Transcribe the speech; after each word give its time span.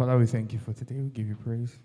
Father, 0.00 0.16
we 0.16 0.24
thank 0.24 0.54
you 0.54 0.58
for 0.58 0.72
today. 0.72 0.98
We 0.98 1.10
give 1.10 1.28
you 1.28 1.36
praise. 1.36 1.76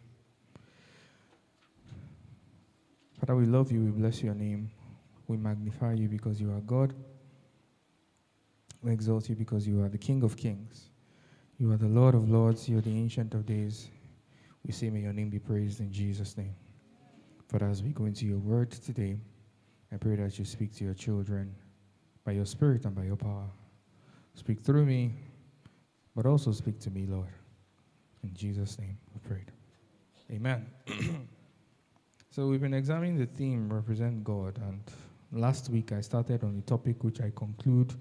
Father, 3.19 3.35
we 3.35 3.45
love 3.45 3.73
you. 3.73 3.81
We 3.81 3.91
bless 3.91 4.23
your 4.23 4.33
name. 4.33 4.71
We 5.27 5.35
magnify 5.35 5.95
you 5.95 6.07
because 6.07 6.39
you 6.39 6.49
are 6.53 6.61
God. 6.61 6.93
We 8.81 8.93
exalt 8.93 9.27
you 9.27 9.35
because 9.35 9.67
you 9.67 9.83
are 9.83 9.89
the 9.89 9.97
King 9.97 10.23
of 10.23 10.37
kings. 10.37 10.91
You 11.57 11.69
are 11.73 11.75
the 11.75 11.89
Lord 11.89 12.15
of 12.15 12.29
lords. 12.29 12.69
You 12.69 12.77
are 12.77 12.81
the 12.81 12.97
Ancient 12.97 13.33
of 13.33 13.45
days. 13.45 13.89
We 14.65 14.71
say, 14.71 14.89
may 14.89 15.01
your 15.01 15.11
name 15.11 15.29
be 15.29 15.39
praised 15.39 15.81
in 15.81 15.91
Jesus' 15.91 16.37
name. 16.37 16.55
Father, 17.49 17.67
as 17.67 17.83
we 17.83 17.89
go 17.89 18.05
into 18.05 18.25
your 18.25 18.39
word 18.39 18.71
today, 18.71 19.17
I 19.91 19.97
pray 19.97 20.15
that 20.15 20.39
you 20.39 20.45
speak 20.45 20.73
to 20.75 20.85
your 20.85 20.93
children 20.93 21.53
by 22.23 22.31
your 22.31 22.45
spirit 22.45 22.85
and 22.85 22.95
by 22.95 23.03
your 23.03 23.17
power. 23.17 23.49
Speak 24.35 24.61
through 24.61 24.85
me, 24.85 25.11
but 26.15 26.25
also 26.25 26.53
speak 26.53 26.79
to 26.79 26.89
me, 26.89 27.07
Lord. 27.07 27.27
In 28.25 28.33
Jesus' 28.33 28.79
name, 28.79 28.97
we 29.13 29.19
prayed. 29.19 29.51
Amen. 30.31 30.65
so 32.31 32.47
we've 32.47 32.59
been 32.59 32.73
examining 32.73 33.19
the 33.19 33.27
theme 33.27 33.71
represent 33.71 34.23
God, 34.23 34.57
and 34.67 34.81
last 35.31 35.69
week 35.69 35.91
I 35.91 36.01
started 36.01 36.43
on 36.43 36.55
the 36.55 36.63
topic 36.63 37.03
which 37.03 37.21
I 37.21 37.31
conclude 37.35 37.93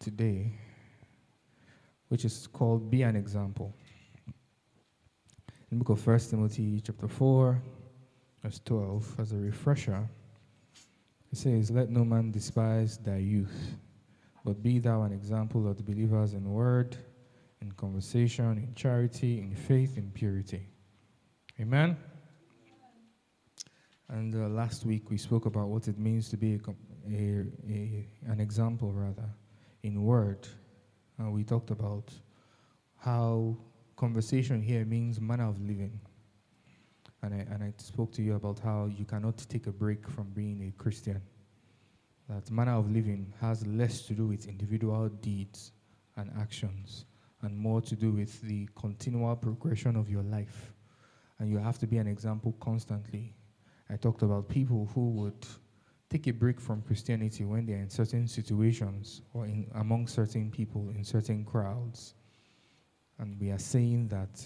today, 0.00 0.52
which 2.08 2.24
is 2.24 2.48
called 2.48 2.90
Be 2.90 3.02
an 3.02 3.14
Example. 3.14 3.72
In 5.70 5.78
the 5.78 5.84
book 5.84 5.96
of 5.96 6.04
1 6.04 6.18
Timothy 6.18 6.80
chapter 6.84 7.06
4, 7.06 7.62
verse 8.42 8.60
12, 8.64 9.20
as 9.20 9.30
a 9.30 9.36
refresher, 9.36 10.08
it 11.30 11.38
says, 11.38 11.70
Let 11.70 11.88
no 11.88 12.04
man 12.04 12.32
despise 12.32 12.98
thy 12.98 13.18
youth, 13.18 13.76
but 14.44 14.60
be 14.60 14.80
thou 14.80 15.02
an 15.02 15.12
example 15.12 15.68
of 15.68 15.76
the 15.76 15.84
believers 15.84 16.34
in 16.34 16.52
word, 16.52 16.96
in 17.62 17.70
conversation, 17.72 18.58
in 18.58 18.74
charity, 18.74 19.38
in 19.38 19.54
faith, 19.54 19.96
in 19.96 20.10
purity. 20.10 20.66
Amen? 21.60 21.96
And 24.08 24.34
uh, 24.34 24.48
last 24.48 24.84
week 24.84 25.10
we 25.10 25.16
spoke 25.16 25.46
about 25.46 25.68
what 25.68 25.86
it 25.86 25.96
means 25.96 26.28
to 26.30 26.36
be 26.36 26.54
a, 26.54 26.70
a, 27.08 27.46
a, 27.70 28.06
an 28.26 28.40
example, 28.40 28.92
rather, 28.92 29.30
in 29.84 30.02
word. 30.02 30.46
And 31.18 31.32
we 31.32 31.44
talked 31.44 31.70
about 31.70 32.12
how 32.96 33.56
conversation 33.96 34.60
here 34.60 34.84
means 34.84 35.20
manner 35.20 35.48
of 35.48 35.60
living. 35.60 36.00
And 37.22 37.32
I, 37.32 37.54
and 37.54 37.62
I 37.62 37.72
spoke 37.76 38.12
to 38.14 38.22
you 38.22 38.34
about 38.34 38.58
how 38.58 38.86
you 38.86 39.04
cannot 39.04 39.38
take 39.48 39.68
a 39.68 39.72
break 39.72 40.08
from 40.08 40.30
being 40.30 40.68
a 40.68 40.82
Christian. 40.82 41.22
That 42.28 42.50
manner 42.50 42.72
of 42.72 42.90
living 42.90 43.32
has 43.40 43.64
less 43.66 44.02
to 44.02 44.14
do 44.14 44.26
with 44.26 44.48
individual 44.48 45.08
deeds 45.08 45.70
and 46.16 46.30
actions 46.40 47.04
and 47.42 47.56
more 47.56 47.80
to 47.80 47.96
do 47.96 48.10
with 48.12 48.40
the 48.42 48.68
continual 48.74 49.36
progression 49.36 49.96
of 49.96 50.08
your 50.08 50.22
life. 50.22 50.72
And 51.38 51.50
you 51.50 51.58
have 51.58 51.78
to 51.80 51.86
be 51.86 51.98
an 51.98 52.06
example 52.06 52.54
constantly. 52.60 53.34
I 53.90 53.96
talked 53.96 54.22
about 54.22 54.48
people 54.48 54.88
who 54.94 55.10
would 55.10 55.46
take 56.08 56.26
a 56.28 56.30
break 56.32 56.60
from 56.60 56.82
Christianity 56.82 57.44
when 57.44 57.66
they're 57.66 57.78
in 57.78 57.90
certain 57.90 58.28
situations 58.28 59.22
or 59.34 59.46
in, 59.46 59.66
among 59.74 60.06
certain 60.06 60.50
people 60.50 60.90
in 60.94 61.04
certain 61.04 61.44
crowds. 61.44 62.14
And 63.18 63.38
we 63.40 63.50
are 63.50 63.58
saying 63.58 64.08
that 64.08 64.44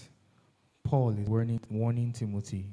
Paul 0.83 1.09
is 1.11 1.27
warning, 1.27 1.59
warning 1.69 2.13
Timothy 2.13 2.67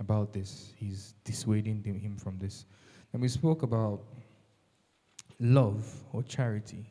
about 0.00 0.32
this. 0.32 0.72
He's 0.76 1.14
dissuading 1.24 1.82
him 1.84 2.16
from 2.16 2.38
this. 2.38 2.66
And 3.12 3.22
we 3.22 3.28
spoke 3.28 3.62
about 3.62 4.02
love 5.40 5.84
or 6.12 6.22
charity. 6.22 6.86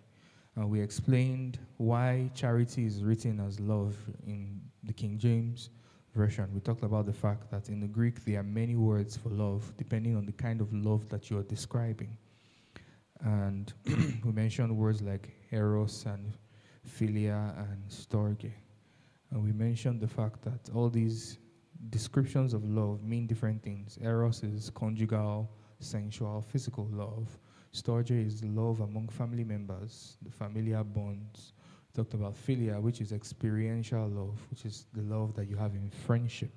Uh, 0.59 0.65
we 0.65 0.81
explained 0.81 1.59
why 1.77 2.31
charity 2.33 2.85
is 2.85 3.03
written 3.03 3.39
as 3.39 3.59
love 3.59 3.95
in 4.25 4.59
the 4.83 4.93
King 4.93 5.17
James 5.17 5.69
Version. 6.15 6.49
We 6.51 6.61
talked 6.61 6.83
about 6.83 7.05
the 7.05 7.13
fact 7.13 7.51
that 7.51 7.69
in 7.69 7.79
the 7.79 7.87
Greek 7.87 8.25
there 8.25 8.39
are 8.39 8.43
many 8.43 8.75
words 8.75 9.15
for 9.15 9.29
love, 9.29 9.71
depending 9.77 10.15
on 10.15 10.25
the 10.25 10.31
kind 10.31 10.59
of 10.59 10.73
love 10.73 11.07
that 11.09 11.29
you 11.29 11.37
are 11.37 11.43
describing. 11.43 12.17
And 13.21 13.71
we 14.25 14.31
mentioned 14.31 14.75
words 14.75 15.01
like 15.01 15.29
eros 15.51 16.05
and 16.07 16.33
philia 16.89 17.55
and 17.59 17.87
storge. 17.89 18.51
And 19.29 19.43
we 19.43 19.51
mentioned 19.51 20.01
the 20.01 20.07
fact 20.07 20.41
that 20.43 20.73
all 20.73 20.89
these 20.89 21.37
descriptions 21.91 22.55
of 22.55 22.63
love 22.63 23.03
mean 23.03 23.27
different 23.27 23.61
things. 23.61 23.99
Eros 24.01 24.41
is 24.41 24.71
conjugal, 24.71 25.51
sensual, 25.79 26.41
physical 26.41 26.87
love. 26.91 27.37
Storge 27.73 28.25
is 28.25 28.43
love 28.43 28.79
among 28.79 29.09
family 29.09 29.43
members, 29.43 30.17
the 30.21 30.31
familiar 30.31 30.83
bonds. 30.83 31.53
We 31.87 32.03
talked 32.03 32.13
about 32.13 32.35
philia, 32.35 32.81
which 32.81 33.01
is 33.01 33.11
experiential 33.11 34.07
love, 34.07 34.39
which 34.49 34.65
is 34.65 34.85
the 34.93 35.01
love 35.03 35.35
that 35.35 35.47
you 35.47 35.55
have 35.57 35.73
in 35.73 35.89
friendship. 35.89 36.51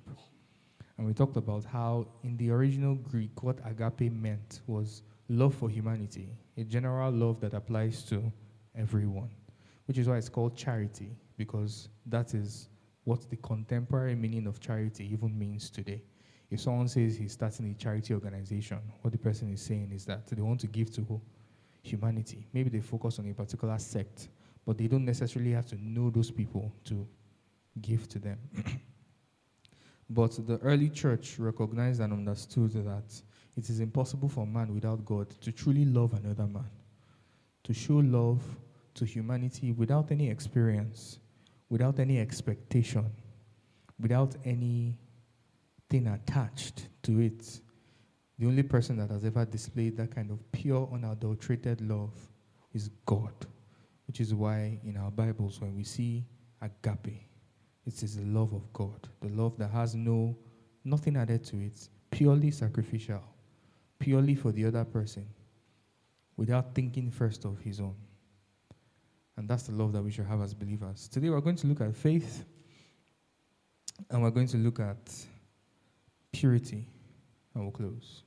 And 0.97 1.07
we 1.07 1.13
talked 1.13 1.37
about 1.37 1.65
how, 1.65 2.07
in 2.23 2.37
the 2.37 2.51
original 2.51 2.95
Greek, 2.95 3.43
what 3.43 3.57
agape 3.65 4.11
meant 4.11 4.61
was 4.67 5.03
love 5.29 5.55
for 5.55 5.69
humanity, 5.69 6.29
a 6.57 6.63
general 6.63 7.11
love 7.11 7.39
that 7.41 7.53
applies 7.53 8.03
to 8.03 8.31
everyone, 8.75 9.29
which 9.87 9.97
is 9.97 10.07
why 10.07 10.17
it's 10.17 10.29
called 10.29 10.55
charity, 10.55 11.09
because 11.37 11.89
that 12.05 12.33
is 12.33 12.67
what 13.03 13.27
the 13.29 13.37
contemporary 13.37 14.15
meaning 14.15 14.45
of 14.45 14.59
charity 14.59 15.11
even 15.11 15.37
means 15.37 15.69
today. 15.69 16.03
If 16.51 16.59
someone 16.59 16.89
says 16.89 17.15
he's 17.15 17.31
starting 17.31 17.71
a 17.71 17.73
charity 17.73 18.13
organization, 18.13 18.79
what 19.01 19.13
the 19.13 19.17
person 19.17 19.51
is 19.53 19.61
saying 19.61 19.89
is 19.93 20.03
that 20.05 20.27
they 20.27 20.41
want 20.41 20.59
to 20.59 20.67
give 20.67 20.91
to 20.95 21.21
humanity. 21.81 22.45
Maybe 22.53 22.69
they 22.69 22.81
focus 22.81 23.19
on 23.19 23.29
a 23.29 23.33
particular 23.33 23.79
sect, 23.79 24.27
but 24.65 24.77
they 24.77 24.87
don't 24.87 25.05
necessarily 25.05 25.53
have 25.53 25.65
to 25.67 25.75
know 25.81 26.09
those 26.09 26.29
people 26.29 26.73
to 26.85 27.07
give 27.79 28.07
to 28.09 28.19
them. 28.19 28.37
but 30.09 30.45
the 30.45 30.57
early 30.57 30.89
church 30.89 31.39
recognized 31.39 32.01
and 32.01 32.11
understood 32.11 32.71
that 32.73 33.21
it 33.55 33.69
is 33.69 33.79
impossible 33.79 34.27
for 34.27 34.45
man 34.45 34.73
without 34.73 35.05
God 35.05 35.29
to 35.41 35.53
truly 35.53 35.85
love 35.85 36.13
another 36.13 36.47
man, 36.47 36.69
to 37.63 37.73
show 37.73 37.95
love 37.95 38.43
to 38.95 39.05
humanity 39.05 39.71
without 39.71 40.11
any 40.11 40.29
experience, 40.29 41.19
without 41.69 41.97
any 41.97 42.19
expectation, 42.19 43.05
without 43.97 44.35
any 44.43 44.97
thing 45.91 46.07
attached 46.07 46.87
to 47.03 47.19
it. 47.19 47.59
The 48.39 48.47
only 48.47 48.63
person 48.63 48.97
that 48.97 49.11
has 49.11 49.25
ever 49.25 49.45
displayed 49.45 49.97
that 49.97 50.15
kind 50.15 50.31
of 50.31 50.39
pure, 50.51 50.89
unadulterated 50.91 51.81
love 51.81 52.13
is 52.73 52.89
God, 53.05 53.33
which 54.07 54.21
is 54.21 54.33
why 54.33 54.79
in 54.83 54.95
our 54.97 55.11
Bibles, 55.11 55.59
when 55.59 55.75
we 55.75 55.83
see 55.83 56.25
agape, 56.61 57.27
it 57.85 58.01
is 58.01 58.15
the 58.15 58.25
love 58.25 58.53
of 58.53 58.71
God, 58.71 59.09
the 59.21 59.29
love 59.29 59.57
that 59.57 59.69
has 59.71 59.93
no 59.93 60.35
nothing 60.83 61.17
added 61.17 61.43
to 61.45 61.57
it, 61.57 61.89
purely 62.09 62.51
sacrificial, 62.51 63.21
purely 63.99 64.33
for 64.33 64.51
the 64.51 64.65
other 64.65 64.85
person, 64.85 65.27
without 66.37 66.73
thinking 66.73 67.11
first 67.11 67.45
of 67.45 67.59
his 67.59 67.79
own. 67.79 67.95
And 69.37 69.47
that's 69.47 69.63
the 69.63 69.73
love 69.73 69.91
that 69.93 70.01
we 70.01 70.11
should 70.11 70.25
have 70.25 70.41
as 70.41 70.53
believers. 70.53 71.07
Today 71.07 71.29
we're 71.29 71.41
going 71.41 71.57
to 71.57 71.67
look 71.67 71.81
at 71.81 71.95
faith, 71.95 72.45
and 74.09 74.23
we're 74.23 74.31
going 74.31 74.47
to 74.47 74.57
look 74.57 74.79
at 74.79 75.13
purity. 76.31 76.87
And 77.53 77.63
we'll 77.63 77.71
close. 77.71 78.23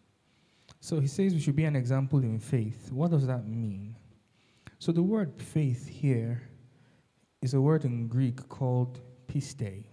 So 0.80 1.00
he 1.00 1.06
says 1.06 1.32
we 1.32 1.40
should 1.40 1.56
be 1.56 1.64
an 1.64 1.76
example 1.76 2.20
in 2.20 2.38
faith. 2.38 2.92
What 2.92 3.10
does 3.10 3.26
that 3.26 3.46
mean? 3.46 3.96
So 4.78 4.92
the 4.92 5.02
word 5.02 5.40
faith 5.40 5.88
here 5.88 6.42
is 7.40 7.54
a 7.54 7.60
word 7.60 7.84
in 7.84 8.06
Greek 8.06 8.46
called 8.48 9.00
piste, 9.26 9.86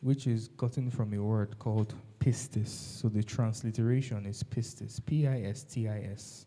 which 0.00 0.26
is 0.26 0.48
gotten 0.48 0.90
from 0.90 1.12
a 1.12 1.22
word 1.22 1.58
called 1.58 1.94
pistis. 2.18 2.68
So 2.68 3.08
the 3.08 3.22
transliteration 3.22 4.24
is 4.24 4.42
pistis, 4.42 5.04
P 5.04 5.26
I 5.26 5.42
S 5.42 5.64
T 5.64 5.88
I 5.88 6.08
S. 6.12 6.46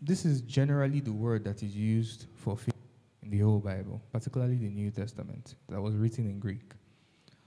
This 0.00 0.24
is 0.24 0.40
generally 0.40 0.98
the 0.98 1.12
word 1.12 1.44
that 1.44 1.62
is 1.62 1.76
used 1.76 2.26
for 2.34 2.56
faith 2.56 2.74
in 3.22 3.30
the 3.30 3.38
whole 3.38 3.60
Bible, 3.60 4.02
particularly 4.12 4.56
the 4.56 4.68
New 4.68 4.90
Testament, 4.90 5.54
that 5.68 5.80
was 5.80 5.94
written 5.94 6.26
in 6.26 6.40
Greek. 6.40 6.72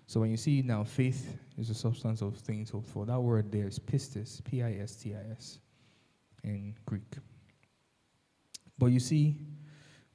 So 0.07 0.19
when 0.19 0.29
you 0.29 0.37
see 0.37 0.61
now 0.61 0.83
faith 0.83 1.37
is 1.57 1.69
the 1.69 1.73
substance 1.73 2.21
of 2.21 2.37
things 2.37 2.69
hoped 2.69 2.87
for, 2.87 3.05
that 3.05 3.19
word 3.19 3.51
there 3.51 3.67
is 3.67 3.79
pistis, 3.79 4.43
P 4.43 4.61
I 4.61 4.73
S 4.73 4.95
T 4.95 5.15
I 5.15 5.31
S, 5.31 5.59
in 6.43 6.75
Greek. 6.85 7.17
But 8.77 8.87
you 8.87 8.99
see, 8.99 9.37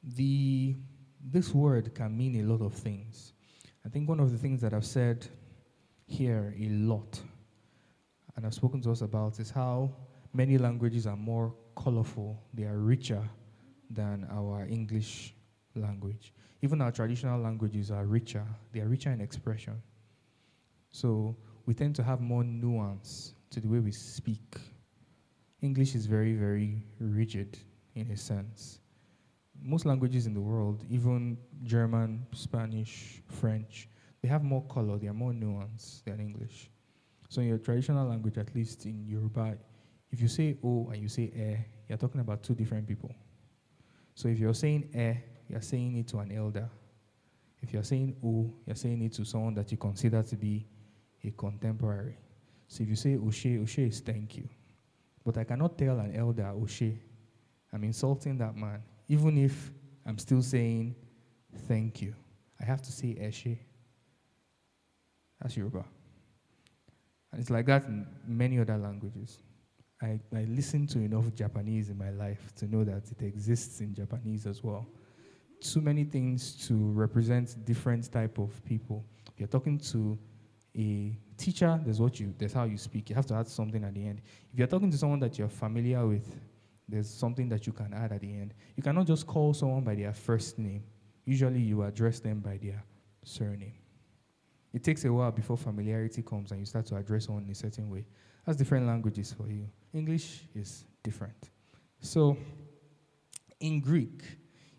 the 0.02 0.76
this 1.22 1.52
word 1.52 1.94
can 1.94 2.16
mean 2.16 2.40
a 2.40 2.44
lot 2.44 2.64
of 2.64 2.72
things. 2.72 3.32
I 3.84 3.88
think 3.88 4.08
one 4.08 4.20
of 4.20 4.30
the 4.30 4.38
things 4.38 4.60
that 4.60 4.72
I've 4.72 4.86
said 4.86 5.26
here 6.06 6.54
a 6.58 6.68
lot, 6.68 7.20
and 8.36 8.46
I've 8.46 8.54
spoken 8.54 8.80
to 8.82 8.90
us 8.90 9.02
about, 9.02 9.38
is 9.38 9.50
how 9.50 9.90
many 10.32 10.56
languages 10.56 11.06
are 11.06 11.16
more 11.16 11.54
colorful, 11.76 12.42
they 12.54 12.64
are 12.64 12.78
richer 12.78 13.22
than 13.90 14.26
our 14.30 14.66
English 14.66 15.34
language. 15.74 16.32
Even 16.62 16.80
our 16.80 16.92
traditional 16.92 17.40
languages 17.40 17.90
are 17.90 18.04
richer, 18.06 18.46
they 18.72 18.80
are 18.80 18.88
richer 18.88 19.10
in 19.10 19.20
expression. 19.20 19.80
So 20.90 21.36
we 21.66 21.74
tend 21.74 21.94
to 21.96 22.02
have 22.02 22.20
more 22.20 22.44
nuance 22.44 23.34
to 23.50 23.60
the 23.60 23.68
way 23.68 23.78
we 23.78 23.92
speak. 23.92 24.56
English 25.62 25.94
is 25.94 26.06
very, 26.06 26.34
very 26.34 26.82
rigid 26.98 27.58
in 27.94 28.10
a 28.10 28.16
sense. 28.16 28.80
most 29.62 29.84
languages 29.86 30.26
in 30.26 30.34
the 30.34 30.40
world, 30.40 30.84
even 30.88 31.36
German, 31.64 32.26
Spanish, 32.32 33.22
French, 33.26 33.88
they 34.22 34.28
have 34.28 34.42
more 34.42 34.62
color, 34.64 34.98
they 34.98 35.06
are 35.06 35.14
more 35.14 35.32
nuanced 35.32 36.04
than 36.04 36.20
English. 36.20 36.70
So 37.28 37.40
in 37.40 37.48
your 37.48 37.58
traditional 37.58 38.08
language, 38.08 38.38
at 38.38 38.54
least 38.54 38.86
in 38.86 39.06
Yoruba, 39.06 39.56
if 40.10 40.20
you 40.20 40.28
say 40.28 40.56
O 40.64 40.88
and 40.92 41.00
you 41.00 41.08
say 41.08 41.30
eh, 41.36 41.56
you're 41.88 41.98
talking 41.98 42.20
about 42.20 42.42
two 42.42 42.54
different 42.54 42.86
people. 42.86 43.14
So 44.14 44.28
if 44.28 44.38
you're 44.38 44.54
saying 44.54 44.90
eh, 44.94 45.14
you're 45.50 45.60
saying 45.60 45.96
it 45.96 46.08
to 46.08 46.18
an 46.18 46.32
elder. 46.32 46.68
If 47.60 47.72
you're 47.72 47.84
saying 47.84 48.16
O, 48.24 48.52
you're 48.66 48.76
saying 48.76 49.02
it 49.02 49.12
to 49.14 49.24
someone 49.24 49.54
that 49.54 49.70
you 49.70 49.76
consider 49.76 50.22
to 50.22 50.36
be 50.36 50.66
a 51.24 51.30
contemporary. 51.32 52.16
So 52.68 52.82
if 52.82 52.88
you 52.88 52.96
say 52.96 53.16
Oshe, 53.16 53.60
Oshe 53.62 53.88
is 53.88 54.00
thank 54.00 54.36
you. 54.36 54.48
But 55.24 55.36
I 55.38 55.44
cannot 55.44 55.76
tell 55.76 55.98
an 55.98 56.14
elder 56.14 56.52
Oshe. 56.56 56.96
I'm 57.72 57.84
insulting 57.84 58.38
that 58.38 58.56
man, 58.56 58.82
even 59.08 59.36
if 59.38 59.70
I'm 60.06 60.18
still 60.18 60.42
saying 60.42 60.94
thank 61.66 62.00
you. 62.00 62.14
I 62.60 62.64
have 62.64 62.80
to 62.82 62.92
say 62.92 63.16
Eshe. 63.20 63.58
That's 65.40 65.56
Yoruba. 65.56 65.84
And 67.32 67.40
it's 67.40 67.50
like 67.50 67.66
that 67.66 67.84
in 67.84 68.06
many 68.26 68.58
other 68.58 68.76
languages. 68.76 69.38
I, 70.02 70.18
I 70.34 70.44
listen 70.44 70.86
to 70.88 70.98
enough 70.98 71.34
Japanese 71.34 71.90
in 71.90 71.98
my 71.98 72.10
life 72.10 72.52
to 72.56 72.66
know 72.66 72.84
that 72.84 73.02
it 73.10 73.22
exists 73.22 73.80
in 73.80 73.94
Japanese 73.94 74.46
as 74.46 74.62
well. 74.62 74.86
Too 75.60 75.80
many 75.80 76.04
things 76.04 76.66
to 76.66 76.74
represent 76.92 77.64
different 77.64 78.10
type 78.10 78.38
of 78.38 78.64
people. 78.64 79.04
If 79.32 79.40
you're 79.40 79.48
talking 79.48 79.78
to 79.78 80.18
a 80.76 81.18
teacher, 81.36 81.80
there's 81.84 82.00
what 82.00 82.18
you 82.18 82.34
there's 82.38 82.52
how 82.52 82.64
you 82.64 82.78
speak. 82.78 83.10
You 83.10 83.16
have 83.16 83.26
to 83.26 83.34
add 83.34 83.48
something 83.48 83.84
at 83.84 83.94
the 83.94 84.06
end. 84.06 84.22
If 84.52 84.58
you're 84.58 84.68
talking 84.68 84.90
to 84.90 84.96
someone 84.96 85.20
that 85.20 85.38
you're 85.38 85.48
familiar 85.48 86.06
with, 86.06 86.40
there's 86.88 87.08
something 87.08 87.48
that 87.48 87.66
you 87.66 87.72
can 87.72 87.92
add 87.94 88.12
at 88.12 88.20
the 88.20 88.32
end. 88.32 88.54
You 88.76 88.82
cannot 88.82 89.06
just 89.06 89.26
call 89.26 89.54
someone 89.54 89.82
by 89.84 89.94
their 89.94 90.12
first 90.12 90.58
name. 90.58 90.82
Usually 91.24 91.60
you 91.60 91.82
address 91.82 92.20
them 92.20 92.40
by 92.40 92.56
their 92.56 92.82
surname. 93.22 93.74
It 94.72 94.84
takes 94.84 95.04
a 95.04 95.12
while 95.12 95.30
before 95.30 95.56
familiarity 95.56 96.22
comes 96.22 96.52
and 96.52 96.60
you 96.60 96.66
start 96.66 96.86
to 96.86 96.96
address 96.96 97.26
someone 97.26 97.44
in 97.44 97.50
a 97.50 97.54
certain 97.54 97.90
way. 97.90 98.06
That's 98.44 98.56
different 98.56 98.86
languages 98.86 99.32
for 99.32 99.48
you. 99.48 99.68
English 99.92 100.44
is 100.54 100.84
different. 101.02 101.50
So, 102.00 102.36
in 103.60 103.80
Greek, 103.80 104.22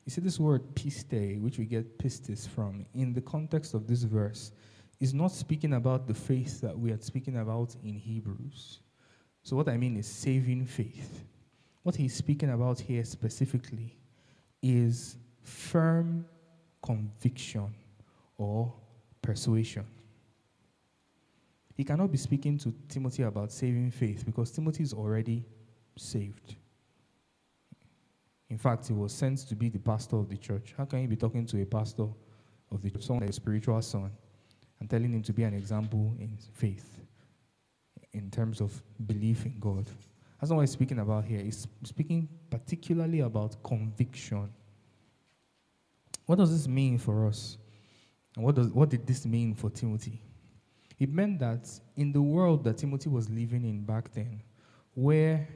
you 0.06 0.12
see 0.12 0.22
this 0.22 0.40
word 0.40 0.76
piste, 0.76 1.40
which 1.40 1.58
we 1.58 1.66
get 1.66 2.00
pistis 2.00 2.48
from, 2.48 2.86
in 2.94 3.14
the 3.14 3.22
context 3.22 3.74
of 3.74 3.88
this 3.88 4.04
verse, 4.04 4.52
is 5.00 5.14
not 5.14 5.32
speaking 5.32 5.74
about 5.74 6.08
the 6.08 6.14
faith 6.14 6.62
that 6.62 6.78
we 6.78 6.92
are 6.92 6.98
speaking 6.98 7.38
about 7.38 7.76
in 7.84 7.96
Hebrews. 7.96 8.80
So, 9.44 9.56
what 9.56 9.68
I 9.68 9.78
mean 9.78 9.98
is 9.98 10.08
saving 10.08 10.66
faith. 10.66 11.24
What 11.84 11.96
he's 11.96 12.14
speaking 12.14 12.52
about 12.52 12.80
here 12.80 13.04
specifically 13.04 13.98
is 14.62 15.18
firm 15.42 16.26
conviction 16.84 17.74
or 18.38 18.72
persuasion. 19.22 19.86
He 21.76 21.84
cannot 21.84 22.12
be 22.12 22.18
speaking 22.18 22.60
to 22.60 22.74
Timothy 22.90 23.24
about 23.24 23.52
saving 23.52 23.90
faith 23.92 24.24
because 24.26 24.52
Timothy 24.52 24.84
is 24.84 24.94
already 24.94 25.44
saved. 25.98 26.56
In 28.52 28.58
fact, 28.58 28.86
he 28.86 28.94
was 28.94 29.14
sent 29.14 29.48
to 29.48 29.56
be 29.56 29.70
the 29.70 29.80
pastor 29.80 30.18
of 30.18 30.28
the 30.28 30.36
church. 30.36 30.74
How 30.78 30.84
can 30.84 31.00
he 31.00 31.08
be 31.08 31.16
talking 31.16 31.46
to 31.46 31.62
a 31.62 31.66
pastor 31.66 32.08
of 32.70 32.82
the 32.82 32.90
church, 32.90 33.06
someone 33.06 33.24
a 33.24 33.32
spiritual 33.32 33.82
son, 33.82 34.12
and 34.78 34.90
telling 34.90 35.14
him 35.14 35.24
to 35.24 35.32
be 35.32 35.44
an 35.44 35.54
example 35.54 36.14
in 36.20 36.38
faith, 36.52 37.00
in 38.12 38.30
terms 38.30 38.60
of 38.60 38.84
belief 39.08 39.46
in 39.46 39.58
God? 39.58 39.86
That's 40.38 40.50
not 40.50 40.58
what 40.58 40.64
he's 40.64 40.72
speaking 40.72 41.00
about 41.00 41.24
here. 41.24 41.40
He's 41.40 41.66
speaking 41.86 42.28
particularly 42.50 43.22
about 43.22 43.64
conviction. 43.64 44.50
What 46.26 46.38
does 46.38 46.52
this 46.52 46.68
mean 46.68 46.98
for 46.98 47.28
us? 47.28 47.58
And 48.36 48.44
what, 48.44 48.56
does, 48.56 48.68
what 48.74 48.90
did 48.90 49.08
this 49.08 49.26
mean 49.26 49.56
for 49.56 49.70
Timothy? 49.70 50.22
It 51.00 51.10
meant 51.10 51.40
that 51.40 51.70
in 51.96 52.12
the 52.12 52.22
world 52.22 52.66
that 52.66 52.80
Timothy 52.80 53.08
was 53.08 53.30
living 53.30 53.64
in 53.64 53.86
back 53.86 54.14
then, 54.14 54.42
where 54.94 55.48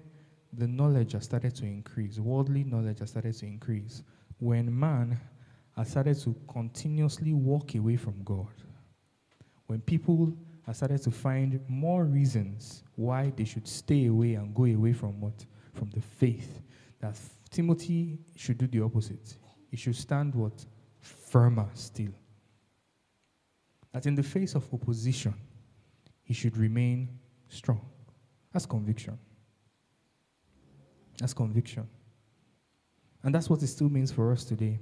the 0.57 0.67
knowledge 0.67 1.13
has 1.13 1.25
started 1.25 1.55
to 1.55 1.65
increase, 1.65 2.19
worldly 2.19 2.63
knowledge 2.63 2.99
has 2.99 3.09
started 3.09 3.35
to 3.35 3.45
increase, 3.45 4.03
when 4.39 4.77
man 4.77 5.19
has 5.75 5.89
started 5.89 6.17
to 6.21 6.35
continuously 6.47 7.33
walk 7.33 7.75
away 7.75 7.95
from 7.95 8.15
God, 8.23 8.53
when 9.67 9.81
people 9.81 10.33
have 10.65 10.75
started 10.75 11.01
to 11.03 11.11
find 11.11 11.59
more 11.67 12.05
reasons 12.05 12.83
why 12.95 13.31
they 13.35 13.45
should 13.45 13.67
stay 13.67 14.07
away 14.07 14.35
and 14.35 14.53
go 14.53 14.65
away 14.65 14.93
from 14.93 15.19
what? 15.19 15.45
From 15.73 15.89
the 15.91 16.01
faith, 16.01 16.61
that 16.99 17.19
Timothy 17.49 18.17
should 18.35 18.57
do 18.57 18.67
the 18.67 18.81
opposite. 18.81 19.37
He 19.69 19.77
should 19.77 19.95
stand 19.95 20.33
what? 20.33 20.65
Firmer 21.01 21.69
still 21.73 22.13
that 23.95 24.05
in 24.05 24.13
the 24.13 24.23
face 24.23 24.55
of 24.55 24.73
opposition, 24.73 25.33
he 26.21 26.33
should 26.33 26.57
remain 26.57 27.07
strong. 27.47 27.79
That's 28.51 28.65
conviction. 28.65 29.17
That's 31.17 31.33
conviction. 31.33 31.87
And 33.23 33.33
that's 33.33 33.49
what 33.49 33.61
it 33.63 33.67
still 33.67 33.89
means 33.89 34.11
for 34.11 34.31
us 34.31 34.43
today. 34.43 34.79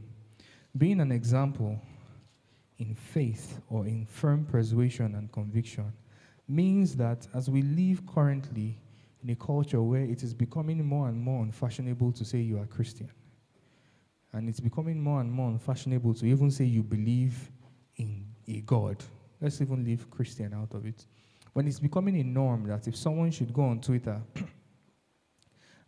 Being 0.78 1.00
an 1.00 1.12
example 1.12 1.80
in 2.78 2.96
faith 2.96 3.62
or 3.70 3.86
in 3.86 4.06
firm 4.06 4.46
persuasion 4.46 5.16
and 5.16 5.32
conviction 5.32 5.94
means 6.48 6.96
that 6.96 7.28
as 7.34 7.50
we 7.50 7.62
live 7.62 8.06
currently 8.06 8.78
in 9.24 9.30
a 9.30 9.36
culture 9.36 9.82
where 9.82 10.02
it 10.02 10.24
is 10.24 10.34
becoming 10.34 10.84
more 10.84 11.08
and 11.08 11.18
more 11.20 11.44
unfashionable 11.44 12.12
to 12.12 12.26
say 12.26 12.40
you 12.40 12.60
are 12.60 12.66
Christian, 12.66 13.10
and 14.34 14.50
it's 14.50 14.60
becoming 14.60 15.00
more 15.00 15.22
and 15.22 15.32
more 15.32 15.50
unfashionable 15.50 16.14
to 16.16 16.26
even 16.26 16.52
say 16.52 16.66
you 16.66 16.84
believe 16.84 17.52
in 17.96 18.26
a 18.48 18.60
God. 18.62 18.98
Let's 19.40 19.62
even 19.62 19.86
leave 19.86 20.10
Christian 20.10 20.54
out 20.54 20.74
of 20.74 20.86
it. 20.86 21.06
When 21.54 21.68
it's 21.68 21.80
becoming 21.80 22.20
a 22.20 22.24
norm 22.24 22.68
that 22.68 22.88
if 22.88 22.98
someone 22.98 23.32
should 23.32 23.54
go 23.54 23.64
on 23.64 23.80
Twitter 23.80 24.22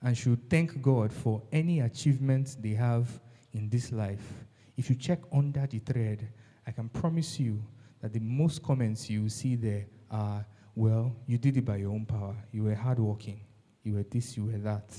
and 0.05 0.15
should 0.15 0.47
thank 0.51 0.79
God 0.83 1.11
for 1.11 1.41
any 1.51 1.79
achievements 1.79 2.53
they 2.53 2.75
have 2.75 3.09
in 3.53 3.67
this 3.69 3.91
life, 3.91 4.45
if 4.77 4.87
you 4.87 4.95
check 4.95 5.19
under 5.33 5.65
the 5.65 5.79
thread, 5.79 6.29
I 6.67 6.71
can 6.71 6.89
promise 6.89 7.39
you 7.39 7.59
that 8.01 8.13
the 8.13 8.19
most 8.19 8.61
comments 8.61 9.09
you 9.09 9.27
see 9.29 9.55
there 9.55 9.87
are, 10.11 10.45
well, 10.75 11.15
you 11.25 11.39
did 11.39 11.57
it 11.57 11.65
by 11.65 11.77
your 11.77 11.91
own 11.91 12.05
power. 12.05 12.35
You 12.51 12.65
were 12.65 12.75
hardworking. 12.75 13.41
You 13.83 13.95
were 13.95 14.03
this, 14.03 14.37
you 14.37 14.45
were 14.45 14.59
that. 14.59 14.93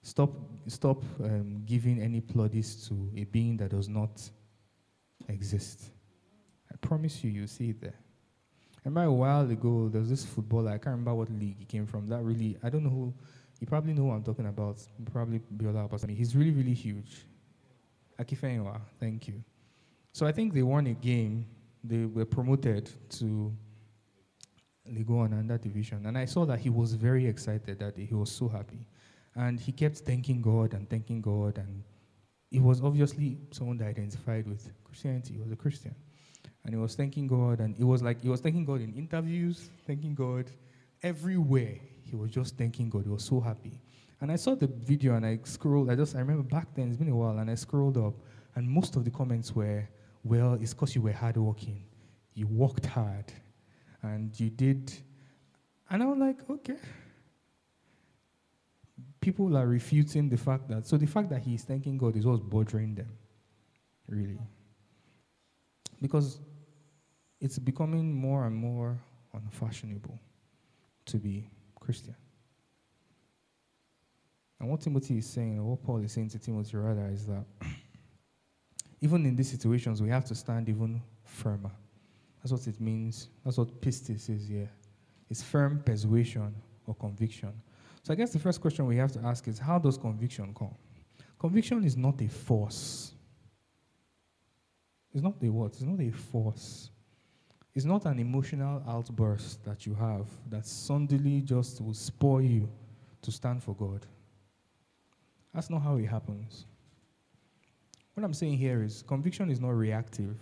Stop, 0.00 0.30
stop 0.68 1.02
um, 1.22 1.62
giving 1.66 2.00
any 2.00 2.22
plaudits 2.22 2.88
to 2.88 3.10
a 3.16 3.24
being 3.24 3.58
that 3.58 3.72
does 3.72 3.90
not 3.90 4.22
exist. 5.28 5.90
I 6.72 6.76
promise 6.76 7.22
you, 7.22 7.30
you'll 7.30 7.46
see 7.46 7.70
it 7.70 7.80
there. 7.82 7.98
I 8.76 8.88
remember 8.88 9.10
a 9.10 9.12
while 9.12 9.50
ago, 9.50 9.90
there 9.90 10.00
was 10.00 10.08
this 10.08 10.24
footballer, 10.24 10.70
I 10.70 10.78
can't 10.78 10.92
remember 10.92 11.14
what 11.14 11.30
league 11.30 11.58
he 11.58 11.66
came 11.66 11.86
from. 11.86 12.06
That 12.08 12.22
really, 12.22 12.56
I 12.62 12.70
don't 12.70 12.84
know 12.84 12.90
who, 12.90 13.14
you 13.60 13.66
probably 13.66 13.92
know 13.92 14.02
who 14.02 14.10
I'm 14.10 14.22
talking 14.22 14.46
about. 14.46 14.80
Probably 15.12 15.40
Biola 15.56 15.88
Abasami. 15.88 16.16
He's 16.16 16.34
really, 16.36 16.50
really 16.50 16.74
huge. 16.74 17.26
Akinfenwa, 18.20 18.80
thank 19.00 19.28
you. 19.28 19.42
So 20.12 20.26
I 20.26 20.32
think 20.32 20.54
they 20.54 20.62
won 20.62 20.86
a 20.86 20.94
game. 20.94 21.46
They 21.82 22.04
were 22.04 22.24
promoted 22.24 22.90
to 23.10 23.52
League 24.86 25.08
1 25.08 25.32
and 25.32 25.50
that 25.50 25.62
division. 25.62 26.06
And 26.06 26.16
I 26.16 26.24
saw 26.24 26.44
that 26.46 26.58
he 26.58 26.70
was 26.70 26.94
very 26.94 27.26
excited 27.26 27.78
that 27.78 27.96
day. 27.96 28.04
He 28.04 28.14
was 28.14 28.30
so 28.30 28.48
happy. 28.48 28.86
And 29.34 29.58
he 29.58 29.72
kept 29.72 29.98
thanking 29.98 30.40
God 30.40 30.74
and 30.74 30.88
thanking 30.88 31.20
God. 31.20 31.58
And 31.58 31.82
he 32.50 32.60
was 32.60 32.82
obviously 32.82 33.38
someone 33.50 33.78
that 33.78 33.88
identified 33.88 34.46
with 34.46 34.70
Christianity. 34.84 35.34
He 35.34 35.40
was 35.40 35.50
a 35.50 35.56
Christian 35.56 35.94
and 36.64 36.74
he 36.74 36.80
was 36.80 36.94
thanking 36.94 37.26
God, 37.26 37.60
and 37.60 37.78
it 37.78 37.84
was 37.84 38.02
like 38.02 38.22
he 38.22 38.28
was 38.28 38.40
thanking 38.40 38.64
God 38.64 38.80
in 38.80 38.94
interviews, 38.94 39.70
thanking 39.86 40.14
God 40.14 40.50
everywhere. 41.02 41.78
He 42.14 42.20
was 42.20 42.30
just 42.30 42.56
thanking 42.56 42.88
God. 42.88 43.02
He 43.02 43.10
was 43.10 43.24
so 43.24 43.40
happy. 43.40 43.80
And 44.20 44.30
I 44.30 44.36
saw 44.36 44.54
the 44.54 44.68
video 44.68 45.16
and 45.16 45.26
I 45.26 45.40
scrolled. 45.42 45.90
I 45.90 45.96
just 45.96 46.14
I 46.14 46.20
remember 46.20 46.44
back 46.44 46.68
then, 46.72 46.86
it's 46.86 46.96
been 46.96 47.08
a 47.08 47.16
while, 47.16 47.38
and 47.38 47.50
I 47.50 47.56
scrolled 47.56 47.98
up, 47.98 48.14
and 48.54 48.68
most 48.68 48.94
of 48.94 49.04
the 49.04 49.10
comments 49.10 49.52
were, 49.52 49.88
Well, 50.22 50.54
it's 50.54 50.72
because 50.72 50.94
you 50.94 51.02
were 51.02 51.12
hardworking. 51.12 51.82
You 52.34 52.46
worked 52.46 52.86
hard. 52.86 53.32
And 54.02 54.38
you 54.38 54.48
did. 54.48 54.92
And 55.90 56.04
I 56.04 56.06
was 56.06 56.18
like, 56.18 56.48
okay. 56.48 56.76
People 59.20 59.56
are 59.56 59.66
refuting 59.66 60.28
the 60.28 60.36
fact 60.36 60.68
that 60.68 60.86
so 60.86 60.96
the 60.96 61.06
fact 61.06 61.30
that 61.30 61.42
he's 61.42 61.64
thanking 61.64 61.98
God 61.98 62.14
is 62.14 62.24
what's 62.26 62.40
bothering 62.40 62.94
them. 62.94 63.10
Really. 64.06 64.38
Because 66.00 66.38
it's 67.40 67.58
becoming 67.58 68.14
more 68.14 68.46
and 68.46 68.54
more 68.54 69.00
unfashionable 69.32 70.20
to 71.06 71.16
be 71.16 71.50
Christian. 71.84 72.16
And 74.58 74.70
what 74.70 74.80
Timothy 74.80 75.18
is 75.18 75.26
saying, 75.26 75.58
or 75.58 75.64
what 75.64 75.82
Paul 75.82 75.98
is 75.98 76.12
saying 76.12 76.30
to 76.30 76.38
Timothy 76.38 76.76
rather, 76.76 77.06
is 77.12 77.26
that 77.26 77.44
even 79.00 79.26
in 79.26 79.36
these 79.36 79.50
situations, 79.50 80.00
we 80.00 80.08
have 80.08 80.24
to 80.24 80.34
stand 80.34 80.68
even 80.68 81.02
firmer. 81.22 81.70
That's 82.42 82.52
what 82.52 82.66
it 82.66 82.80
means. 82.80 83.28
That's 83.44 83.58
what 83.58 83.80
pistis 83.80 84.30
is 84.30 84.48
here. 84.48 84.70
It's 85.30 85.42
firm 85.42 85.82
persuasion 85.84 86.54
or 86.86 86.94
conviction. 86.94 87.52
So 88.02 88.12
I 88.12 88.16
guess 88.16 88.32
the 88.32 88.38
first 88.38 88.60
question 88.60 88.86
we 88.86 88.96
have 88.96 89.12
to 89.12 89.20
ask 89.20 89.48
is 89.48 89.58
how 89.58 89.78
does 89.78 89.96
conviction 89.96 90.54
come? 90.54 90.74
Conviction 91.38 91.84
is 91.84 91.96
not 91.96 92.20
a 92.20 92.28
force. 92.28 93.12
It's 95.12 95.22
not 95.22 95.34
a 95.42 95.48
what? 95.48 95.72
It's 95.72 95.82
not 95.82 96.00
a 96.00 96.10
force. 96.10 96.90
It's 97.74 97.84
not 97.84 98.06
an 98.06 98.20
emotional 98.20 98.82
outburst 98.88 99.64
that 99.64 99.84
you 99.84 99.94
have 99.94 100.26
that 100.48 100.64
suddenly 100.64 101.40
just 101.40 101.80
will 101.80 101.94
spur 101.94 102.40
you 102.40 102.68
to 103.22 103.32
stand 103.32 103.62
for 103.62 103.74
God. 103.74 104.06
That's 105.52 105.70
not 105.70 105.82
how 105.82 105.96
it 105.96 106.06
happens. 106.06 106.66
What 108.14 108.22
I'm 108.22 108.34
saying 108.34 108.58
here 108.58 108.84
is 108.84 109.02
conviction 109.02 109.50
is 109.50 109.60
not 109.60 109.70
reactive. 109.70 110.36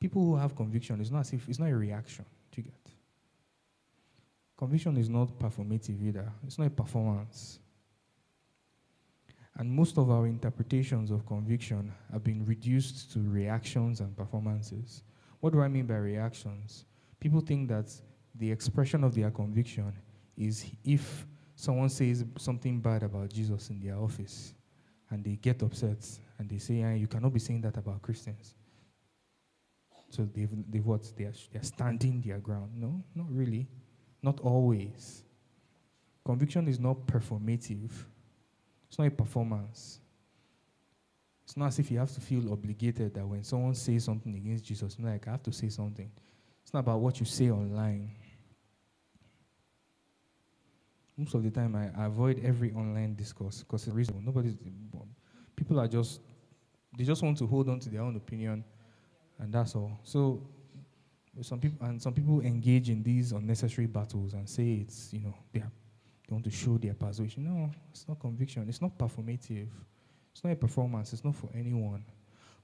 People 0.00 0.24
who 0.24 0.36
have 0.36 0.56
conviction, 0.56 1.00
it's 1.00 1.10
not 1.10 1.20
as 1.20 1.32
if 1.32 1.48
it's 1.48 1.60
not 1.60 1.70
a 1.70 1.76
reaction. 1.76 2.24
Do 2.50 2.60
you 2.60 2.64
get? 2.64 2.92
Conviction 4.56 4.96
is 4.96 5.08
not 5.08 5.38
performative 5.38 6.02
either. 6.02 6.32
It's 6.44 6.58
not 6.58 6.66
a 6.66 6.70
performance. 6.70 7.60
And 9.56 9.70
most 9.70 9.98
of 9.98 10.10
our 10.10 10.26
interpretations 10.26 11.10
of 11.10 11.26
conviction 11.26 11.92
have 12.12 12.24
been 12.24 12.44
reduced 12.44 13.12
to 13.12 13.20
reactions 13.20 14.00
and 14.00 14.16
performances. 14.16 15.02
What 15.40 15.52
do 15.52 15.60
I 15.60 15.68
mean 15.68 15.86
by 15.86 15.96
reactions? 15.96 16.86
People 17.20 17.40
think 17.40 17.68
that 17.68 17.92
the 18.34 18.50
expression 18.50 19.04
of 19.04 19.14
their 19.14 19.30
conviction 19.30 19.92
is 20.36 20.66
if 20.84 21.26
someone 21.54 21.88
says 21.88 22.24
something 22.36 22.80
bad 22.80 23.04
about 23.04 23.30
Jesus 23.30 23.70
in 23.70 23.78
their 23.78 23.96
office 23.96 24.54
and 25.10 25.24
they 25.24 25.36
get 25.36 25.62
upset 25.62 26.04
and 26.38 26.48
they 26.48 26.58
say, 26.58 26.96
You 26.96 27.06
cannot 27.06 27.32
be 27.32 27.38
saying 27.38 27.60
that 27.60 27.76
about 27.76 28.02
Christians. 28.02 28.56
So 30.10 30.28
they've, 30.34 30.50
they've 30.68 30.84
what? 30.84 31.12
They're, 31.16 31.32
they're 31.52 31.62
standing 31.62 32.20
their 32.20 32.38
ground. 32.38 32.72
No, 32.74 33.02
not 33.14 33.26
really. 33.30 33.68
Not 34.22 34.40
always. 34.40 35.22
Conviction 36.24 36.66
is 36.68 36.80
not 36.80 37.06
performative 37.06 37.90
it's 38.88 38.98
not 38.98 39.06
a 39.06 39.10
performance. 39.10 40.00
It's 41.44 41.56
not 41.56 41.66
as 41.66 41.78
if 41.78 41.90
you 41.90 41.98
have 41.98 42.12
to 42.12 42.20
feel 42.20 42.52
obligated 42.52 43.14
that 43.14 43.26
when 43.26 43.44
someone 43.44 43.74
says 43.74 44.04
something 44.04 44.34
against 44.34 44.64
Jesus, 44.64 44.96
you 44.98 45.04
like, 45.04 45.28
I 45.28 45.32
have 45.32 45.42
to 45.42 45.52
say 45.52 45.68
something. 45.68 46.10
It's 46.62 46.72
not 46.72 46.80
about 46.80 47.00
what 47.00 47.20
you 47.20 47.26
say 47.26 47.50
online. 47.50 48.10
Most 51.16 51.34
of 51.34 51.42
the 51.44 51.50
time, 51.50 51.76
I 51.76 52.06
avoid 52.06 52.42
every 52.44 52.72
online 52.72 53.14
discourse 53.14 53.62
because 53.62 53.86
it's 53.86 53.94
reasonable. 53.94 54.22
Nobody's, 54.22 54.56
people 55.54 55.78
are 55.78 55.86
just, 55.86 56.20
they 56.96 57.04
just 57.04 57.22
want 57.22 57.38
to 57.38 57.46
hold 57.46 57.68
on 57.68 57.78
to 57.80 57.88
their 57.88 58.00
own 58.00 58.16
opinion, 58.16 58.64
and 59.38 59.52
that's 59.52 59.76
all. 59.76 60.00
So, 60.02 60.42
some 61.42 61.60
people, 61.60 61.86
and 61.86 62.00
some 62.00 62.14
people 62.14 62.40
engage 62.40 62.90
in 62.90 63.02
these 63.02 63.32
unnecessary 63.32 63.86
battles 63.86 64.34
and 64.34 64.48
say 64.48 64.84
it's, 64.86 65.12
you 65.12 65.20
know, 65.20 65.34
they 65.52 65.60
are 65.60 65.70
they 66.26 66.32
want 66.32 66.44
to 66.44 66.50
show 66.50 66.78
their 66.78 66.94
persuasion. 66.94 67.44
No, 67.44 67.70
it's 67.90 68.08
not 68.08 68.18
conviction. 68.18 68.66
It's 68.68 68.80
not 68.80 68.96
performative. 68.96 69.68
It's 70.32 70.42
not 70.42 70.52
a 70.52 70.56
performance. 70.56 71.12
It's 71.12 71.24
not 71.24 71.34
for 71.34 71.50
anyone. 71.54 72.04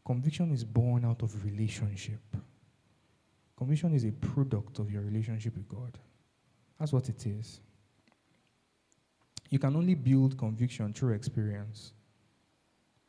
Conviction 0.04 0.50
is 0.50 0.64
born 0.64 1.04
out 1.04 1.22
of 1.22 1.44
relationship. 1.44 2.20
Conviction 3.56 3.94
is 3.94 4.04
a 4.04 4.12
product 4.12 4.78
of 4.78 4.90
your 4.90 5.02
relationship 5.02 5.54
with 5.54 5.68
God. 5.68 5.98
That's 6.78 6.92
what 6.92 7.08
it 7.10 7.26
is. 7.26 7.60
You 9.50 9.58
can 9.58 9.76
only 9.76 9.94
build 9.94 10.38
conviction 10.38 10.94
through 10.94 11.12
experience. 11.12 11.92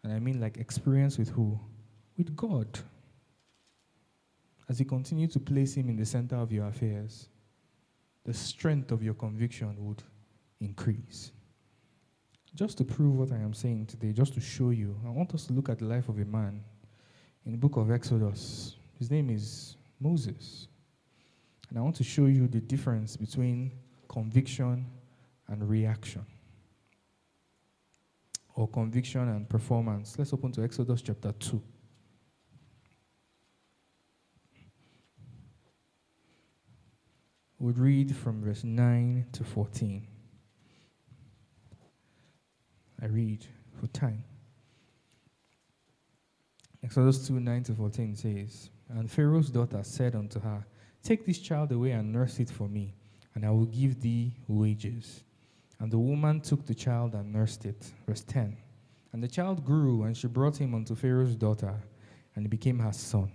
And 0.03 0.11
I 0.11 0.19
mean, 0.19 0.41
like, 0.41 0.57
experience 0.57 1.17
with 1.17 1.29
who? 1.29 1.57
With 2.17 2.35
God. 2.35 2.79
As 4.67 4.79
you 4.79 4.85
continue 4.85 5.27
to 5.27 5.39
place 5.39 5.75
Him 5.75 5.89
in 5.89 5.95
the 5.95 6.05
center 6.05 6.35
of 6.35 6.51
your 6.51 6.67
affairs, 6.67 7.29
the 8.25 8.33
strength 8.33 8.91
of 8.91 9.01
your 9.01 9.13
conviction 9.13 9.75
would 9.79 10.03
increase. 10.61 11.31
Just 12.55 12.77
to 12.77 12.83
prove 12.83 13.17
what 13.17 13.31
I 13.31 13.37
am 13.37 13.53
saying 13.53 13.87
today, 13.87 14.13
just 14.13 14.33
to 14.35 14.39
show 14.41 14.69
you, 14.69 14.99
I 15.05 15.09
want 15.09 15.33
us 15.33 15.45
to 15.47 15.53
look 15.53 15.69
at 15.69 15.79
the 15.79 15.85
life 15.85 16.07
of 16.09 16.19
a 16.19 16.25
man 16.25 16.63
in 17.45 17.51
the 17.51 17.57
book 17.57 17.77
of 17.77 17.91
Exodus. 17.91 18.75
His 18.99 19.09
name 19.09 19.29
is 19.29 19.75
Moses. 19.99 20.67
And 21.69 21.79
I 21.79 21.81
want 21.81 21.95
to 21.95 22.03
show 22.03 22.25
you 22.25 22.47
the 22.47 22.59
difference 22.59 23.15
between 23.15 23.71
conviction 24.09 24.85
and 25.47 25.69
reaction, 25.69 26.25
or 28.55 28.67
conviction 28.67 29.27
and 29.29 29.47
performance. 29.47 30.17
Let's 30.19 30.33
open 30.33 30.51
to 30.53 30.63
Exodus 30.63 31.01
chapter 31.01 31.31
2. 31.31 31.61
We'll 37.59 37.73
read 37.73 38.15
from 38.15 38.43
verse 38.43 38.63
9 38.63 39.27
to 39.33 39.43
14. 39.43 40.07
I 43.01 43.07
read 43.07 43.45
for 43.79 43.87
time. 43.87 44.23
Exodus 46.83 47.27
2 47.27 47.39
9 47.39 47.63
to 47.63 47.73
14 47.73 48.15
says, 48.15 48.69
And 48.89 49.09
Pharaoh's 49.09 49.49
daughter 49.49 49.81
said 49.83 50.15
unto 50.15 50.39
her, 50.39 50.65
Take 51.03 51.25
this 51.25 51.39
child 51.39 51.71
away 51.71 51.91
and 51.91 52.11
nurse 52.11 52.39
it 52.39 52.49
for 52.49 52.67
me, 52.67 52.93
and 53.33 53.45
I 53.45 53.49
will 53.49 53.65
give 53.65 54.01
thee 54.01 54.33
wages. 54.47 55.23
And 55.79 55.91
the 55.91 55.97
woman 55.97 56.41
took 56.41 56.65
the 56.65 56.75
child 56.75 57.15
and 57.15 57.33
nursed 57.33 57.65
it. 57.65 57.91
Verse 58.07 58.23
10. 58.23 58.55
And 59.13 59.23
the 59.23 59.27
child 59.27 59.65
grew, 59.65 60.03
and 60.03 60.15
she 60.15 60.27
brought 60.27 60.57
him 60.57 60.75
unto 60.75 60.95
Pharaoh's 60.95 61.35
daughter, 61.35 61.73
and 62.35 62.43
he 62.45 62.47
became 62.47 62.79
her 62.79 62.93
son. 62.93 63.31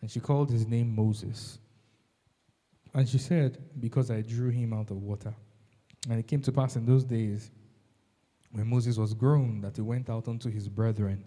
And 0.00 0.10
she 0.10 0.20
called 0.20 0.50
his 0.50 0.66
name 0.66 0.94
Moses. 0.94 1.58
And 2.94 3.08
she 3.08 3.18
said, 3.18 3.58
Because 3.80 4.10
I 4.10 4.20
drew 4.20 4.50
him 4.50 4.74
out 4.74 4.90
of 4.90 4.98
water. 4.98 5.34
And 6.10 6.18
it 6.18 6.26
came 6.26 6.42
to 6.42 6.52
pass 6.52 6.76
in 6.76 6.84
those 6.84 7.04
days 7.04 7.50
when 8.52 8.68
Moses 8.68 8.98
was 8.98 9.14
grown, 9.14 9.60
that 9.62 9.76
he 9.76 9.82
went 9.82 10.08
out 10.10 10.28
unto 10.28 10.50
his 10.50 10.68
brethren 10.68 11.24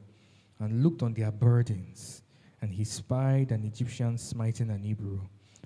and 0.60 0.84
looked 0.84 1.04
on 1.04 1.14
their 1.14 1.32
burdens, 1.32 2.22
and 2.62 2.72
he 2.72 2.84
spied 2.84 3.52
an 3.52 3.64
Egyptian 3.66 4.18
smiting 4.18 4.70
an 4.70 4.84
Hebrew, 4.84 5.20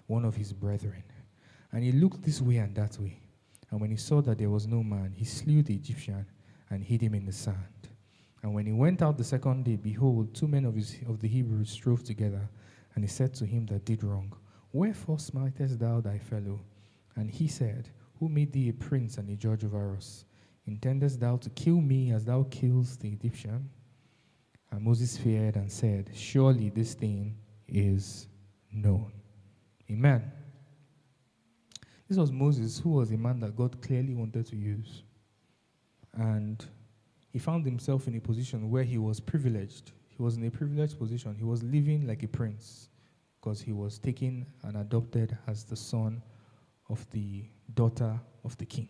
one 0.07 0.25
of 0.25 0.35
his 0.35 0.53
brethren. 0.53 1.03
And 1.71 1.83
he 1.83 1.91
looked 1.91 2.23
this 2.23 2.41
way 2.41 2.57
and 2.57 2.73
that 2.75 2.97
way. 2.99 3.19
And 3.69 3.79
when 3.79 3.91
he 3.91 3.97
saw 3.97 4.21
that 4.21 4.37
there 4.39 4.49
was 4.49 4.65
no 4.65 4.81
man, 4.81 5.13
he 5.15 5.25
slew 5.25 5.61
the 5.61 5.75
Egyptian 5.75 6.25
and 6.69 6.83
hid 6.83 7.01
him 7.01 7.13
in 7.13 7.25
the 7.25 7.31
sand. 7.31 7.89
And 8.41 8.53
when 8.53 8.65
he 8.65 8.71
went 8.71 9.01
out 9.01 9.17
the 9.17 9.23
second 9.23 9.65
day, 9.65 9.75
behold, 9.75 10.33
two 10.33 10.47
men 10.47 10.65
of, 10.65 10.75
his, 10.75 10.97
of 11.07 11.19
the 11.19 11.27
Hebrews 11.27 11.69
strove 11.69 12.03
together. 12.03 12.49
And 12.95 13.03
he 13.03 13.09
said 13.09 13.33
to 13.35 13.45
him 13.45 13.65
that 13.67 13.85
did 13.85 14.03
wrong, 14.03 14.33
Wherefore 14.71 15.17
smitest 15.17 15.77
thou 15.79 15.99
thy 15.99 16.17
fellow? 16.17 16.59
And 17.15 17.29
he 17.29 17.47
said, 17.47 17.89
Who 18.19 18.29
made 18.29 18.53
thee 18.53 18.69
a 18.69 18.73
prince 18.73 19.17
and 19.17 19.29
a 19.29 19.35
judge 19.35 19.63
over 19.63 19.95
us? 19.95 20.25
Intendest 20.69 21.19
thou 21.19 21.35
to 21.37 21.49
kill 21.49 21.81
me 21.81 22.11
as 22.11 22.25
thou 22.25 22.43
killest 22.51 23.01
the 23.01 23.09
Egyptian? 23.09 23.67
And 24.69 24.81
Moses 24.83 25.17
feared 25.17 25.55
and 25.55 25.71
said, 25.71 26.11
Surely 26.13 26.69
this 26.69 26.93
thing 26.93 27.35
is 27.67 28.27
known. 28.71 29.11
Amen. 29.89 30.31
This 32.07 32.19
was 32.19 32.31
Moses, 32.31 32.77
who 32.77 32.91
was 32.91 33.11
a 33.11 33.17
man 33.17 33.39
that 33.39 33.55
God 33.55 33.81
clearly 33.81 34.13
wanted 34.13 34.45
to 34.45 34.55
use. 34.55 35.01
And 36.13 36.63
he 37.31 37.39
found 37.39 37.65
himself 37.65 38.07
in 38.07 38.15
a 38.15 38.19
position 38.19 38.69
where 38.69 38.83
he 38.83 38.99
was 38.99 39.19
privileged. 39.19 39.91
He 40.07 40.21
was 40.21 40.37
in 40.37 40.45
a 40.45 40.51
privileged 40.51 40.99
position. 40.99 41.33
He 41.33 41.45
was 41.45 41.63
living 41.63 42.05
like 42.05 42.21
a 42.21 42.27
prince 42.27 42.89
because 43.41 43.59
he 43.59 43.71
was 43.71 43.97
taken 43.97 44.45
and 44.61 44.77
adopted 44.77 45.35
as 45.47 45.63
the 45.63 45.75
son 45.75 46.21
of 46.89 47.09
the 47.09 47.45
daughter 47.73 48.19
of 48.43 48.55
the 48.57 48.65
king. 48.65 48.89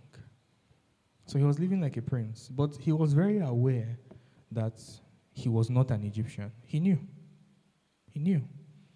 So 1.29 1.37
he 1.37 1.45
was 1.45 1.59
living 1.59 1.79
like 1.79 1.95
a 1.95 2.01
prince, 2.01 2.49
but 2.49 2.75
he 2.75 2.91
was 2.91 3.13
very 3.13 3.37
aware 3.37 3.99
that 4.51 4.81
he 5.31 5.47
was 5.47 5.69
not 5.69 5.91
an 5.91 6.03
Egyptian. 6.03 6.51
He 6.65 6.79
knew. 6.79 6.97
He 8.11 8.19
knew. 8.19 8.41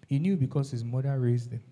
He 0.08 0.18
knew 0.18 0.36
because 0.36 0.72
his 0.72 0.82
mother 0.82 1.16
raised 1.20 1.52
him. 1.52 1.62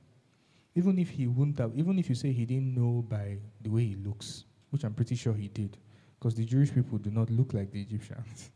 Even 0.77 1.01
if 1.01 1.11
he 1.11 1.27
wouldn't 1.27 1.59
have, 1.59 1.73
even 1.75 1.99
if 1.99 2.09
you 2.09 2.15
say 2.15 2.31
he 2.31 2.47
didn't 2.47 2.77
know 2.77 3.05
by 3.09 3.39
the 3.61 3.71
way 3.71 3.87
he 3.87 3.97
looks, 3.97 4.45
which 4.71 4.85
I'm 4.85 4.95
pretty 4.95 5.17
sure 5.17 5.35
he 5.35 5.49
did, 5.49 5.79
because 6.17 6.37
the 6.37 6.45
Jewish 6.45 6.73
people 6.73 6.97
do 6.97 7.11
not 7.11 7.29
look 7.29 7.55
like 7.55 7.73
the 7.73 7.83
Egyptians. 7.83 8.53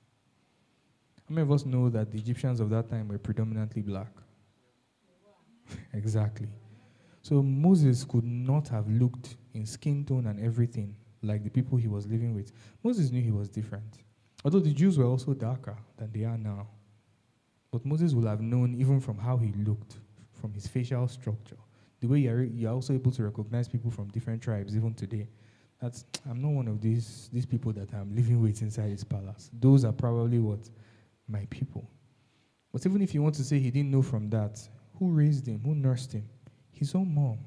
How 1.28 1.34
many 1.34 1.42
of 1.42 1.50
us 1.50 1.66
know 1.66 1.88
that 1.88 2.12
the 2.12 2.18
Egyptians 2.18 2.60
of 2.60 2.70
that 2.70 2.88
time 2.88 3.08
were 3.08 3.18
predominantly 3.18 3.82
black? 3.82 4.12
exactly. 5.92 6.50
So 7.22 7.42
Moses 7.42 8.04
could 8.04 8.22
not 8.22 8.68
have 8.68 8.88
looked 8.88 9.34
in 9.54 9.66
skin 9.66 10.04
tone 10.04 10.28
and 10.28 10.38
everything 10.38 10.94
like 11.22 11.44
the 11.44 11.50
people 11.50 11.78
he 11.78 11.88
was 11.88 12.06
living 12.06 12.34
with. 12.34 12.52
Moses 12.82 13.10
knew 13.10 13.22
he 13.22 13.30
was 13.30 13.48
different. 13.48 14.02
Although 14.44 14.60
the 14.60 14.72
Jews 14.72 14.98
were 14.98 15.06
also 15.06 15.34
darker 15.34 15.76
than 15.96 16.12
they 16.12 16.24
are 16.24 16.38
now. 16.38 16.68
But 17.70 17.84
Moses 17.84 18.14
would 18.14 18.26
have 18.26 18.40
known, 18.40 18.74
even 18.74 19.00
from 19.00 19.18
how 19.18 19.36
he 19.36 19.52
looked, 19.52 19.96
from 20.40 20.52
his 20.52 20.66
facial 20.66 21.08
structure, 21.08 21.56
the 22.00 22.06
way 22.06 22.20
you're, 22.20 22.44
you're 22.44 22.72
also 22.72 22.92
able 22.92 23.10
to 23.12 23.24
recognize 23.24 23.68
people 23.68 23.90
from 23.90 24.08
different 24.08 24.42
tribes, 24.42 24.76
even 24.76 24.94
today. 24.94 25.28
That's, 25.80 26.04
I'm 26.28 26.40
not 26.40 26.52
one 26.52 26.68
of 26.68 26.80
these, 26.80 27.28
these 27.32 27.44
people 27.44 27.72
that 27.72 27.92
I'm 27.92 28.14
living 28.14 28.40
with 28.40 28.62
inside 28.62 28.90
his 28.90 29.04
palace. 29.04 29.50
Those 29.52 29.84
are 29.84 29.92
probably 29.92 30.38
what? 30.38 30.70
My 31.28 31.46
people. 31.50 31.90
But 32.72 32.86
even 32.86 33.02
if 33.02 33.14
you 33.14 33.22
want 33.22 33.34
to 33.36 33.44
say 33.44 33.58
he 33.58 33.70
didn't 33.70 33.90
know 33.90 34.02
from 34.02 34.30
that, 34.30 34.60
who 34.98 35.10
raised 35.10 35.46
him? 35.46 35.60
Who 35.64 35.74
nursed 35.74 36.12
him? 36.12 36.28
His 36.72 36.94
own 36.94 37.14
mom. 37.14 37.38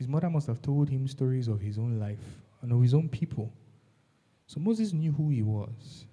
His 0.00 0.08
mother 0.08 0.30
must 0.30 0.46
have 0.46 0.62
told 0.62 0.88
him 0.88 1.06
stories 1.06 1.46
of 1.46 1.60
his 1.60 1.76
own 1.76 2.00
life 2.00 2.40
and 2.62 2.72
of 2.72 2.80
his 2.80 2.94
own 2.94 3.06
people. 3.06 3.52
So 4.46 4.58
Moses 4.58 4.94
knew 4.94 5.12
who 5.12 5.28
he 5.28 5.42
was. 5.42 6.06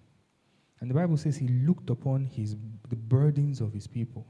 And 0.81 0.89
the 0.89 0.93
Bible 0.93 1.15
says 1.15 1.37
he 1.37 1.47
looked 1.47 1.89
upon 1.89 2.25
his, 2.25 2.57
the 2.89 2.97
burdens 2.97 3.61
of 3.61 3.71
his 3.71 3.87
people. 3.87 4.27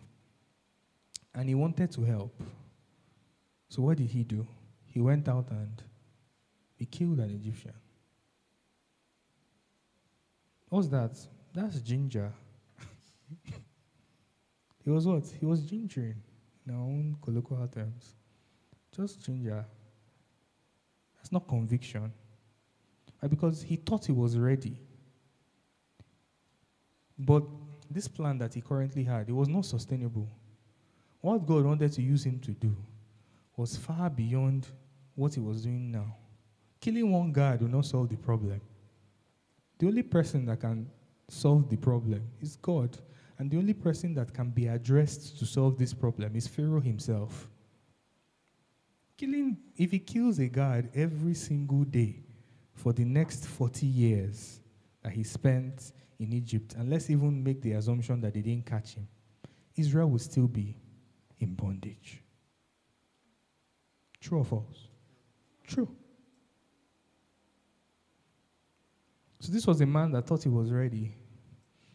And 1.34 1.50
he 1.50 1.56
wanted 1.56 1.92
to 1.94 2.04
help. 2.04 2.40
So 3.68 3.82
what 3.82 3.98
did 3.98 4.06
he 4.06 4.24
do? 4.24 4.46
He 4.86 5.02
went 5.02 5.28
out 5.28 5.50
and 5.50 5.82
he 6.76 6.86
killed 6.86 7.18
an 7.18 7.32
Egyptian. 7.32 7.74
What's 10.70 10.90
that? 10.90 11.18
That's 11.56 11.82
ginger. 11.82 12.32
he 14.84 14.92
was 14.92 15.08
what? 15.08 15.24
He 15.40 15.48
was 15.48 15.62
gingering 15.62 16.18
in 16.68 16.76
our 16.76 16.80
own 16.80 17.18
colloquial 17.24 17.68
terms. 17.68 18.14
Just 18.98 19.24
ginger. 19.24 19.64
That's 21.16 21.32
not 21.32 21.48
conviction. 21.48 22.12
Because 23.30 23.62
he 23.62 23.76
thought 23.76 24.06
he 24.06 24.12
was 24.12 24.38
ready. 24.38 24.80
But 27.18 27.44
this 27.90 28.08
plan 28.08 28.38
that 28.40 28.54
he 28.54 28.62
currently 28.62 29.04
had, 29.04 29.30
it 29.30 29.34
was 29.34 29.48
not 29.48 29.66
sustainable. 29.66 30.28
What 31.22 31.46
God 31.46 31.66
wanted 31.66 31.92
to 31.94 32.02
use 32.02 32.26
him 32.26 32.40
to 32.40 32.52
do 32.52 32.76
was 33.56 33.76
far 33.76 34.10
beyond 34.10 34.68
what 35.16 35.34
he 35.34 35.40
was 35.40 35.64
doing 35.64 35.92
now. 35.92 36.16
Killing 36.80 37.12
one 37.12 37.32
guy 37.32 37.56
will 37.56 37.68
not 37.68 37.86
solve 37.86 38.10
the 38.10 38.18
problem. 38.18 38.62
The 39.80 39.88
only 39.88 40.04
person 40.04 40.46
that 40.46 40.60
can 40.60 40.90
solve 41.28 41.70
the 41.70 41.78
problem 41.78 42.22
is 42.40 42.56
God. 42.58 42.98
And 43.40 43.50
the 43.52 43.58
only 43.58 43.74
person 43.74 44.14
that 44.16 44.34
can 44.34 44.50
be 44.50 44.68
addressed 44.68 45.38
to 45.40 45.46
solve 45.46 45.78
this 45.78 45.94
problem 45.94 46.36
is 46.36 46.48
Pharaoh 46.48 46.82
himself. 46.82 47.50
Killing, 49.18 49.58
if 49.76 49.92
he 49.92 50.00
kills 50.00 50.38
a 50.38 50.48
guard 50.48 50.90
every 50.94 51.34
single 51.34 51.84
day 51.84 52.24
for 52.74 52.94
the 52.94 53.04
next 53.04 53.48
40 53.48 53.88
years 53.88 54.60
that 55.02 55.12
he 55.12 55.24
spent 55.24 55.92
in 56.20 56.34
Egypt, 56.34 56.76
and 56.78 56.90
let's 56.90 57.10
even 57.10 57.44
make 57.44 57.62
the 57.62 57.74
assumption 57.74 58.22
that 58.22 58.36
they 58.36 58.42
didn't 58.42 58.68
catch 58.68 58.94
him, 58.94 59.08
Israel 59.76 60.10
will 60.10 60.20
still 60.20 60.48
be 60.48 60.78
in 61.40 61.56
bondage. 61.56 62.22
True 64.22 64.40
or 64.40 64.46
false? 64.46 64.88
True. 65.66 65.90
So 69.40 69.52
this 69.52 69.66
was 69.66 69.82
a 69.82 69.86
man 69.86 70.12
that 70.12 70.28
thought 70.28 70.44
he 70.44 70.50
was 70.50 70.72
ready. 70.72 71.16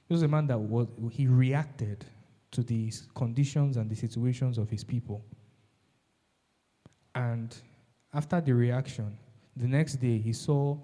This 0.08 0.16
was 0.16 0.22
a 0.22 0.28
man 0.28 0.46
that 0.48 0.58
was, 0.58 0.88
he 1.10 1.26
reacted 1.26 2.04
to 2.52 2.62
the 2.62 2.92
conditions 3.14 3.76
and 3.76 3.90
the 3.90 3.96
situations 3.96 4.58
of 4.58 4.68
his 4.70 4.84
people. 4.84 5.24
And 7.14 7.54
after 8.12 8.40
the 8.40 8.52
reaction, 8.52 9.16
the 9.56 9.68
next 9.68 9.94
day 9.96 10.18
he 10.18 10.32
saw 10.32 10.78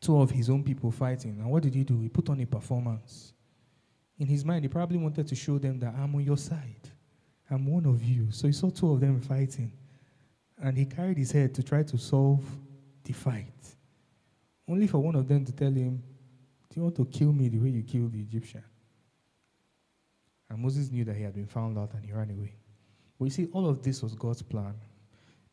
two 0.00 0.20
of 0.20 0.30
his 0.30 0.50
own 0.50 0.62
people 0.62 0.90
fighting. 0.90 1.38
And 1.40 1.50
what 1.50 1.62
did 1.62 1.74
he 1.74 1.84
do? 1.84 2.00
He 2.00 2.08
put 2.08 2.28
on 2.28 2.40
a 2.40 2.46
performance. 2.46 3.32
In 4.18 4.26
his 4.26 4.44
mind, 4.44 4.64
he 4.64 4.68
probably 4.68 4.98
wanted 4.98 5.26
to 5.26 5.34
show 5.34 5.58
them 5.58 5.78
that 5.80 5.94
I'm 5.94 6.14
on 6.14 6.24
your 6.24 6.36
side. 6.36 6.90
I'm 7.50 7.66
one 7.66 7.86
of 7.86 8.02
you. 8.02 8.30
So 8.30 8.46
he 8.46 8.52
saw 8.52 8.70
two 8.70 8.92
of 8.92 9.00
them 9.00 9.20
fighting. 9.20 9.72
And 10.58 10.76
he 10.76 10.86
carried 10.86 11.18
his 11.18 11.32
head 11.32 11.54
to 11.54 11.62
try 11.62 11.82
to 11.82 11.98
solve 11.98 12.44
the 13.04 13.12
fight. 13.12 13.52
Only 14.68 14.86
for 14.86 14.98
one 14.98 15.14
of 15.14 15.28
them 15.28 15.44
to 15.44 15.52
tell 15.52 15.72
him, 15.72 16.02
Do 16.70 16.80
you 16.80 16.82
want 16.82 16.96
to 16.96 17.04
kill 17.06 17.32
me 17.32 17.48
the 17.48 17.58
way 17.58 17.68
you 17.68 17.82
killed 17.82 18.12
the 18.12 18.20
Egyptian? 18.20 18.64
And 20.48 20.58
Moses 20.60 20.90
knew 20.90 21.04
that 21.04 21.16
he 21.16 21.22
had 21.22 21.34
been 21.34 21.46
found 21.46 21.78
out 21.78 21.92
and 21.94 22.04
he 22.04 22.12
ran 22.12 22.30
away. 22.30 22.54
But 23.18 23.26
you 23.26 23.30
see, 23.30 23.48
all 23.52 23.68
of 23.68 23.82
this 23.82 24.02
was 24.02 24.14
God's 24.14 24.42
plan. 24.42 24.74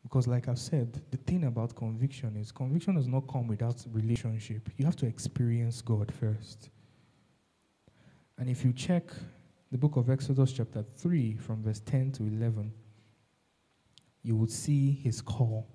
Because, 0.04 0.28
like 0.28 0.48
I've 0.48 0.58
said, 0.58 1.00
the 1.10 1.16
thing 1.16 1.44
about 1.44 1.74
conviction 1.74 2.36
is 2.36 2.52
conviction 2.52 2.94
does 2.94 3.08
not 3.08 3.26
come 3.26 3.48
without 3.48 3.82
relationship. 3.90 4.68
You 4.76 4.84
have 4.84 4.96
to 4.96 5.06
experience 5.06 5.80
God 5.80 6.12
first. 6.12 6.68
And 8.38 8.48
if 8.48 8.64
you 8.64 8.72
check 8.72 9.04
the 9.72 9.78
book 9.78 9.96
of 9.96 10.10
Exodus, 10.10 10.52
chapter 10.52 10.84
3, 10.98 11.36
from 11.36 11.62
verse 11.62 11.80
10 11.80 12.12
to 12.12 12.24
11, 12.24 12.72
you 14.22 14.36
would 14.36 14.50
see 14.50 14.92
his 15.02 15.22
call. 15.22 15.66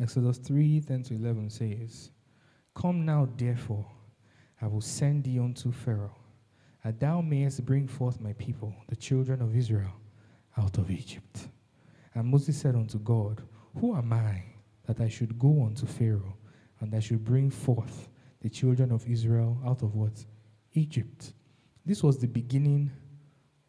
Exodus 0.00 0.38
3 0.38 0.80
10 0.80 1.02
to 1.04 1.14
11 1.14 1.50
says, 1.50 2.10
Come 2.74 3.04
now, 3.04 3.28
therefore, 3.36 3.86
I 4.60 4.66
will 4.66 4.80
send 4.80 5.24
thee 5.24 5.38
unto 5.38 5.70
Pharaoh, 5.70 6.16
that 6.84 6.98
thou 6.98 7.20
mayest 7.20 7.64
bring 7.64 7.86
forth 7.86 8.20
my 8.20 8.32
people, 8.34 8.74
the 8.88 8.96
children 8.96 9.40
of 9.40 9.54
Israel, 9.54 9.92
out 10.58 10.78
of 10.78 10.90
Egypt. 10.90 11.48
And 12.14 12.28
Moses 12.28 12.56
said 12.60 12.74
unto 12.74 12.98
God, 12.98 13.42
Who 13.80 13.94
am 13.96 14.12
I 14.12 14.42
that 14.86 15.00
I 15.00 15.08
should 15.08 15.38
go 15.38 15.64
unto 15.64 15.86
Pharaoh, 15.86 16.36
and 16.80 16.94
I 16.94 17.00
should 17.00 17.24
bring 17.24 17.50
forth 17.50 18.08
the 18.40 18.48
children 18.48 18.90
of 18.92 19.06
Israel 19.06 19.58
out 19.64 19.82
of 19.82 19.94
what? 19.94 20.24
Egypt. 20.74 21.32
This 21.84 22.02
was 22.02 22.18
the 22.18 22.26
beginning 22.26 22.90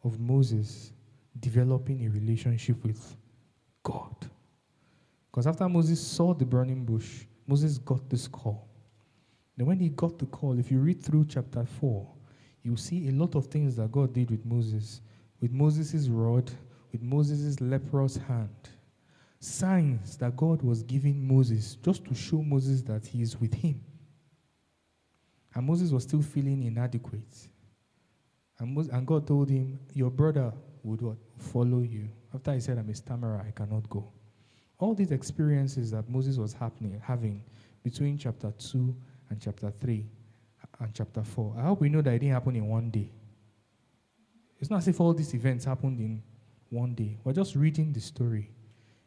of 0.02 0.20
Moses 0.20 0.92
developing 1.40 2.04
a 2.04 2.10
relationship 2.10 2.82
with 2.84 3.16
God. 3.82 4.14
Because 5.30 5.46
after 5.46 5.68
Moses 5.68 6.00
saw 6.04 6.34
the 6.34 6.44
burning 6.44 6.84
bush, 6.84 7.24
Moses 7.46 7.78
got 7.78 8.08
this 8.08 8.28
call. 8.28 8.68
Then, 9.56 9.66
when 9.66 9.78
he 9.78 9.88
got 9.90 10.18
the 10.18 10.26
call, 10.26 10.58
if 10.58 10.70
you 10.70 10.78
read 10.78 11.02
through 11.02 11.26
chapter 11.26 11.64
4, 11.64 12.08
you 12.62 12.76
see 12.76 13.08
a 13.08 13.12
lot 13.12 13.34
of 13.34 13.46
things 13.46 13.76
that 13.76 13.92
God 13.92 14.12
did 14.12 14.30
with 14.30 14.44
Moses. 14.44 15.00
With 15.40 15.52
Moses' 15.52 16.08
rod, 16.08 16.50
with 16.94 17.02
Moses' 17.02 17.60
leprous 17.60 18.16
hand. 18.16 18.54
Signs 19.40 20.16
that 20.18 20.36
God 20.36 20.62
was 20.62 20.84
giving 20.84 21.26
Moses 21.26 21.76
just 21.82 22.04
to 22.04 22.14
show 22.14 22.40
Moses 22.40 22.82
that 22.82 23.04
he 23.04 23.20
is 23.20 23.38
with 23.38 23.52
him. 23.52 23.82
And 25.54 25.66
Moses 25.66 25.90
was 25.90 26.04
still 26.04 26.22
feeling 26.22 26.62
inadequate. 26.62 27.48
And, 28.60 28.74
Moses, 28.74 28.92
and 28.92 29.04
God 29.04 29.26
told 29.26 29.50
him, 29.50 29.80
Your 29.92 30.10
brother 30.10 30.52
would 30.84 31.02
what? 31.02 31.16
Follow 31.36 31.80
you. 31.80 32.08
After 32.32 32.54
he 32.54 32.60
said, 32.60 32.78
I'm 32.78 32.88
a 32.88 32.94
stammerer, 32.94 33.44
I 33.44 33.50
cannot 33.50 33.90
go. 33.90 34.12
All 34.78 34.94
these 34.94 35.10
experiences 35.10 35.90
that 35.90 36.08
Moses 36.08 36.38
was 36.38 36.52
happening, 36.52 37.02
having 37.04 37.42
between 37.82 38.16
chapter 38.16 38.52
2 38.56 38.94
and 39.30 39.40
chapter 39.40 39.72
3 39.80 40.06
and 40.78 40.94
chapter 40.94 41.24
4, 41.24 41.56
I 41.58 41.62
hope 41.62 41.80
we 41.80 41.88
know 41.88 42.02
that 42.02 42.14
it 42.14 42.20
didn't 42.20 42.34
happen 42.34 42.54
in 42.54 42.68
one 42.68 42.90
day. 42.90 43.10
It's 44.60 44.70
not 44.70 44.78
as 44.78 44.88
if 44.88 45.00
all 45.00 45.12
these 45.12 45.34
events 45.34 45.64
happened 45.64 45.98
in 45.98 46.22
one 46.74 46.94
day. 46.94 47.16
We're 47.24 47.32
just 47.32 47.54
reading 47.54 47.92
the 47.92 48.00
story. 48.00 48.50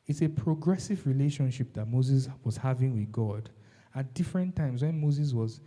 It's 0.06 0.22
a 0.22 0.30
progressive 0.30 1.06
relationship 1.06 1.74
that 1.74 1.88
Moses 1.88 2.30
was 2.44 2.58
having 2.58 2.96
with 2.96 3.12
God 3.12 3.50
at 3.94 4.14
different 4.14 4.56
times 4.56 4.82
when 4.82 5.00
Moses 5.02 5.34
was 5.34 5.60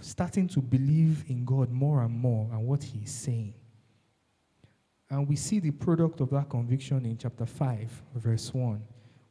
starting 0.00 0.48
to 0.48 0.60
believe 0.60 1.24
in 1.28 1.44
God 1.44 1.70
more 1.70 2.02
and 2.02 2.14
more 2.14 2.48
and 2.50 2.66
what 2.66 2.82
he's 2.82 3.12
saying. 3.12 3.54
And 5.10 5.28
we 5.28 5.36
see 5.36 5.60
the 5.60 5.70
product 5.70 6.20
of 6.20 6.30
that 6.30 6.48
conviction 6.48 7.04
in 7.04 7.18
chapter 7.18 7.44
5, 7.44 8.02
verse 8.14 8.52
1 8.54 8.82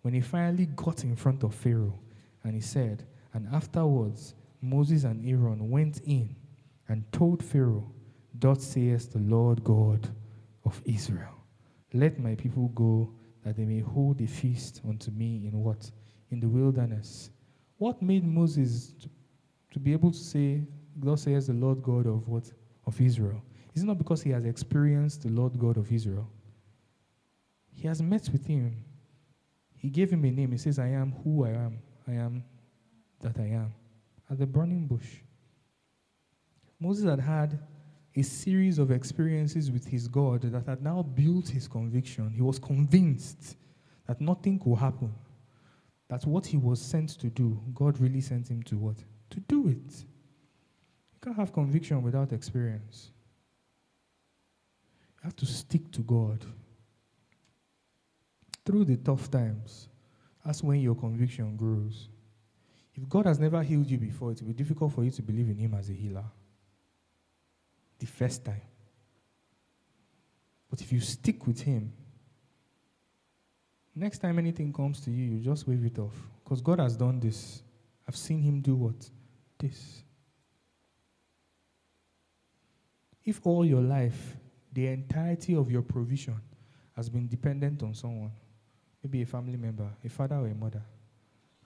when 0.02 0.14
he 0.14 0.22
finally 0.22 0.66
got 0.66 1.04
in 1.04 1.16
front 1.16 1.44
of 1.44 1.54
Pharaoh 1.54 2.00
and 2.44 2.56
he 2.56 2.62
said, 2.62 3.04
And 3.34 3.48
afterwards 3.54 4.36
Moses 4.62 5.04
and 5.04 5.28
Aaron 5.28 5.70
went 5.70 6.02
in 6.06 6.36
and 6.88 7.10
told 7.12 7.44
Pharaoh, 7.44 7.92
Thus 8.34 8.64
says 8.64 9.08
the 9.08 9.20
Lord 9.20 9.64
God 9.64 10.10
of 10.66 10.82
Israel, 10.86 11.41
Let 11.94 12.20
my 12.20 12.36
people 12.36 12.70
go 12.70 13.14
that 13.44 13.58
they 13.58 13.66
may 13.66 13.80
hold 13.80 14.22
a 14.22 14.28
feast 14.28 14.82
unto 14.88 15.12
me 15.12 15.48
in 15.48 15.60
what? 15.64 15.90
In 16.30 16.40
the 16.40 16.48
wilderness. 16.48 17.32
What 17.78 18.02
made 18.02 18.26
Moses 18.26 18.94
to, 19.02 19.10
to 19.72 19.80
be 19.80 19.94
able 19.94 20.12
to 20.12 20.18
say, 20.18 20.64
Thus 20.96 21.24
says 21.24 21.48
the 21.48 21.54
Lord 21.54 21.82
God 21.82 22.06
of 22.06 22.28
what? 22.28 22.52
Of 22.86 23.00
Israel. 23.00 23.42
Is 23.74 23.84
it 23.84 23.86
not 23.86 23.98
because 23.98 24.22
he 24.22 24.30
has 24.32 24.46
experienced 24.46 25.24
the 25.24 25.30
Lord 25.30 25.58
God 25.58 25.78
of 25.78 25.92
Israel? 25.92 26.30
He 27.74 27.88
has 27.88 28.02
met 28.02 28.30
with 28.32 28.46
him 28.46 28.84
he 29.82 29.90
gave 29.90 30.12
him 30.12 30.24
a 30.26 30.30
name. 30.30 30.52
He 30.52 30.60
says, 30.60 30.78
I 30.78 30.90
am 30.90 31.12
who 31.24 31.44
I 31.44 31.50
am. 31.50 31.80
I 32.08 32.12
am 32.12 32.44
that 33.22 33.40
I 33.40 33.48
am. 33.48 33.74
At 34.30 34.38
the 34.38 34.46
burning 34.46 34.86
bush. 34.86 35.22
Moses 36.80 37.06
had 37.06 37.20
had 37.20 37.60
a 38.16 38.22
series 38.22 38.78
of 38.78 38.92
experiences 38.92 39.72
with 39.72 39.86
his 39.86 40.08
God 40.08 40.42
that 40.42 40.66
had 40.66 40.84
now 40.84 41.02
built 41.02 41.48
his 41.48 41.68
conviction. 41.68 42.30
He 42.32 42.42
was 42.42 42.60
convinced 42.60 43.56
that 44.08 44.20
nothing 44.20 44.60
could 44.60 44.78
happen. 44.78 45.14
That 46.10 46.26
what 46.26 46.46
he 46.46 46.58
was 46.58 46.82
sent 46.82 47.12
to 47.20 47.30
do, 47.30 47.62
God 47.74 48.00
really 48.00 48.22
sent 48.22 48.50
him 48.50 48.64
to 48.64 48.78
what? 48.78 48.98
To 49.30 49.40
do 49.42 49.70
it. 49.70 50.04
You 50.04 51.20
can't 51.22 51.38
have 51.38 51.54
conviction 51.54 52.02
without 52.02 52.34
experience. 52.34 53.12
You 55.18 55.24
have 55.24 55.36
to 55.38 55.46
stick 55.46 55.90
to 55.94 56.02
God 56.02 56.46
through 58.66 58.86
the 58.86 58.98
tough 58.98 59.30
times, 59.32 59.90
that's 60.46 60.64
when 60.64 60.80
your 60.80 60.96
conviction 60.96 61.56
grows. 61.56 62.10
If 62.94 63.08
God 63.08 63.26
has 63.26 63.40
never 63.40 63.62
healed 63.64 63.90
you 63.90 63.98
before, 63.98 64.32
it 64.32 64.42
will 64.42 64.50
be 64.50 64.54
difficult 64.54 64.94
for 64.94 65.04
you 65.04 65.12
to 65.12 65.22
believe 65.22 65.50
in 65.50 65.58
Him 65.58 65.74
as 65.74 65.90
a 65.90 65.94
healer. 65.94 66.26
The 68.02 68.08
first 68.08 68.44
time. 68.44 68.62
But 70.72 70.82
if 70.82 70.92
you 70.92 71.00
stick 71.02 71.46
with 71.46 71.62
Him, 71.62 71.94
next 73.96 74.18
time 74.18 74.40
anything 74.40 74.74
comes 74.74 75.02
to 75.02 75.12
you, 75.12 75.36
you 75.36 75.40
just 75.40 75.68
wave 75.68 75.86
it 75.86 76.00
off. 76.00 76.16
Because 76.44 76.62
God 76.62 76.80
has 76.80 76.98
done 76.98 77.20
this. 77.20 77.62
I've 78.08 78.16
seen 78.16 78.42
Him 78.42 78.60
do 78.60 78.74
what? 78.74 79.08
This. 79.60 80.02
If 83.24 83.40
all 83.46 83.64
your 83.64 83.82
life, 83.82 84.36
the 84.74 84.88
entirety 84.88 85.56
of 85.56 85.70
your 85.70 85.84
provision 85.84 86.42
has 86.96 87.08
been 87.08 87.28
dependent 87.28 87.84
on 87.84 87.94
someone, 87.94 88.32
maybe 89.04 89.22
a 89.22 89.28
family 89.28 89.58
member, 89.58 89.88
a 90.04 90.10
father 90.10 90.38
or 90.38 90.48
a 90.48 90.56
mother, 90.56 90.82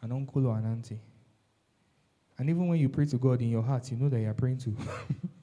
an 0.02 0.12
uncle 0.12 0.48
or 0.48 0.58
an 0.58 0.66
auntie, 0.66 1.00
and 2.38 2.50
even 2.50 2.68
when 2.68 2.78
you 2.78 2.90
pray 2.90 3.06
to 3.06 3.18
God 3.18 3.42
in 3.42 3.50
your 3.50 3.64
heart, 3.64 3.90
you 3.90 3.96
know 3.96 4.10
that 4.10 4.20
you're 4.20 4.34
praying 4.34 4.58
to 4.58 4.76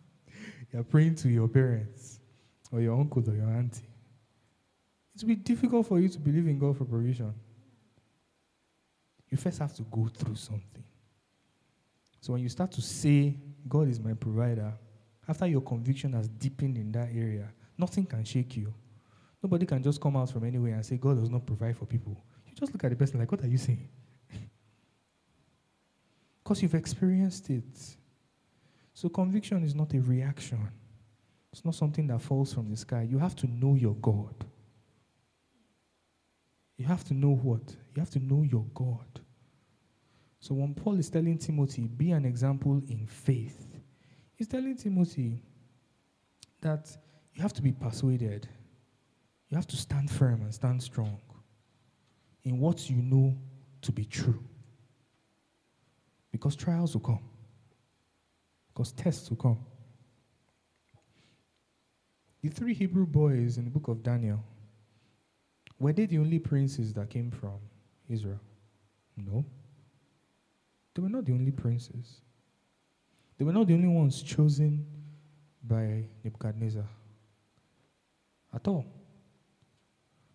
you're 0.73 0.83
praying 0.83 1.17
to 1.17 1.29
your 1.29 1.49
parents 1.49 2.21
or 2.71 2.81
your 2.81 2.99
uncle 2.99 3.23
or 3.29 3.35
your 3.35 3.49
auntie. 3.49 3.83
It 5.15 5.23
will 5.23 5.29
be 5.29 5.35
difficult 5.37 5.87
for 5.87 6.01
you 6.01 6.09
to 6.09 6.19
believe 6.19 6.49
in 6.49 6.59
God 6.59 6.79
for 6.79 6.85
provision. 6.85 7.35
You 9.29 9.37
first 9.37 9.59
have 9.59 9.75
to 9.75 9.83
go 9.83 10.09
through 10.15 10.37
something. 10.37 10.85
So 12.21 12.33
when 12.33 12.43
you 12.43 12.49
start 12.49 12.73
to 12.73 12.83
say, 12.83 13.37
God 13.69 13.89
is 13.89 14.01
my 14.01 14.15
provider, 14.15 14.73
after 15.29 15.47
your 15.47 15.61
conviction 15.61 16.13
has 16.15 16.29
deepened 16.29 16.77
in 16.77 16.93
that 16.93 17.09
area, 17.15 17.49
nothing 17.77 18.07
can 18.07 18.25
shake 18.25 18.57
you. 18.57 18.73
Nobody 19.43 19.67
can 19.67 19.83
just 19.83 20.01
come 20.01 20.17
out 20.17 20.31
from 20.31 20.45
anywhere 20.45 20.75
and 20.75 20.87
say, 20.87 20.97
God 20.97 21.19
does 21.19 21.31
not 21.31 21.45
provide 21.45 21.77
for 21.77 21.85
people. 21.85 22.23
You 22.47 22.53
just 22.55 22.73
look 22.73 22.85
at 22.85 22.91
the 22.91 22.97
person 22.97 23.19
like, 23.19 23.31
what 23.31 23.43
are 23.43 23.49
you 23.49 23.59
saying? 23.59 23.89
Because 26.43 26.61
you've 26.61 26.75
experienced 26.75 27.51
it. 27.51 27.97
So 28.95 29.09
conviction 29.09 29.65
is 29.65 29.75
not 29.75 29.95
a 29.95 30.01
reaction. 30.01 30.69
It's 31.53 31.65
not 31.65 31.75
something 31.75 32.07
that 32.09 32.21
falls 32.21 32.53
from 32.53 32.71
the 32.71 32.77
sky. 32.77 33.07
You 33.09 33.19
have 33.19 33.37
to 33.37 33.47
know 33.47 33.75
your 33.75 33.95
God. 33.97 34.35
You 36.77 36.87
have 36.87 37.05
to 37.05 37.15
know 37.15 37.35
what? 37.35 37.77
You 37.95 38.01
have 38.01 38.11
to 38.11 38.19
know 38.19 38.43
your 38.43 38.65
God. 38.75 39.21
So 40.41 40.55
when 40.55 40.75
Paul 40.75 40.99
is 40.99 41.09
telling 41.09 41.39
Timothy, 41.39 41.87
be 41.87 42.11
an 42.11 42.25
example 42.25 42.83
in 42.89 43.07
faith, 43.07 43.69
he's 44.35 44.49
telling 44.49 44.77
Timothy 44.77 45.41
that 46.61 46.97
you 47.35 47.43
have 47.43 47.53
to 47.53 47.63
be 47.63 47.73
persuaded. 47.73 48.49
You 49.49 49.57
have 49.57 49.67
to 49.69 49.77
stand 49.77 50.11
firm 50.11 50.43
and 50.43 50.53
stand 50.53 50.83
strong 50.83 51.21
in 52.45 52.59
what 52.59 52.91
you 52.91 52.97
know 52.97 53.37
to 53.83 53.93
be 53.93 54.05
true. 54.05 54.43
Because 56.33 56.57
trials 56.57 56.95
will 56.95 57.03
come, 57.03 57.23
because 58.73 58.93
tests 58.93 59.29
will 59.31 59.37
come. 59.37 59.59
The 62.43 62.49
three 62.49 62.75
Hebrew 62.75 63.07
boys 63.07 63.59
in 63.59 63.65
the 63.65 63.71
book 63.71 63.89
of 63.89 64.03
Daniel, 64.03 64.43
were 65.79 65.93
they 65.93 66.07
the 66.07 66.19
only 66.19 66.39
princes 66.39 66.93
that 66.95 67.11
came 67.11 67.31
from 67.31 67.59
Israel? 68.09 68.41
No. 69.17 69.45
They 70.95 71.03
were 71.03 71.09
not 71.09 71.25
the 71.25 71.33
only 71.33 71.53
princes. 71.53 72.21
They 73.39 73.45
were 73.45 73.53
not 73.53 73.67
the 73.67 73.75
only 73.75 73.89
ones 73.89 74.23
chosen 74.23 74.87
by 75.63 76.05
Nebuchadnezzar 76.25 76.87
at 78.55 78.69
all. 78.69 78.87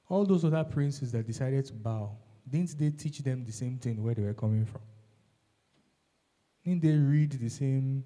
All 0.09 0.25
those 0.25 0.45
other 0.45 0.63
princes 0.63 1.11
that 1.11 1.27
decided 1.27 1.65
to 1.65 1.73
bow, 1.73 2.11
didn't 2.49 2.77
they 2.77 2.91
teach 2.91 3.19
them 3.19 3.43
the 3.43 3.51
same 3.51 3.77
thing 3.77 4.01
where 4.01 4.13
they 4.13 4.23
were 4.23 4.33
coming 4.33 4.65
from? 4.65 4.81
Didn't 6.63 6.81
they 6.81 6.95
read 6.95 7.31
the 7.31 7.49
same, 7.49 8.03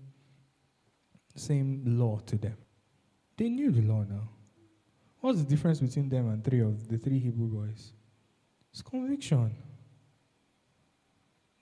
same 1.40 1.84
law 1.86 2.20
to 2.26 2.38
them? 2.38 2.58
They 3.38 3.50
knew 3.50 3.72
the 3.72 3.82
law 3.82 4.04
now. 4.04 4.30
What's 5.20 5.40
the 5.40 5.48
difference 5.48 5.80
between 5.80 6.10
them 6.10 6.30
and 6.30 6.44
three 6.44 6.62
of 6.62 6.88
the 6.88 6.98
three 6.98 7.20
Hebrew 7.20 7.48
boys? 7.48 7.94
It's 8.72 8.82
conviction. 8.82 9.56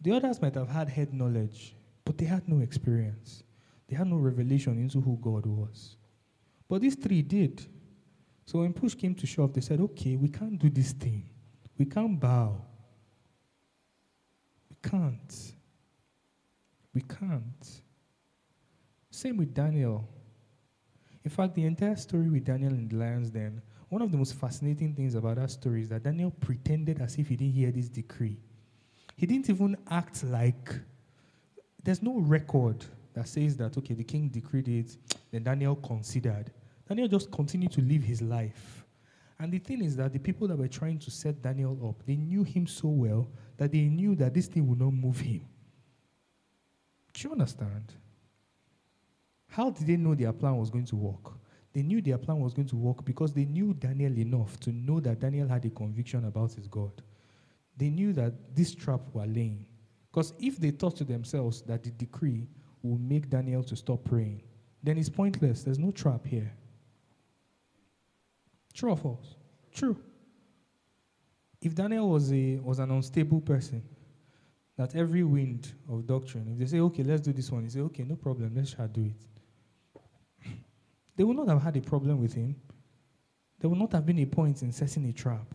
The 0.02 0.12
others 0.12 0.42
might 0.42 0.56
have 0.56 0.70
had 0.70 0.88
head 0.90 1.14
knowledge, 1.14 1.76
but 2.06 2.18
they 2.18 2.26
had 2.26 2.48
no 2.48 2.62
experience. 2.62 3.44
They 3.88 3.96
had 3.96 4.08
no 4.08 4.18
revelation 4.18 4.78
into 4.78 5.02
who 5.02 5.18
God 5.22 5.46
was. 5.46 5.98
But 6.70 6.82
these 6.82 6.96
three 6.96 7.22
did. 7.22 7.66
So 8.46 8.60
when 8.60 8.74
push 8.74 8.96
came 8.96 9.14
to 9.16 9.28
shove, 9.28 9.54
they 9.54 9.62
said, 9.62 9.82
okay, 9.82 10.16
we 10.16 10.30
can't 10.30 10.58
do 10.58 10.70
this 10.70 10.94
thing. 10.94 11.30
We 11.78 11.86
can't 11.86 12.20
bow. 12.20 12.62
We 14.70 14.90
can't. 14.90 15.54
We 16.94 17.02
can't. 17.02 17.82
Same 19.20 19.36
with 19.36 19.54
Daniel. 19.54 20.08
In 21.26 21.30
fact, 21.30 21.54
the 21.54 21.66
entire 21.66 21.98
story 21.98 22.30
with 22.30 22.46
Daniel 22.46 22.72
in 22.72 22.88
the 22.88 22.96
lion's 22.96 23.30
den, 23.30 23.62
one 23.90 24.02
of 24.02 24.14
the 24.14 24.18
most 24.18 24.36
fascinating 24.36 24.96
things 24.96 25.14
about 25.14 25.36
that 25.36 25.52
story 25.52 25.82
is 25.82 25.90
that 25.90 26.04
Daniel 26.04 26.32
pretended 26.32 27.02
as 27.02 27.18
if 27.18 27.28
he 27.28 27.36
didn't 27.36 27.54
hear 27.54 27.70
this 27.70 27.90
decree. 27.90 28.40
He 29.18 29.26
didn't 29.26 29.50
even 29.50 29.76
act 29.90 30.24
like 30.24 30.74
there's 31.84 32.02
no 32.02 32.20
record 32.20 32.86
that 33.14 33.28
says 33.28 33.58
that, 33.58 33.78
okay, 33.78 33.94
the 33.94 34.06
king 34.06 34.30
decreed 34.30 34.70
it, 34.70 34.96
then 35.32 35.44
Daniel 35.44 35.76
considered. 35.76 36.50
Daniel 36.88 37.10
just 37.10 37.30
continued 37.30 37.74
to 37.74 37.82
live 37.82 38.04
his 38.04 38.22
life. 38.22 38.86
And 39.38 39.52
the 39.52 39.60
thing 39.60 39.84
is 39.84 39.98
that 39.98 40.14
the 40.14 40.20
people 40.20 40.48
that 40.48 40.58
were 40.58 40.70
trying 40.70 41.00
to 41.00 41.12
set 41.12 41.42
Daniel 41.42 41.78
up, 41.90 42.06
they 42.06 42.16
knew 42.16 42.46
him 42.46 42.68
so 42.68 42.88
well 42.88 43.28
that 43.58 43.74
they 43.74 43.82
knew 43.82 44.16
that 44.16 44.34
this 44.34 44.48
thing 44.48 44.66
would 44.66 44.80
not 44.80 44.94
move 44.94 45.20
him. 45.20 45.42
Do 47.12 47.28
you 47.28 47.34
understand? 47.34 47.96
How 49.50 49.70
did 49.70 49.86
they 49.86 49.98
know 49.98 50.16
their 50.16 50.34
plan 50.34 50.58
was 50.58 50.70
going 50.70 50.86
to 50.86 50.96
work? 50.96 51.34
They 51.74 51.84
knew 51.84 52.02
their 52.02 52.18
plan 52.18 52.40
was 52.40 52.54
going 52.54 52.68
to 52.70 52.76
work 52.76 53.06
because 53.06 53.34
they 53.34 53.46
knew 53.46 53.74
Daniel 53.74 54.18
enough 54.18 54.60
to 54.62 54.72
know 54.72 55.00
that 55.02 55.20
Daniel 55.20 55.48
had 55.48 55.66
a 55.66 55.70
conviction 55.70 56.26
about 56.26 56.54
his 56.54 56.68
God 56.68 57.04
they 57.80 57.90
knew 57.90 58.12
that 58.14 58.34
this 58.54 58.76
trap 58.76 59.02
were 59.14 59.26
laying. 59.26 59.66
Because 60.12 60.34
if 60.40 60.58
they 60.58 60.72
thought 60.72 60.98
to 60.98 61.06
themselves 61.06 61.62
that 61.62 61.82
the 61.82 61.92
decree 61.92 62.48
will 62.84 62.98
make 62.98 63.30
Daniel 63.30 63.64
to 63.64 63.76
stop 63.76 64.04
praying, 64.04 64.44
then 64.84 64.98
it's 64.98 65.10
pointless. 65.10 65.64
There's 65.64 65.80
no 65.80 65.92
trap 65.92 66.26
here. 66.26 66.52
True 68.74 68.92
or 68.92 68.98
false? 68.98 69.36
True. 69.74 69.98
If 71.62 71.74
Daniel 71.74 72.10
was 72.10 72.32
a 72.34 72.58
was 72.58 72.80
an 72.80 72.92
unstable 72.92 73.42
person, 73.42 73.84
that 74.78 74.96
every 74.96 75.24
wind 75.24 75.74
of 75.90 76.06
doctrine, 76.06 76.48
if 76.52 76.58
they 76.58 76.66
say, 76.66 76.80
okay, 76.80 77.04
let's 77.04 77.22
do 77.22 77.34
this 77.34 77.52
one, 77.52 77.64
he 77.64 77.70
say, 77.70 77.82
okay, 77.82 78.04
no 78.04 78.16
problem, 78.16 78.52
let's 78.56 78.74
do 78.74 79.06
it. 79.06 79.26
They 81.20 81.26
would 81.26 81.36
not 81.36 81.50
have 81.50 81.62
had 81.62 81.76
a 81.76 81.82
problem 81.82 82.22
with 82.22 82.34
him. 82.34 82.56
There 83.60 83.70
would 83.70 83.78
not 83.78 83.92
have 83.92 84.06
been 84.06 84.20
a 84.20 84.26
point 84.26 84.62
in 84.62 84.72
setting 84.72 85.04
a 85.04 85.12
trap. 85.12 85.54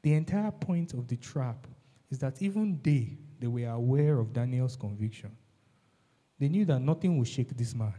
The 0.00 0.14
entire 0.14 0.50
point 0.50 0.94
of 0.94 1.06
the 1.06 1.18
trap 1.18 1.66
is 2.10 2.18
that 2.20 2.40
even 2.40 2.80
they, 2.82 3.18
they 3.38 3.46
were 3.46 3.68
aware 3.68 4.18
of 4.18 4.32
Daniel's 4.32 4.74
conviction. 4.74 5.36
They 6.38 6.48
knew 6.48 6.64
that 6.64 6.80
nothing 6.80 7.18
would 7.18 7.28
shake 7.28 7.54
this 7.58 7.74
man. 7.74 7.92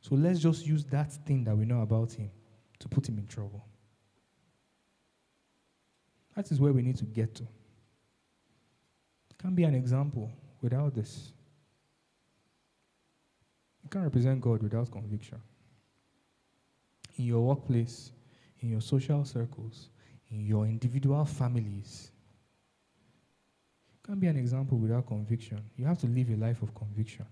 So 0.00 0.14
let's 0.14 0.40
just 0.40 0.66
use 0.66 0.82
that 0.86 1.12
thing 1.26 1.44
that 1.44 1.54
we 1.54 1.66
know 1.66 1.82
about 1.82 2.12
him 2.12 2.30
to 2.78 2.88
put 2.88 3.06
him 3.06 3.18
in 3.18 3.26
trouble. 3.26 3.62
That 6.36 6.50
is 6.50 6.58
where 6.58 6.72
we 6.72 6.80
need 6.80 6.96
to 6.96 7.04
get 7.04 7.34
to. 7.34 7.42
It 7.42 9.36
can't 9.36 9.54
be 9.54 9.64
an 9.64 9.74
example 9.74 10.32
without 10.62 10.94
this. 10.94 11.34
You 13.84 13.90
can't 13.90 14.04
represent 14.04 14.40
God 14.40 14.62
without 14.62 14.90
conviction. 14.90 15.42
In 17.20 17.26
your 17.26 17.42
workplace, 17.42 18.12
in 18.60 18.70
your 18.70 18.80
social 18.80 19.26
circles, 19.26 19.90
in 20.30 20.46
your 20.46 20.64
individual 20.64 21.22
families. 21.26 22.12
You 23.92 23.98
can't 24.06 24.18
be 24.18 24.26
an 24.26 24.38
example 24.38 24.78
without 24.78 25.06
conviction. 25.06 25.60
You 25.76 25.84
have 25.84 25.98
to 25.98 26.06
live 26.06 26.30
a 26.30 26.36
life 26.36 26.62
of 26.62 26.74
conviction. 26.74 27.26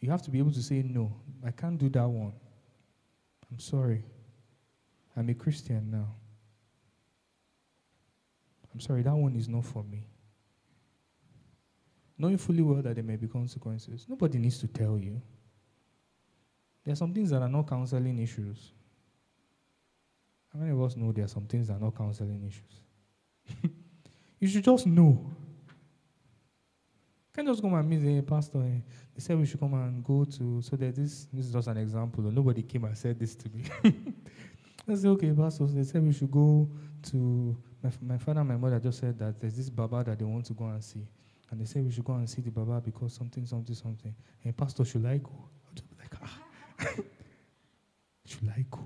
You 0.00 0.10
have 0.10 0.22
to 0.22 0.30
be 0.32 0.40
able 0.40 0.50
to 0.50 0.60
say, 0.60 0.82
No, 0.82 1.14
I 1.46 1.52
can't 1.52 1.78
do 1.78 1.88
that 1.90 2.08
one. 2.08 2.32
I'm 3.48 3.60
sorry. 3.60 4.02
I'm 5.16 5.28
a 5.28 5.34
Christian 5.34 5.92
now. 5.92 6.12
I'm 8.72 8.80
sorry, 8.80 9.02
that 9.02 9.14
one 9.14 9.36
is 9.36 9.48
not 9.48 9.64
for 9.66 9.84
me. 9.84 10.02
Knowing 12.18 12.38
fully 12.38 12.62
well 12.62 12.82
that 12.82 12.96
there 12.96 13.04
may 13.04 13.14
be 13.14 13.28
consequences. 13.28 14.06
Nobody 14.08 14.38
needs 14.38 14.58
to 14.58 14.66
tell 14.66 14.98
you. 14.98 15.22
There 16.84 16.92
are 16.92 16.96
some 16.96 17.14
things 17.14 17.30
that 17.30 17.40
are 17.40 17.48
not 17.48 17.68
counseling 17.68 18.18
issues. 18.18 18.72
How 20.52 20.60
many 20.60 20.72
of 20.72 20.82
us 20.82 20.96
know 20.96 21.12
there 21.12 21.24
are 21.24 21.28
some 21.28 21.46
things 21.46 21.68
that 21.68 21.74
are 21.74 21.80
not 21.80 21.96
counseling 21.96 22.44
issues? 22.46 23.70
you 24.38 24.46
should 24.46 24.62
just 24.62 24.86
know. 24.86 25.34
Can't 27.34 27.48
just 27.48 27.62
come 27.62 27.74
and 27.74 27.88
meet 27.88 27.96
the 27.96 28.22
pastor. 28.22 28.58
Eh? 28.58 28.80
They 29.14 29.20
said 29.20 29.38
we 29.38 29.46
should 29.46 29.58
come 29.58 29.74
and 29.74 30.04
go 30.04 30.24
to. 30.24 30.62
So 30.62 30.76
that 30.76 30.94
this 30.94 31.26
this 31.32 31.46
is 31.46 31.52
just 31.52 31.66
an 31.66 31.78
example. 31.78 32.22
Nobody 32.24 32.62
came 32.62 32.84
and 32.84 32.96
said 32.96 33.18
this 33.18 33.34
to 33.34 33.48
me. 33.48 33.64
I 34.88 34.94
said, 34.94 35.08
okay, 35.08 35.32
pastor. 35.32 35.66
They 35.66 35.82
said 35.82 36.02
we 36.02 36.12
should 36.12 36.30
go 36.30 36.70
to. 37.10 37.56
My, 37.82 37.90
my 38.02 38.18
father 38.18 38.40
and 38.40 38.48
my 38.48 38.56
mother 38.56 38.78
just 38.78 39.00
said 39.00 39.18
that 39.18 39.40
there's 39.40 39.56
this 39.56 39.70
Baba 39.70 40.04
that 40.04 40.18
they 40.18 40.24
want 40.24 40.44
to 40.46 40.52
go 40.52 40.66
and 40.66 40.84
see. 40.84 41.06
And 41.50 41.60
they 41.60 41.64
said 41.64 41.84
we 41.84 41.90
should 41.90 42.04
go 42.04 42.14
and 42.14 42.28
see 42.28 42.42
the 42.42 42.50
Baba 42.50 42.80
because 42.80 43.14
something, 43.14 43.44
something, 43.44 43.74
something. 43.74 44.14
And 44.44 44.56
pastor, 44.56 44.84
should 44.84 45.04
I 45.04 45.16
go? 45.18 45.32
I'll 45.32 45.74
just 45.74 45.90
be 45.90 45.96
like, 45.98 46.14
should 48.26 48.48
I 48.48 48.64
go? 48.70 48.80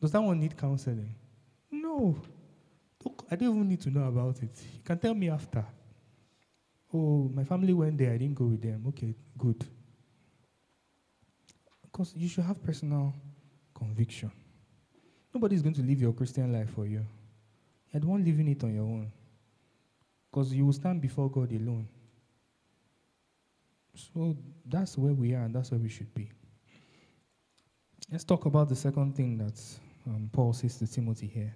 Does 0.00 0.12
that 0.12 0.22
one 0.22 0.40
need 0.40 0.56
counseling? 0.56 1.14
No. 1.70 2.16
Look, 3.04 3.24
I 3.30 3.36
don't 3.36 3.54
even 3.54 3.68
need 3.68 3.80
to 3.82 3.90
know 3.90 4.04
about 4.04 4.42
it. 4.42 4.50
You 4.74 4.82
can 4.84 4.98
tell 4.98 5.14
me 5.14 5.30
after. 5.30 5.64
Oh, 6.92 7.30
my 7.34 7.44
family 7.44 7.72
went 7.72 7.98
there, 7.98 8.12
I 8.12 8.18
didn't 8.18 8.34
go 8.34 8.46
with 8.46 8.62
them. 8.62 8.84
Okay, 8.88 9.14
good. 9.36 9.64
Because 11.82 12.14
you 12.16 12.28
should 12.28 12.44
have 12.44 12.62
personal 12.62 13.14
conviction. 13.74 14.30
Nobody's 15.34 15.62
going 15.62 15.74
to 15.74 15.82
live 15.82 16.00
your 16.00 16.12
Christian 16.12 16.52
life 16.52 16.70
for 16.70 16.86
you. 16.86 17.04
You're 17.92 18.00
the 18.00 18.06
one 18.06 18.24
living 18.24 18.48
it 18.48 18.62
on 18.64 18.74
your 18.74 18.84
own. 18.84 19.10
Because 20.30 20.52
you 20.52 20.66
will 20.66 20.72
stand 20.72 21.00
before 21.00 21.30
God 21.30 21.50
alone. 21.52 21.88
So 23.96 24.36
that's 24.66 24.98
where 24.98 25.14
we 25.14 25.34
are, 25.34 25.42
and 25.42 25.54
that's 25.54 25.70
where 25.70 25.80
we 25.80 25.88
should 25.88 26.12
be. 26.14 26.30
Let's 28.12 28.24
talk 28.24 28.44
about 28.44 28.68
the 28.68 28.76
second 28.76 29.16
thing 29.16 29.38
that 29.38 29.60
um, 30.06 30.28
Paul 30.32 30.52
says 30.52 30.76
to 30.78 30.86
Timothy 30.86 31.26
here. 31.26 31.54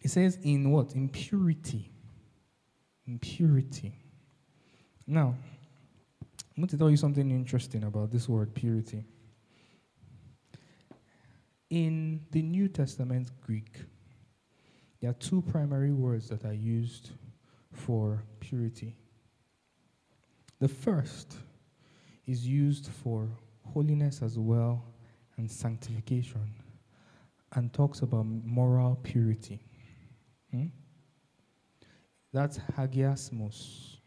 He 0.00 0.08
says, 0.08 0.38
in 0.42 0.70
what? 0.70 0.94
In 0.94 1.08
purity. 1.08 1.90
In 3.06 3.18
purity. 3.18 3.94
Now, 5.06 5.34
I'm 6.22 6.60
going 6.62 6.68
to 6.68 6.76
tell 6.76 6.90
you 6.90 6.96
something 6.96 7.30
interesting 7.30 7.84
about 7.84 8.10
this 8.10 8.28
word 8.28 8.54
purity. 8.54 9.04
In 11.70 12.20
the 12.32 12.42
New 12.42 12.68
Testament 12.68 13.30
Greek, 13.40 13.80
there 15.00 15.10
are 15.10 15.14
two 15.14 15.42
primary 15.42 15.92
words 15.92 16.28
that 16.28 16.44
are 16.44 16.52
used 16.52 17.10
for 17.72 18.22
purity. 18.40 18.96
The 20.64 20.68
first 20.68 21.36
is 22.24 22.46
used 22.46 22.88
for 22.88 23.28
holiness 23.66 24.22
as 24.22 24.38
well 24.38 24.82
and 25.36 25.50
sanctification 25.50 26.54
and 27.52 27.70
talks 27.70 28.00
about 28.00 28.24
moral 28.24 28.98
purity. 29.02 29.60
Hmm? 30.50 30.68
That's 32.32 32.56
hagiasmos. 32.78 33.98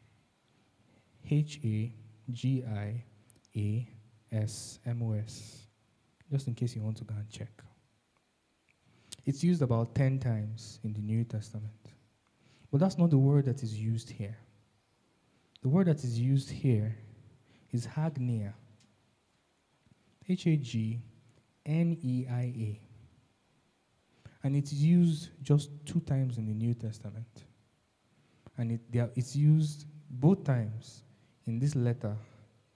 H 1.29 1.59
A 1.63 1.93
G 2.31 2.63
I 2.65 3.03
A 3.55 3.87
S 4.31 4.79
M 4.83 5.03
O 5.03 5.11
S. 5.11 5.67
Just 6.31 6.47
in 6.47 6.55
case 6.55 6.75
you 6.75 6.81
want 6.81 6.97
to 6.97 7.03
go 7.03 7.13
and 7.13 7.29
check. 7.29 7.61
It's 9.27 9.43
used 9.43 9.61
about 9.61 9.93
10 9.93 10.17
times 10.17 10.79
in 10.83 10.93
the 10.93 11.01
New 11.01 11.23
Testament. 11.23 11.93
But 12.71 12.79
that's 12.79 12.97
not 12.97 13.11
the 13.11 13.19
word 13.19 13.45
that 13.45 13.61
is 13.61 13.79
used 13.79 14.09
here. 14.09 14.37
The 15.61 15.69
word 15.69 15.87
that 15.87 16.03
is 16.03 16.19
used 16.19 16.51
here 16.51 16.95
is 17.71 17.87
hagneia. 17.87 18.53
H 20.29 20.45
A 20.45 20.57
G 20.57 21.01
N 21.65 21.97
E 22.01 22.25
I 22.29 22.41
A. 22.41 22.81
And 24.43 24.55
it's 24.55 24.73
used 24.73 25.29
just 25.41 25.69
two 25.85 25.99
times 26.01 26.37
in 26.37 26.45
the 26.45 26.53
New 26.53 26.73
Testament. 26.73 27.45
And 28.57 28.71
it, 28.71 28.99
are, 28.99 29.09
it's 29.15 29.35
used 29.35 29.85
both 30.09 30.43
times 30.43 31.03
in 31.45 31.59
this 31.59 31.75
letter 31.75 32.15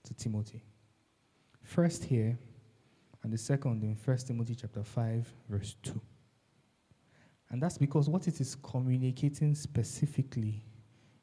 to 0.04 0.14
Timothy. 0.14 0.64
First 1.64 2.04
here, 2.04 2.38
and 3.24 3.32
the 3.32 3.38
second 3.38 3.84
in 3.84 3.96
1 4.04 4.18
Timothy 4.18 4.56
chapter 4.56 4.84
5, 4.84 5.34
verse 5.50 5.76
2. 5.84 6.02
And 7.52 7.62
that's 7.62 7.78
because 7.78 8.10
what 8.10 8.28
it 8.28 8.40
is 8.42 8.56
communicating 8.56 9.54
specifically 9.56 10.64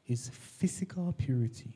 is 0.09 0.29
physical 0.33 1.13
purity. 1.17 1.73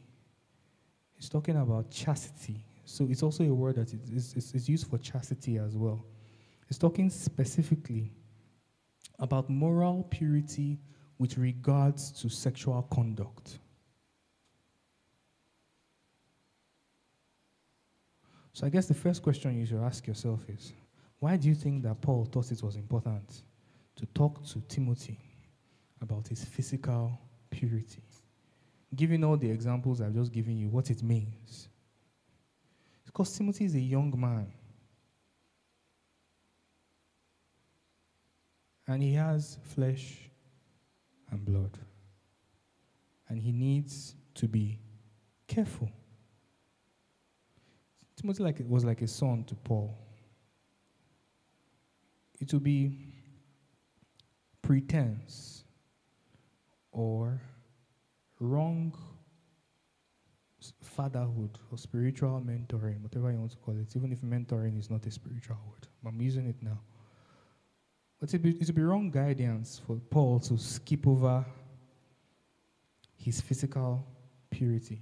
It's 1.17 1.29
talking 1.29 1.57
about 1.57 1.89
chastity. 1.89 2.65
So 2.85 3.07
it's 3.09 3.23
also 3.23 3.43
a 3.43 3.53
word 3.53 3.75
that 3.75 3.93
is, 3.93 4.35
is, 4.35 4.53
is 4.53 4.67
used 4.67 4.89
for 4.89 4.97
chastity 4.97 5.57
as 5.57 5.77
well. 5.77 6.05
It's 6.67 6.77
talking 6.77 7.09
specifically 7.09 8.11
about 9.19 9.49
moral 9.49 10.07
purity 10.09 10.79
with 11.17 11.37
regards 11.37 12.11
to 12.21 12.29
sexual 12.29 12.81
conduct. 12.91 13.59
So 18.51 18.67
I 18.67 18.69
guess 18.69 18.87
the 18.87 18.93
first 18.93 19.23
question 19.23 19.57
you 19.57 19.65
should 19.65 19.81
ask 19.81 20.05
yourself 20.05 20.41
is 20.49 20.73
why 21.19 21.37
do 21.37 21.47
you 21.47 21.55
think 21.55 21.83
that 21.83 22.01
Paul 22.01 22.25
thought 22.25 22.51
it 22.51 22.61
was 22.61 22.75
important 22.75 23.43
to 23.95 24.05
talk 24.07 24.43
to 24.47 24.61
Timothy 24.67 25.19
about 26.01 26.27
his 26.27 26.43
physical 26.43 27.17
purity. 27.53 28.01
Given 28.95 29.23
all 29.23 29.37
the 29.37 29.49
examples 29.49 30.01
I've 30.01 30.13
just 30.13 30.31
given 30.31 30.57
you, 30.57 30.69
what 30.69 30.89
it 30.89 31.01
means. 31.01 31.67
Because 33.05 33.35
Timothy 33.35 33.65
is 33.65 33.75
a 33.75 33.79
young 33.79 34.13
man. 34.19 34.51
And 38.87 39.01
he 39.01 39.13
has 39.13 39.57
flesh 39.63 40.29
and 41.31 41.43
blood. 41.43 41.77
And 43.29 43.41
he 43.41 43.51
needs 43.51 44.15
to 44.35 44.47
be 44.47 44.79
careful. 45.47 45.89
Timothy 48.15 48.43
like, 48.43 48.59
it 48.59 48.67
was 48.67 48.83
like 48.83 49.01
a 49.01 49.07
son 49.07 49.43
to 49.45 49.55
Paul. 49.55 49.97
It 52.39 52.51
would 52.53 52.63
be 52.63 52.97
pretense 54.61 55.63
or 56.91 57.41
wrong 58.43 58.93
fatherhood 60.81 61.59
or 61.71 61.77
spiritual 61.77 62.41
mentoring, 62.45 63.01
whatever 63.01 63.31
you 63.31 63.39
want 63.39 63.51
to 63.51 63.57
call 63.57 63.75
it, 63.75 63.95
even 63.95 64.11
if 64.11 64.21
mentoring 64.21 64.79
is 64.79 64.89
not 64.89 65.05
a 65.05 65.11
spiritual 65.11 65.57
word. 65.67 65.87
I'm 66.05 66.21
using 66.21 66.47
it 66.47 66.55
now. 66.61 66.79
But 68.19 68.33
it 68.33 68.41
would 68.41 68.59
be, 68.59 68.71
be 68.71 68.81
wrong 68.81 69.09
guidance 69.09 69.81
for 69.85 69.97
Paul 70.09 70.39
to 70.41 70.57
skip 70.57 71.07
over 71.07 71.45
his 73.17 73.41
physical 73.41 74.05
purity. 74.49 75.01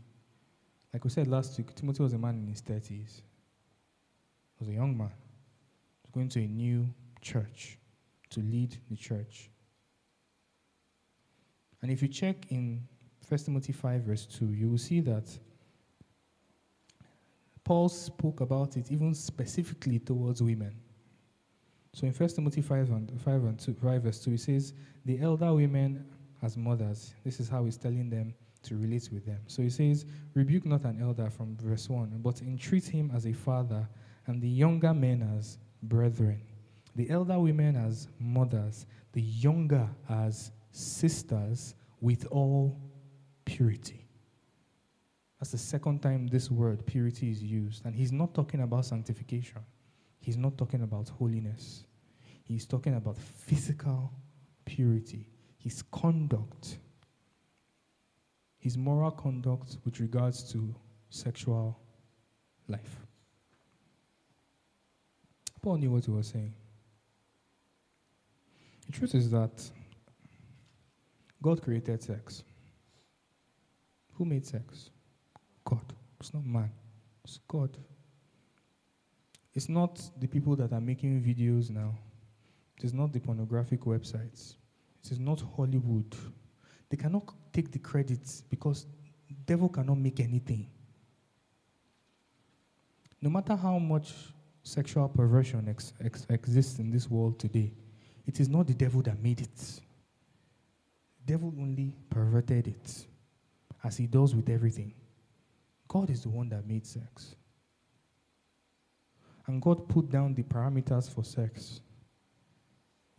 Like 0.94 1.04
we 1.04 1.10
said 1.10 1.28
last 1.28 1.58
week, 1.58 1.74
Timothy 1.76 2.04
was 2.04 2.14
a 2.14 2.18
man 2.18 2.40
in 2.40 2.48
his 2.48 2.62
30s. 2.62 2.88
He 2.90 3.24
was 4.60 4.70
a 4.70 4.74
young 4.74 4.98
man. 4.98 5.12
Was 6.04 6.12
going 6.14 6.30
to 6.30 6.40
a 6.40 6.48
new 6.48 6.92
church 7.22 7.78
to 8.32 8.40
lead 8.40 8.78
the 8.90 8.96
church. 8.96 9.50
And 11.82 11.92
if 11.92 12.02
you 12.02 12.08
check 12.08 12.46
in 12.50 12.88
1 13.28 13.40
Timothy 13.40 13.74
5, 13.74 14.02
verse 14.02 14.26
2, 14.26 14.54
you 14.54 14.70
will 14.70 14.78
see 14.78 15.00
that 15.02 15.30
Paul 17.64 17.90
spoke 17.90 18.42
about 18.42 18.76
it 18.78 18.92
even 18.92 19.14
specifically 19.14 20.00
towards 20.00 20.42
women. 20.42 20.76
So 21.94 22.08
in 22.08 22.14
1 22.14 22.30
Timothy 22.30 22.62
5, 22.62 22.90
and, 22.90 23.22
5, 23.22 23.44
and 23.44 23.60
2, 23.60 23.74
5 23.74 24.04
verse 24.04 24.20
2, 24.20 24.32
he 24.32 24.38
says, 24.38 24.74
The 25.06 25.20
elder 25.22 25.54
women 25.54 26.06
as 26.42 26.58
mothers. 26.58 27.14
This 27.24 27.40
is 27.40 27.50
how 27.50 27.66
he's 27.66 27.78
telling 27.78 28.10
them 28.10 28.34
to 28.64 28.78
relate 28.78 29.10
with 29.12 29.26
them. 29.26 29.40
So 29.48 29.62
he 29.62 29.70
says, 29.70 30.06
Rebuke 30.34 30.66
not 30.66 30.84
an 30.86 31.02
elder 31.02 31.30
from 31.30 31.58
verse 31.58 31.90
1, 31.90 32.20
but 32.22 32.42
entreat 32.42 32.86
him 32.86 33.12
as 33.14 33.26
a 33.26 33.34
father, 33.34 33.88
and 34.28 34.42
the 34.42 34.48
younger 34.48 34.94
men 34.94 35.28
as 35.38 35.58
brethren, 35.84 36.42
the 36.96 37.10
elder 37.10 37.40
women 37.40 37.76
as 37.76 38.08
mothers, 38.20 38.86
the 39.14 39.22
younger 39.22 39.88
as 40.10 40.52
sisters 40.72 41.76
with 42.00 42.26
all 42.32 42.80
purity. 43.52 44.06
That's 45.40 45.52
the 45.52 45.58
second 45.58 46.02
time 46.02 46.28
this 46.28 46.50
word 46.50 46.86
purity 46.86 47.32
is 47.32 47.44
used. 47.44 47.86
And 47.86 47.94
he's 47.96 48.12
not 48.12 48.34
talking 48.34 48.62
about 48.62 48.86
sanctification, 48.86 49.62
he's 50.20 50.38
not 50.38 50.58
talking 50.58 50.84
about 50.84 51.10
holiness. 51.10 51.86
He's 52.44 52.66
talking 52.66 52.96
about 52.96 53.18
physical 53.18 54.12
purity, 54.66 55.26
his 55.58 55.84
conduct, 55.84 56.80
his 58.58 58.78
moral 58.78 59.12
conduct 59.12 59.78
with 59.86 60.02
regards 60.02 60.52
to 60.52 60.76
sexual 61.10 61.80
life. 62.68 63.06
Paul 65.62 65.78
knew 65.78 65.92
what 65.92 66.04
he 66.04 66.12
was 66.12 66.28
saying. 66.28 66.54
The 68.88 68.92
truth 68.92 69.16
is 69.16 69.30
that 69.30 69.72
God 71.42 71.62
created 71.62 72.04
sex. 72.04 72.44
Who 74.22 74.26
made 74.26 74.46
sex? 74.46 74.92
God. 75.66 75.94
It's 76.20 76.32
not 76.32 76.46
man, 76.46 76.70
it's 77.24 77.40
God. 77.48 77.76
It's 79.56 79.68
not 79.68 80.00
the 80.20 80.28
people 80.28 80.56
that 80.58 80.72
are 80.74 80.80
making 80.80 81.24
videos 81.24 81.72
now. 81.72 81.96
It 82.78 82.84
is 82.84 82.94
not 82.94 83.14
the 83.14 83.20
pornographic 83.20 83.80
websites. 83.80 84.58
It 85.04 85.12
is 85.12 85.18
not 85.18 85.42
Hollywood. 85.58 86.16
They 86.92 86.98
cannot 86.98 87.34
take 87.52 87.72
the 87.72 87.80
credit 87.80 88.20
because 88.52 88.86
devil 89.48 89.68
cannot 89.68 89.98
make 89.98 90.20
anything. 90.20 90.70
No 93.24 93.32
matter 93.32 93.56
how 93.56 93.80
much 93.80 94.14
sexual 94.62 95.10
perversion 95.10 95.68
ex- 95.68 95.94
ex- 96.00 96.28
exists 96.30 96.78
in 96.78 96.92
this 96.92 97.10
world 97.10 97.40
today, 97.40 97.74
it 98.28 98.40
is 98.40 98.48
not 98.48 98.68
the 98.68 98.76
devil 98.76 99.02
that 99.02 99.20
made 99.20 99.42
it. 99.42 99.58
The 99.58 101.34
devil 101.34 101.52
only 101.58 101.96
perverted 102.12 102.68
it, 102.68 103.08
as 103.84 103.98
he 103.98 104.08
does 104.08 104.36
with 104.36 104.50
everything. 104.50 104.94
God 105.88 106.10
is 106.10 106.24
the 106.24 106.30
one 106.30 106.50
that 106.50 106.68
made 106.68 106.86
sex. 106.86 107.36
And 109.48 109.62
God 109.62 109.88
put 109.88 110.10
down 110.10 110.34
the 110.34 110.44
parameters 110.44 111.10
for 111.14 111.24
sex, 111.24 111.82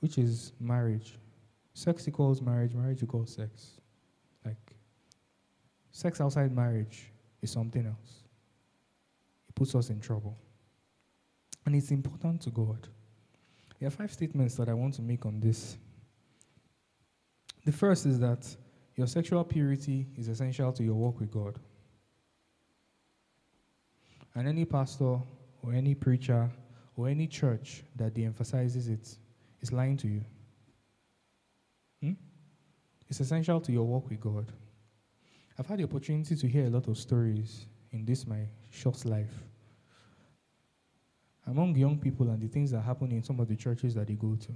which 0.01 0.19
is 0.19 0.53
marriage, 0.61 1.19
Sex 1.75 2.07
equals 2.07 2.43
marriage, 2.43 2.75
marriage 2.75 3.03
equals 3.03 3.35
sex. 3.35 3.79
Like, 4.45 4.77
sex 5.91 6.21
outside 6.21 6.55
marriage 6.55 7.11
is 7.41 7.51
something 7.51 7.87
else. 7.87 8.23
It 9.49 9.55
puts 9.55 9.75
us 9.75 9.91
in 9.91 10.01
trouble. 10.01 10.37
And 11.65 11.75
it's 11.75 11.91
important 11.91 12.43
to 12.43 12.51
God. 12.51 12.89
There 13.79 13.87
are 13.87 13.91
five 13.91 14.13
statements 14.13 14.55
that 14.57 14.69
I 14.69 14.75
want 14.75 14.95
to 14.95 15.03
make 15.03 15.25
on 15.25 15.41
this. 15.41 15.77
The 17.65 17.73
first 17.73 18.07
is 18.07 18.19
that 18.21 18.55
your 19.03 19.09
sexual 19.09 19.43
purity 19.43 20.07
is 20.17 20.29
essential 20.29 20.73
to 20.73 20.85
your 20.85 20.95
walk 20.95 21.19
with 21.19 21.29
God. 21.29 21.59
And 24.37 24.47
any 24.47 24.65
pastor 24.65 25.19
or 25.61 25.73
any 25.73 25.97
preacher 25.97 26.49
or 26.95 27.09
any 27.09 27.27
church 27.27 27.83
that 27.97 28.15
de-emphasizes 28.15 28.87
it 28.87 29.17
is 29.61 29.73
lying 29.73 29.97
to 29.97 30.07
you. 30.07 30.25
Hmm? 32.01 32.13
It's 33.09 33.19
essential 33.19 33.61
to 33.61 33.73
your 33.73 33.83
walk 33.83 34.09
with 34.09 34.21
God. 34.21 34.53
I've 35.59 35.67
had 35.67 35.81
the 35.81 35.85
opportunity 35.85 36.37
to 36.37 36.47
hear 36.47 36.67
a 36.67 36.71
lot 36.71 36.87
of 36.87 36.97
stories 36.97 37.67
in 37.91 38.05
this 38.05 38.25
my 38.25 38.47
short 38.71 39.05
life 39.05 39.35
among 41.49 41.75
young 41.75 41.99
people 41.99 42.31
and 42.31 42.41
the 42.41 42.47
things 42.47 42.71
that 42.71 42.83
happen 42.83 43.11
in 43.11 43.25
some 43.25 43.41
of 43.41 43.49
the 43.49 43.57
churches 43.57 43.97
that 43.97 44.07
they 44.07 44.15
go 44.15 44.37
to. 44.37 44.53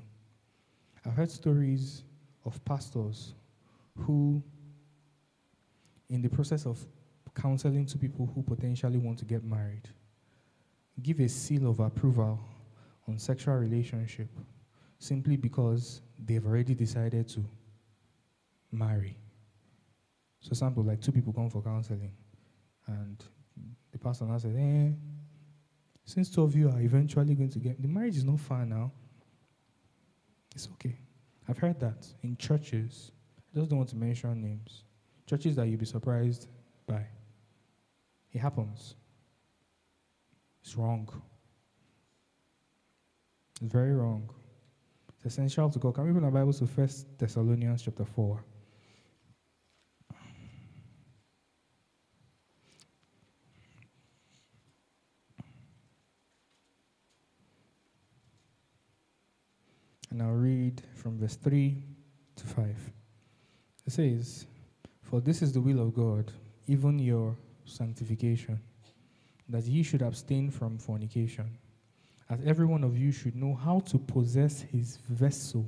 I've 1.04 1.14
heard 1.14 1.32
stories 1.32 2.04
of 2.44 2.64
pastors 2.64 3.34
who, 3.96 4.42
in 6.08 6.22
the 6.22 6.28
process 6.28 6.66
of 6.66 6.84
counseling 7.34 7.86
to 7.86 7.98
people 7.98 8.30
who 8.34 8.42
potentially 8.42 8.98
want 8.98 9.18
to 9.18 9.24
get 9.24 9.44
married, 9.44 9.88
give 11.02 11.20
a 11.20 11.28
seal 11.28 11.68
of 11.68 11.80
approval 11.80 12.40
on 13.06 13.18
sexual 13.18 13.54
relationship 13.54 14.28
simply 14.98 15.36
because 15.36 16.00
they've 16.18 16.44
already 16.44 16.74
decided 16.74 17.28
to 17.28 17.44
marry. 18.72 19.16
So, 20.40 20.54
sample 20.54 20.82
like 20.82 21.00
two 21.00 21.12
people 21.12 21.32
come 21.32 21.50
for 21.50 21.62
counseling, 21.62 22.12
and 22.86 23.22
the 23.92 23.98
pastor 23.98 24.24
now 24.24 24.38
says, 24.38 24.54
"Eh, 24.56 24.92
since 26.04 26.30
two 26.30 26.42
of 26.42 26.54
you 26.54 26.70
are 26.70 26.80
eventually 26.80 27.34
going 27.34 27.50
to 27.50 27.58
get 27.58 27.80
the 27.80 27.88
marriage 27.88 28.16
is 28.16 28.24
not 28.24 28.40
far 28.40 28.64
now. 28.64 28.92
It's 30.54 30.68
okay." 30.74 30.98
I've 31.48 31.58
heard 31.58 31.78
that 31.80 32.06
in 32.22 32.36
churches. 32.36 33.12
Just 33.56 33.70
don't 33.70 33.78
want 33.78 33.88
to 33.88 33.96
mention 33.96 34.42
names. 34.42 34.84
Churches 35.26 35.56
that 35.56 35.66
you'll 35.66 35.78
be 35.78 35.86
surprised 35.86 36.46
by. 36.86 37.06
It 38.30 38.38
happens. 38.38 38.96
It's 40.62 40.76
wrong. 40.76 41.08
It's 43.62 43.72
very 43.72 43.94
wrong. 43.94 44.28
It's 45.14 45.24
essential 45.24 45.70
to 45.70 45.78
go. 45.78 45.90
Can 45.90 46.04
we 46.04 46.10
open 46.10 46.24
our 46.24 46.30
Bibles 46.30 46.58
to 46.58 46.66
First 46.66 47.06
Thessalonians 47.16 47.80
chapter 47.80 48.04
4? 48.04 48.44
And 60.10 60.22
I'll 60.22 60.32
read 60.32 60.82
from 60.94 61.18
verse 61.18 61.36
3 61.36 61.82
to 62.36 62.46
5. 62.46 62.92
It 63.86 63.92
says, 63.92 64.46
For 65.02 65.20
this 65.20 65.42
is 65.42 65.52
the 65.52 65.60
will 65.60 65.80
of 65.80 65.94
God, 65.94 66.32
even 66.66 66.98
your 66.98 67.36
sanctification, 67.64 68.60
that 69.48 69.64
ye 69.64 69.82
should 69.82 70.02
abstain 70.02 70.50
from 70.50 70.78
fornication, 70.78 71.56
as 72.28 72.40
every 72.44 72.66
one 72.66 72.82
of 72.82 72.98
you 72.98 73.12
should 73.12 73.36
know 73.36 73.54
how 73.54 73.80
to 73.80 73.98
possess 73.98 74.60
his 74.60 74.96
vessel 75.08 75.64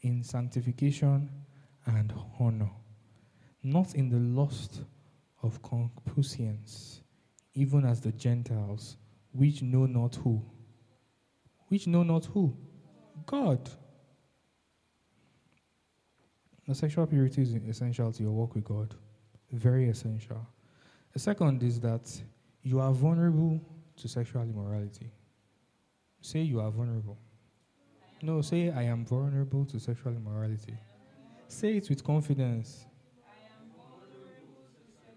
in 0.00 0.22
sanctification 0.22 1.28
and 1.84 2.12
honor, 2.38 2.70
not 3.62 3.94
in 3.94 4.08
the 4.08 4.40
lust 4.40 4.82
of 5.42 5.62
concupiscence, 5.62 7.02
even 7.54 7.84
as 7.84 8.00
the 8.00 8.12
Gentiles, 8.12 8.96
which 9.32 9.60
know 9.60 9.84
not 9.84 10.14
who. 10.16 10.42
Which 11.68 11.86
know 11.86 12.02
not 12.02 12.24
who? 12.24 12.56
God. 13.26 13.68
The 16.70 16.76
sexual 16.76 17.04
purity 17.04 17.42
is 17.42 17.52
essential 17.68 18.12
to 18.12 18.22
your 18.22 18.30
walk 18.30 18.54
with 18.54 18.62
God. 18.62 18.94
Very 19.50 19.88
essential. 19.88 20.46
The 21.12 21.18
second 21.18 21.64
is 21.64 21.80
that 21.80 22.08
you 22.62 22.78
are 22.78 22.92
vulnerable 22.92 23.60
to 23.96 24.06
sexual 24.06 24.42
immorality. 24.42 25.10
Say 26.20 26.42
you 26.42 26.60
are 26.60 26.70
vulnerable. 26.70 27.18
No, 28.22 28.40
say 28.40 28.70
I 28.70 28.84
am 28.84 29.04
vulnerable 29.04 29.64
to 29.64 29.80
sexual 29.80 30.12
immorality. 30.12 30.76
Say 31.48 31.76
it 31.78 31.88
with 31.88 32.04
confidence. 32.04 32.86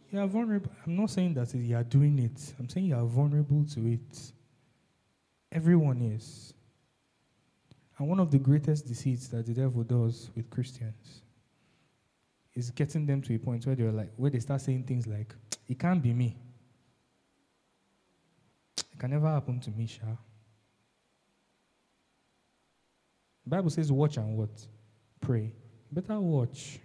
You 0.10 0.22
are 0.22 0.28
vulnerable. 0.28 0.72
I'm 0.88 0.96
not 0.96 1.12
saying 1.12 1.36
that 1.36 1.54
you 1.54 1.78
are 1.78 1.84
doing 1.84 2.18
it. 2.18 2.56
I'm 2.58 2.68
saying 2.68 2.88
you 2.88 2.96
are 2.96 3.06
vulnerable 3.06 3.64
to 3.76 3.86
it. 3.86 4.34
Everyone 5.52 6.02
is. 6.02 6.56
And 8.00 8.10
one 8.10 8.20
of 8.20 8.32
the 8.32 8.40
greatest 8.40 8.88
deceits 8.88 9.28
that 9.28 9.46
the 9.46 9.54
devil 9.54 9.84
does 9.84 10.32
with 10.36 10.50
Christians 10.50 11.22
is 12.56 12.70
getting 12.72 13.06
them 13.06 13.22
to 13.22 13.36
a 13.36 13.40
point 13.40 13.66
where 13.66 13.76
they're 13.76 13.92
like, 13.92 14.12
where 14.16 14.30
they 14.30 14.40
start 14.40 14.62
saying 14.62 14.84
things 14.84 15.08
like, 15.08 15.34
it 15.68 15.80
can't 15.80 16.02
be 16.02 16.14
me. 16.14 16.36
It 18.78 19.00
can 19.00 19.12
never 19.12 19.28
happen 19.28 19.60
to 19.62 19.72
me, 19.72 19.88
Sha. 19.88 20.06
Bible 23.46 23.70
says, 23.70 23.92
watch 23.92 24.18
and 24.18 24.38
what? 24.38 24.68
Pray. 25.20 25.52
Better 25.92 26.20
watch. 26.20 26.80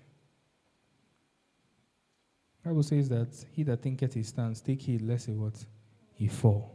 Bible 2.65 2.83
says 2.83 3.09
that 3.09 3.29
he 3.53 3.63
that 3.63 3.83
thinketh 3.83 4.15
he 4.15 4.23
stands, 4.23 4.61
take 4.61 4.83
heed 4.83 5.03
lest 5.03 5.27
he 5.27 5.33
what? 5.33 5.65
He 6.15 6.29
fall. 6.29 6.75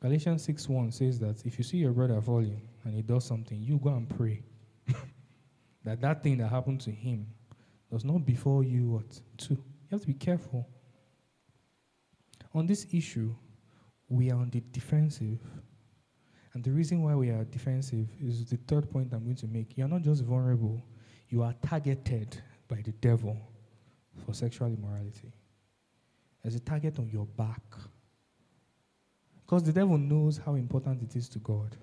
Galatians 0.00 0.42
6 0.44 0.68
1 0.68 0.92
says 0.92 1.18
that 1.20 1.46
if 1.46 1.56
you 1.56 1.64
see 1.64 1.78
your 1.78 1.92
brother 1.92 2.20
falling 2.20 2.60
and 2.84 2.94
he 2.94 3.00
does 3.00 3.24
something, 3.24 3.62
you 3.62 3.78
go 3.78 3.90
and 3.90 4.08
pray. 4.08 4.42
that 5.84 6.00
that 6.00 6.22
thing 6.22 6.36
that 6.38 6.48
happened 6.48 6.80
to 6.82 6.90
him 6.90 7.26
does 7.94 8.04
not 8.04 8.26
befall 8.26 8.60
you 8.64 8.90
what? 8.90 9.20
Too. 9.36 9.54
You 9.54 9.92
have 9.92 10.00
to 10.00 10.06
be 10.08 10.14
careful. 10.14 10.66
On 12.52 12.66
this 12.66 12.88
issue, 12.92 13.32
we 14.08 14.32
are 14.32 14.36
on 14.40 14.50
the 14.50 14.60
defensive. 14.72 15.38
And 16.54 16.64
the 16.64 16.72
reason 16.72 17.04
why 17.04 17.14
we 17.14 17.30
are 17.30 17.44
defensive 17.44 18.08
is 18.20 18.46
the 18.46 18.56
third 18.56 18.90
point 18.90 19.12
I'm 19.12 19.22
going 19.22 19.36
to 19.36 19.46
make. 19.46 19.78
You 19.78 19.84
are 19.84 19.88
not 19.88 20.02
just 20.02 20.24
vulnerable, 20.24 20.82
you 21.28 21.44
are 21.44 21.54
targeted 21.64 22.36
by 22.66 22.82
the 22.84 22.90
devil 22.92 23.38
for 24.26 24.34
sexual 24.34 24.66
immorality. 24.66 25.32
There's 26.42 26.56
a 26.56 26.60
target 26.60 26.98
on 26.98 27.08
your 27.08 27.26
back. 27.26 27.62
Because 29.46 29.62
the 29.62 29.72
devil 29.72 29.98
knows 29.98 30.40
how 30.44 30.56
important 30.56 31.00
it 31.00 31.14
is 31.14 31.28
to 31.28 31.38
God. 31.38 31.76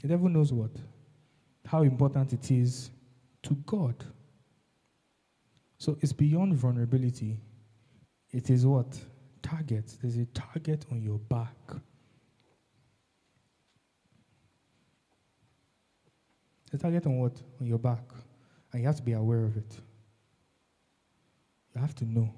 The 0.00 0.06
devil 0.06 0.28
knows 0.28 0.52
what? 0.52 0.70
How 1.66 1.82
important 1.82 2.32
it 2.32 2.50
is 2.50 2.90
to 3.42 3.54
God. 3.66 3.94
So 5.78 5.98
it's 6.00 6.12
beyond 6.12 6.54
vulnerability. 6.54 7.38
It 8.30 8.50
is 8.50 8.64
what? 8.64 8.98
Target. 9.42 9.92
There's 10.00 10.16
a 10.16 10.26
target 10.26 10.86
on 10.90 11.02
your 11.02 11.18
back. 11.18 11.56
The 16.70 16.78
target 16.78 17.06
on 17.06 17.18
what? 17.18 17.40
On 17.60 17.66
your 17.66 17.78
back. 17.78 18.04
And 18.72 18.82
you 18.82 18.86
have 18.86 18.96
to 18.96 19.02
be 19.02 19.12
aware 19.12 19.44
of 19.44 19.56
it. 19.56 19.80
You 21.74 21.80
have 21.80 21.94
to 21.96 22.04
know. 22.04 22.32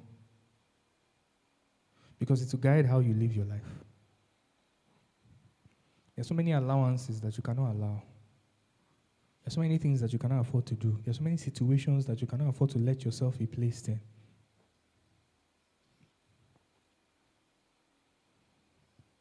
Because 2.18 2.42
it's 2.42 2.50
to 2.50 2.56
guide 2.56 2.86
how 2.86 2.98
you 2.98 3.14
live 3.14 3.34
your 3.34 3.46
life. 3.46 3.60
There's 6.14 6.26
so 6.26 6.34
many 6.34 6.52
allowances 6.52 7.20
that 7.20 7.36
you 7.36 7.42
cannot 7.42 7.72
allow. 7.72 8.02
There's 9.48 9.54
so 9.54 9.62
many 9.62 9.78
things 9.78 10.02
that 10.02 10.12
you 10.12 10.18
cannot 10.18 10.40
afford 10.40 10.66
to 10.66 10.74
do. 10.74 10.98
There's 11.02 11.16
so 11.16 11.24
many 11.24 11.38
situations 11.38 12.04
that 12.04 12.20
you 12.20 12.26
cannot 12.26 12.50
afford 12.50 12.68
to 12.72 12.78
let 12.78 13.02
yourself 13.02 13.38
be 13.38 13.46
placed 13.46 13.88
in. 13.88 13.98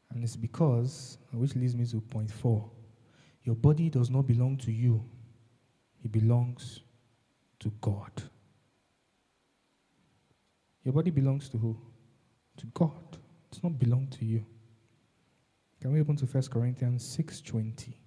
And 0.09 0.21
it's 0.21 0.35
because, 0.35 1.17
which 1.31 1.55
leads 1.55 1.77
me 1.77 1.85
to 1.85 2.01
point 2.01 2.29
four, 2.29 2.69
your 3.43 3.55
body 3.55 3.89
does 3.89 4.09
not 4.09 4.27
belong 4.27 4.57
to 4.57 4.71
you, 4.73 5.01
it 6.03 6.11
belongs 6.11 6.81
to 7.59 7.71
God. 7.79 8.11
Your 10.83 10.93
body 10.93 11.09
belongs 11.09 11.47
to 11.51 11.57
who? 11.57 11.77
To 12.57 12.65
God. 12.73 13.13
It 13.13 13.53
does 13.53 13.63
not 13.63 13.79
belong 13.79 14.07
to 14.19 14.25
you. 14.25 14.45
Can 15.79 15.93
we 15.93 16.01
open 16.01 16.17
to 16.17 16.25
1 16.25 16.51
Corinthians 16.51 17.17
6:20? 17.17 18.06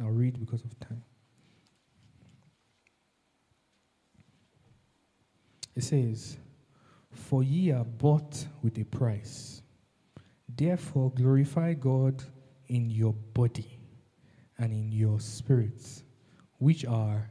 I'll 0.00 0.10
read 0.10 0.38
because 0.40 0.64
of 0.64 0.78
time. 0.80 1.02
It 5.76 5.82
says, 5.82 6.36
For 7.10 7.42
ye 7.42 7.70
are 7.72 7.84
bought 7.84 8.46
with 8.62 8.78
a 8.78 8.84
price. 8.84 9.62
Therefore, 10.48 11.10
glorify 11.10 11.74
God 11.74 12.22
in 12.68 12.90
your 12.90 13.12
body 13.12 13.78
and 14.58 14.72
in 14.72 14.92
your 14.92 15.20
spirits, 15.20 16.04
which 16.58 16.84
are 16.84 17.28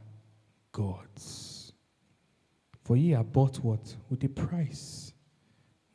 God's. 0.72 1.72
For 2.84 2.96
ye 2.96 3.14
are 3.14 3.24
bought 3.24 3.56
what? 3.58 3.94
With 4.10 4.22
a 4.24 4.28
price. 4.28 5.12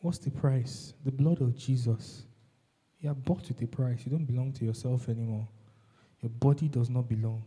What's 0.01 0.17
the 0.17 0.31
price? 0.31 0.93
The 1.05 1.11
blood 1.11 1.41
of 1.41 1.55
Jesus. 1.55 2.25
You 2.99 3.11
are 3.11 3.15
bought 3.15 3.47
with 3.47 3.61
a 3.61 3.67
price. 3.67 4.01
You 4.05 4.11
don't 4.11 4.25
belong 4.25 4.53
to 4.53 4.65
yourself 4.65 5.07
anymore. 5.07 5.47
Your 6.21 6.29
body 6.29 6.67
does 6.67 6.89
not 6.89 7.07
belong 7.07 7.43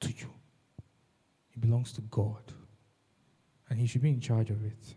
to 0.00 0.08
you, 0.08 0.30
it 1.54 1.60
belongs 1.60 1.92
to 1.94 2.00
God. 2.02 2.42
And 3.68 3.78
He 3.78 3.86
should 3.86 4.02
be 4.02 4.10
in 4.10 4.20
charge 4.20 4.50
of 4.50 4.62
it. 4.64 4.94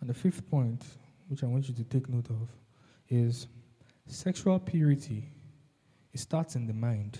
And 0.00 0.08
the 0.08 0.14
fifth 0.14 0.48
point, 0.50 0.82
which 1.28 1.42
I 1.42 1.46
want 1.46 1.68
you 1.68 1.74
to 1.74 1.84
take 1.84 2.08
note 2.08 2.30
of, 2.30 2.48
is 3.08 3.46
sexual 4.06 4.58
purity. 4.58 5.30
It 6.12 6.20
starts 6.20 6.56
in 6.56 6.66
the 6.66 6.72
mind, 6.72 7.18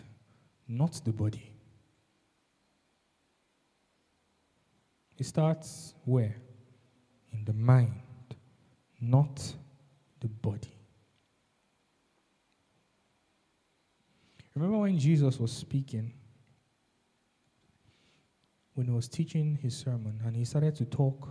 not 0.68 1.00
the 1.04 1.12
body. 1.12 1.50
It 5.18 5.26
starts 5.26 5.94
where? 6.04 6.36
In 7.32 7.44
the 7.44 7.52
mind, 7.52 8.02
not 9.00 9.54
the 10.20 10.28
body. 10.28 10.76
Remember 14.54 14.78
when 14.78 14.98
Jesus 14.98 15.40
was 15.40 15.52
speaking, 15.52 16.12
when 18.74 18.86
he 18.86 18.92
was 18.92 19.08
teaching 19.08 19.58
his 19.60 19.76
sermon, 19.76 20.20
and 20.24 20.36
he 20.36 20.44
started 20.44 20.76
to 20.76 20.84
talk 20.84 21.28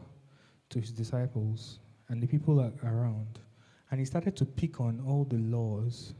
to 0.70 0.80
his 0.80 0.92
disciples 0.92 1.80
and 2.10 2.22
the 2.22 2.28
people 2.28 2.60
around, 2.84 3.40
and 3.92 4.00
he 4.00 4.06
started 4.06 4.36
to 4.36 4.46
pick 4.46 4.82
on 4.82 5.02
all 5.08 5.24
the 5.24 5.38
laws 5.38 6.14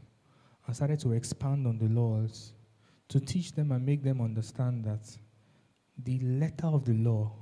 and 0.66 0.74
started 0.74 0.98
to 1.00 1.12
expand 1.12 1.66
on 1.66 1.78
the 1.78 1.88
laws 1.88 2.54
to 3.08 3.20
teach 3.20 3.52
them 3.52 3.72
and 3.72 3.84
make 3.84 4.02
them 4.02 4.20
understand 4.20 4.84
that 4.84 5.16
the 6.04 6.18
letter 6.20 6.66
of 6.66 6.84
the 6.84 6.94
law 6.94 7.32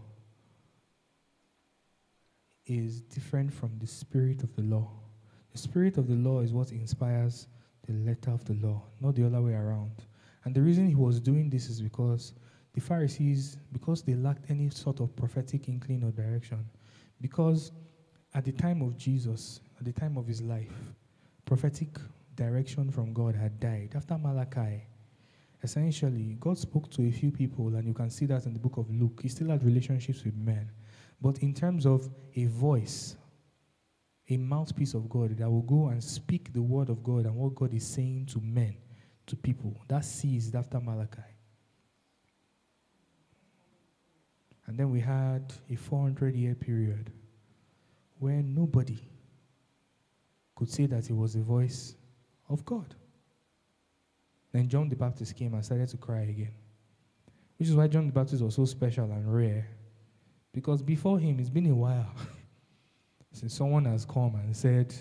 is 2.67 3.01
different 3.01 3.53
from 3.53 3.71
the 3.79 3.87
spirit 3.87 4.43
of 4.43 4.55
the 4.57 4.63
law. 4.63 4.91
The 5.53 5.59
spirit 5.59 5.99
of 5.99 6.09
the 6.09 6.15
law 6.15 6.41
is 6.41 6.53
what 6.53 6.73
inspires 6.73 7.47
the 7.87 7.93
letter 7.93 8.30
of 8.30 8.45
the 8.45 8.55
law, 8.55 8.83
not 9.01 9.14
the 9.14 9.26
other 9.26 9.41
way 9.41 9.55
around. 9.55 9.93
And 10.45 10.55
the 10.55 10.62
reason 10.62 10.87
he 10.87 10.95
was 10.95 11.20
doing 11.20 11.51
this 11.51 11.68
is 11.68 11.80
because 11.80 12.35
the 12.74 12.80
Pharisees, 12.80 13.57
because 13.72 14.03
they 14.03 14.14
lacked 14.14 14.51
any 14.51 14.70
sort 14.70 15.01
of 15.01 15.14
prophetic 15.14 15.68
inkling 15.68 16.03
or 16.05 16.11
direction, 16.11 16.64
because 17.20 17.72
at 18.35 18.45
the 18.45 18.53
time 18.53 18.83
of 18.83 18.97
Jesus, 18.97 19.61
at 19.78 19.85
the 19.85 19.93
time 19.93 20.16
of 20.16 20.26
his 20.26 20.41
life, 20.41 20.72
prophetic 21.45 21.99
direction 22.35 22.91
from 22.91 23.12
God 23.12 23.35
had 23.35 23.61
died. 23.61 23.93
After 23.95 24.16
Malachi, 24.16 24.87
essentially, 25.62 26.37
God 26.41 26.57
spoke 26.59 26.91
to 26.93 27.03
a 27.07 27.11
few 27.11 27.30
people, 27.30 27.74
and 27.74 27.87
you 27.87 27.95
can 27.95 28.11
see 28.11 28.26
that 28.26 28.47
in 28.47 28.53
the 28.53 28.59
book 28.59 28.78
of 28.78 28.91
Luke. 28.91 29.20
He 29.22 29.28
still 29.28 29.49
had 29.49 29.62
relationships 29.64 30.24
with 30.24 30.37
men. 30.37 30.70
But 31.20 31.39
in 31.39 31.55
terms 31.55 31.87
of 31.87 32.09
a 32.35 32.47
voice, 32.47 33.16
a 34.33 34.37
mouthpiece 34.37 34.95
of 34.95 35.09
God 35.09 35.37
that 35.39 35.51
will 35.51 35.62
go 35.62 35.89
and 35.89 36.03
speak 36.03 36.53
the 36.53 36.62
word 36.62 36.89
of 36.89 37.03
God 37.03 37.26
and 37.26 37.35
what 37.35 37.55
God 37.55 37.74
is 37.74 37.87
saying 37.87 38.26
to 38.33 38.41
men, 38.41 38.76
to 39.26 39.37
people, 39.37 39.80
that 39.89 40.05
ceased 40.05 40.55
after 40.55 40.80
Malachi. 40.80 41.22
And 44.66 44.78
then 44.78 44.91
we 44.91 45.01
had 45.01 45.53
a 45.70 45.76
400 45.76 46.35
year 46.35 46.55
period 46.55 47.12
where 48.18 48.43
nobody 48.43 48.99
could 50.55 50.70
say 50.70 50.87
that 50.87 51.11
it 51.11 51.16
was 51.16 51.35
the 51.35 51.43
voice 51.43 51.97
of 52.49 52.64
God. 52.64 52.95
Then 54.53 54.68
John 54.68 54.89
the 54.89 54.97
Baptist 54.97 55.37
came 55.37 55.55
and 55.55 55.64
started 55.64 55.89
to 55.89 55.97
cry 55.97 56.20
again. 56.20 56.55
Which 57.59 57.68
is 57.68 57.74
why 57.74 57.89
John 57.89 58.07
the 58.07 58.12
Baptist 58.12 58.43
was 58.43 58.55
so 58.55 58.64
special 58.64 59.05
and 59.05 59.35
rare 59.35 59.68
because 60.53 60.83
before 60.83 61.18
him, 61.18 61.41
it's 61.41 61.49
been 61.49 61.66
a 61.66 61.74
while 61.74 62.11
since 63.33 63.55
someone 63.55 63.85
has 63.87 64.05
come 64.05 64.35
and 64.37 64.57
said 64.57 64.95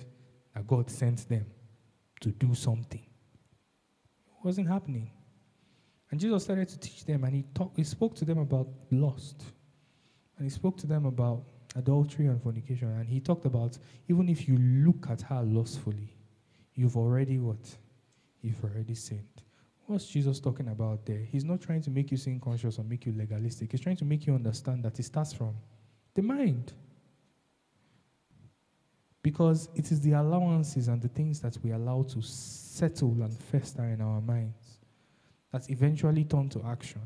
that 0.56 0.66
God 0.68 0.90
sent 0.90 1.28
them 1.30 1.46
to 2.22 2.30
do 2.30 2.54
something. 2.54 3.02
It 3.02 4.46
wasn't 4.46 4.68
happening. 4.68 5.12
And 6.10 6.20
Jesus 6.20 6.44
started 6.44 6.68
to 6.70 6.80
teach 6.80 7.06
them, 7.06 7.24
and 7.24 7.34
he, 7.34 7.44
talk, 7.54 7.74
he 7.76 7.84
spoke 7.84 8.16
to 8.16 8.26
them 8.26 8.40
about 8.40 8.68
lust. 8.92 9.44
And 10.38 10.46
he 10.46 10.50
spoke 10.50 10.78
to 10.78 10.88
them 10.88 11.06
about 11.06 11.44
adultery 11.76 12.28
and 12.28 12.42
fornication. 12.42 12.90
And 12.90 13.08
he 13.08 13.20
talked 13.20 13.46
about 13.46 13.78
even 14.10 14.28
if 14.28 14.48
you 14.48 14.58
look 14.58 15.10
at 15.10 15.22
her 15.22 15.42
lustfully, 15.44 16.16
you've 16.74 16.98
already 16.98 17.40
what? 17.40 17.78
You've 18.42 18.64
already 18.64 18.96
sinned. 18.96 19.44
What's 19.86 20.08
Jesus 20.08 20.40
talking 20.40 20.70
about 20.70 21.06
there? 21.06 21.20
He's 21.20 21.44
not 21.44 21.62
trying 21.62 21.82
to 21.84 21.90
make 21.90 22.12
you 22.12 22.18
sin 22.18 22.40
conscious 22.40 22.80
or 22.80 22.84
make 22.84 23.06
you 23.06 23.14
legalistic. 23.14 23.72
He's 23.72 23.82
trying 23.82 23.98
to 23.98 24.06
make 24.06 24.26
you 24.26 24.34
understand 24.34 24.84
that 24.84 25.00
it 25.00 25.04
starts 25.04 25.34
from 25.34 25.56
the 26.14 26.22
mind. 26.22 26.74
Because 29.24 29.70
it 29.76 29.92
is 29.92 30.02
the 30.02 30.14
allowances 30.14 30.88
and 30.88 31.02
the 31.02 31.08
things 31.08 31.40
that 31.42 31.58
we 31.64 31.72
allow 31.72 32.04
to 32.04 32.22
settle 32.22 33.22
and 33.22 33.38
fester 33.38 33.86
in 33.86 34.02
our 34.02 34.20
minds 34.22 34.80
that 35.52 35.70
eventually 35.70 36.24
turn 36.24 36.50
to 36.50 36.64
action. 36.66 37.02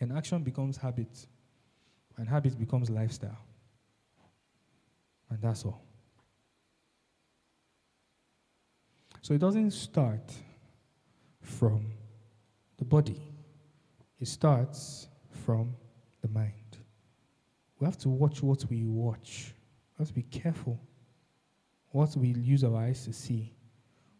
And 0.00 0.12
action 0.12 0.42
becomes 0.42 0.76
habit, 0.76 1.26
and 2.16 2.28
habit 2.28 2.58
becomes 2.58 2.90
lifestyle. 2.90 3.38
And 5.30 5.40
that's 5.40 5.64
all. 5.64 5.82
So 9.22 9.34
it 9.34 9.38
doesn't 9.38 9.72
start 9.72 10.32
from 11.42 11.86
the 12.76 12.84
body, 12.84 13.20
it 14.18 14.28
starts 14.28 15.08
from 15.44 15.74
the 16.22 16.28
mind. 16.28 16.52
We 17.78 17.86
have 17.86 17.98
to 17.98 18.08
watch 18.08 18.42
what 18.42 18.64
we 18.68 18.84
watch. 18.84 19.52
To 20.04 20.12
be 20.12 20.22
careful 20.22 20.78
what 21.90 22.16
we 22.16 22.28
use 22.28 22.62
our 22.62 22.76
eyes 22.76 23.04
to 23.04 23.12
see, 23.12 23.52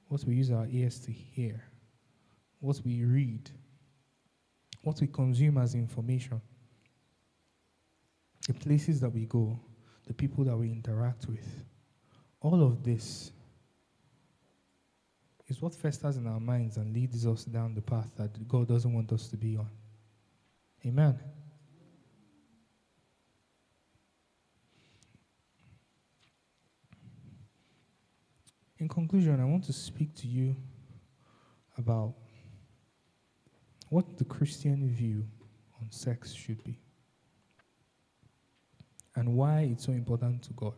what 0.08 0.24
we 0.24 0.34
use 0.34 0.50
our 0.50 0.66
ears 0.70 0.98
to 1.00 1.12
hear, 1.12 1.62
what 2.60 2.80
we 2.84 3.04
read, 3.04 3.48
what 4.82 5.00
we 5.00 5.06
consume 5.06 5.58
as 5.58 5.74
information, 5.74 6.40
the 8.46 8.54
places 8.54 9.00
that 9.00 9.10
we 9.10 9.26
go, 9.26 9.58
the 10.06 10.14
people 10.14 10.42
that 10.44 10.56
we 10.56 10.72
interact 10.72 11.26
with. 11.28 11.64
All 12.40 12.62
of 12.64 12.82
this 12.82 13.30
is 15.46 15.62
what 15.62 15.74
festers 15.74 16.16
in 16.16 16.26
our 16.26 16.40
minds 16.40 16.76
and 16.76 16.92
leads 16.92 17.26
us 17.26 17.44
down 17.44 17.74
the 17.74 17.82
path 17.82 18.10
that 18.16 18.48
God 18.48 18.68
doesn't 18.68 18.92
want 18.92 19.12
us 19.12 19.28
to 19.28 19.36
be 19.36 19.56
on. 19.56 19.68
Amen. 20.86 21.18
In 28.78 28.88
conclusion, 28.88 29.40
I 29.40 29.44
want 29.44 29.64
to 29.64 29.72
speak 29.72 30.14
to 30.16 30.28
you 30.28 30.54
about 31.76 32.14
what 33.88 34.18
the 34.18 34.24
Christian 34.24 34.88
view 34.88 35.24
on 35.80 35.90
sex 35.90 36.32
should 36.32 36.62
be 36.62 36.78
and 39.16 39.34
why 39.34 39.62
it's 39.62 39.84
so 39.84 39.92
important 39.92 40.42
to 40.44 40.52
God. 40.52 40.74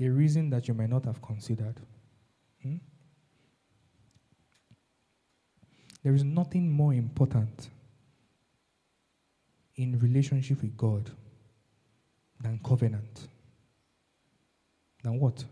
A 0.00 0.08
reason 0.08 0.50
that 0.50 0.66
you 0.66 0.74
might 0.74 0.90
not 0.90 1.04
have 1.04 1.22
considered. 1.22 1.76
Hmm? 2.62 2.76
There 6.02 6.14
is 6.14 6.24
nothing 6.24 6.68
more 6.70 6.92
important 6.92 7.68
in 9.76 9.98
relationship 10.00 10.62
with 10.62 10.76
God 10.76 11.10
than 12.40 12.58
covenant. 12.64 13.28
Than 15.04 15.20
what? 15.20 15.44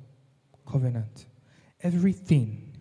Covenant. 0.67 1.27
Everything 1.81 2.77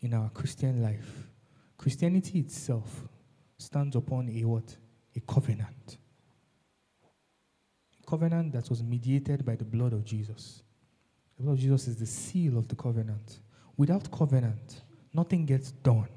in 0.00 0.14
our 0.14 0.30
Christian 0.30 0.82
life, 0.82 1.28
Christianity 1.76 2.40
itself 2.40 3.08
stands 3.58 3.96
upon 3.96 4.28
a 4.28 4.44
what? 4.44 4.76
A 5.14 5.20
covenant. 5.20 5.98
A 8.02 8.06
covenant 8.06 8.52
that 8.52 8.68
was 8.70 8.82
mediated 8.82 9.44
by 9.44 9.56
the 9.56 9.64
blood 9.64 9.92
of 9.92 10.04
Jesus. 10.04 10.62
The 11.36 11.42
blood 11.42 11.54
of 11.54 11.58
Jesus 11.58 11.88
is 11.88 11.96
the 11.96 12.06
seal 12.06 12.58
of 12.58 12.68
the 12.68 12.76
covenant. 12.76 13.40
Without 13.76 14.10
covenant, 14.10 14.82
nothing 15.12 15.44
gets 15.44 15.72
done 15.72 16.08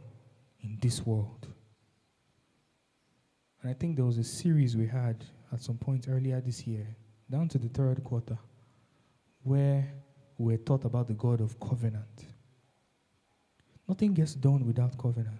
in 0.61 0.77
this 0.81 1.05
world. 1.05 1.47
And 3.61 3.69
I 3.69 3.73
think 3.73 3.95
there 3.95 4.05
was 4.05 4.17
a 4.17 4.23
series 4.23 4.77
we 4.77 4.87
had 4.87 5.25
at 5.51 5.61
some 5.61 5.77
point 5.77 6.07
earlier 6.07 6.39
this 6.41 6.65
year, 6.65 6.87
down 7.29 7.47
to 7.49 7.57
the 7.57 7.69
third 7.69 8.03
quarter, 8.03 8.37
where 9.43 9.91
we 10.39 10.53
were 10.53 10.57
taught 10.57 10.85
about 10.85 11.07
the 11.07 11.13
God 11.13 11.41
of 11.41 11.59
covenant. 11.59 12.25
Nothing 13.87 14.13
gets 14.13 14.35
done 14.35 14.65
without 14.65 14.97
covenant. 14.97 15.37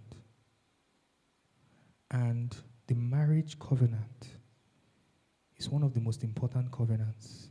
And 2.12 2.54
the 2.86 2.96
marriage 2.96 3.58
covenant 3.58 4.28
is 5.58 5.70
one 5.70 5.84
of 5.84 5.94
the 5.94 6.02
most 6.02 6.24
important 6.24 6.70
covenants 6.72 7.48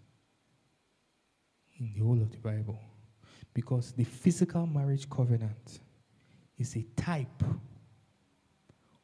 in 1.80 1.94
the 1.94 2.00
whole 2.00 2.20
of 2.20 2.30
the 2.30 2.38
Bible. 2.38 2.78
Because 3.54 3.92
the 3.92 4.04
physical 4.04 4.66
marriage 4.66 5.08
covenant 5.08 5.80
is 6.58 6.76
a 6.76 6.84
type 7.00 7.42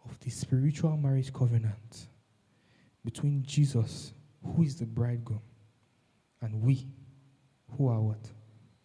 of 0.04 0.20
the 0.20 0.30
spiritual 0.30 0.98
marriage 0.98 1.32
covenant 1.32 2.08
between 3.04 3.42
Jesus, 3.42 4.12
who 4.44 4.64
is 4.64 4.76
the 4.76 4.84
bridegroom, 4.84 5.40
and 6.42 6.60
we, 6.60 6.86
who 7.76 7.88
are 7.88 8.00
what? 8.00 8.30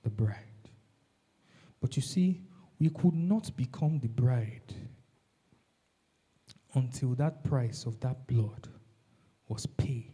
The 0.04 0.10
bride. 0.10 0.36
But 1.82 1.96
you 1.96 2.02
see, 2.02 2.42
we 2.80 2.90
could 2.90 3.14
not 3.14 3.56
become 3.56 4.00
the 4.00 4.08
bride 4.08 4.74
until 6.76 7.16
that 7.16 7.44
price 7.44 7.86
of 7.86 8.00
that 8.00 8.28
blood 8.28 8.68
was 9.48 9.66
paid, 9.66 10.14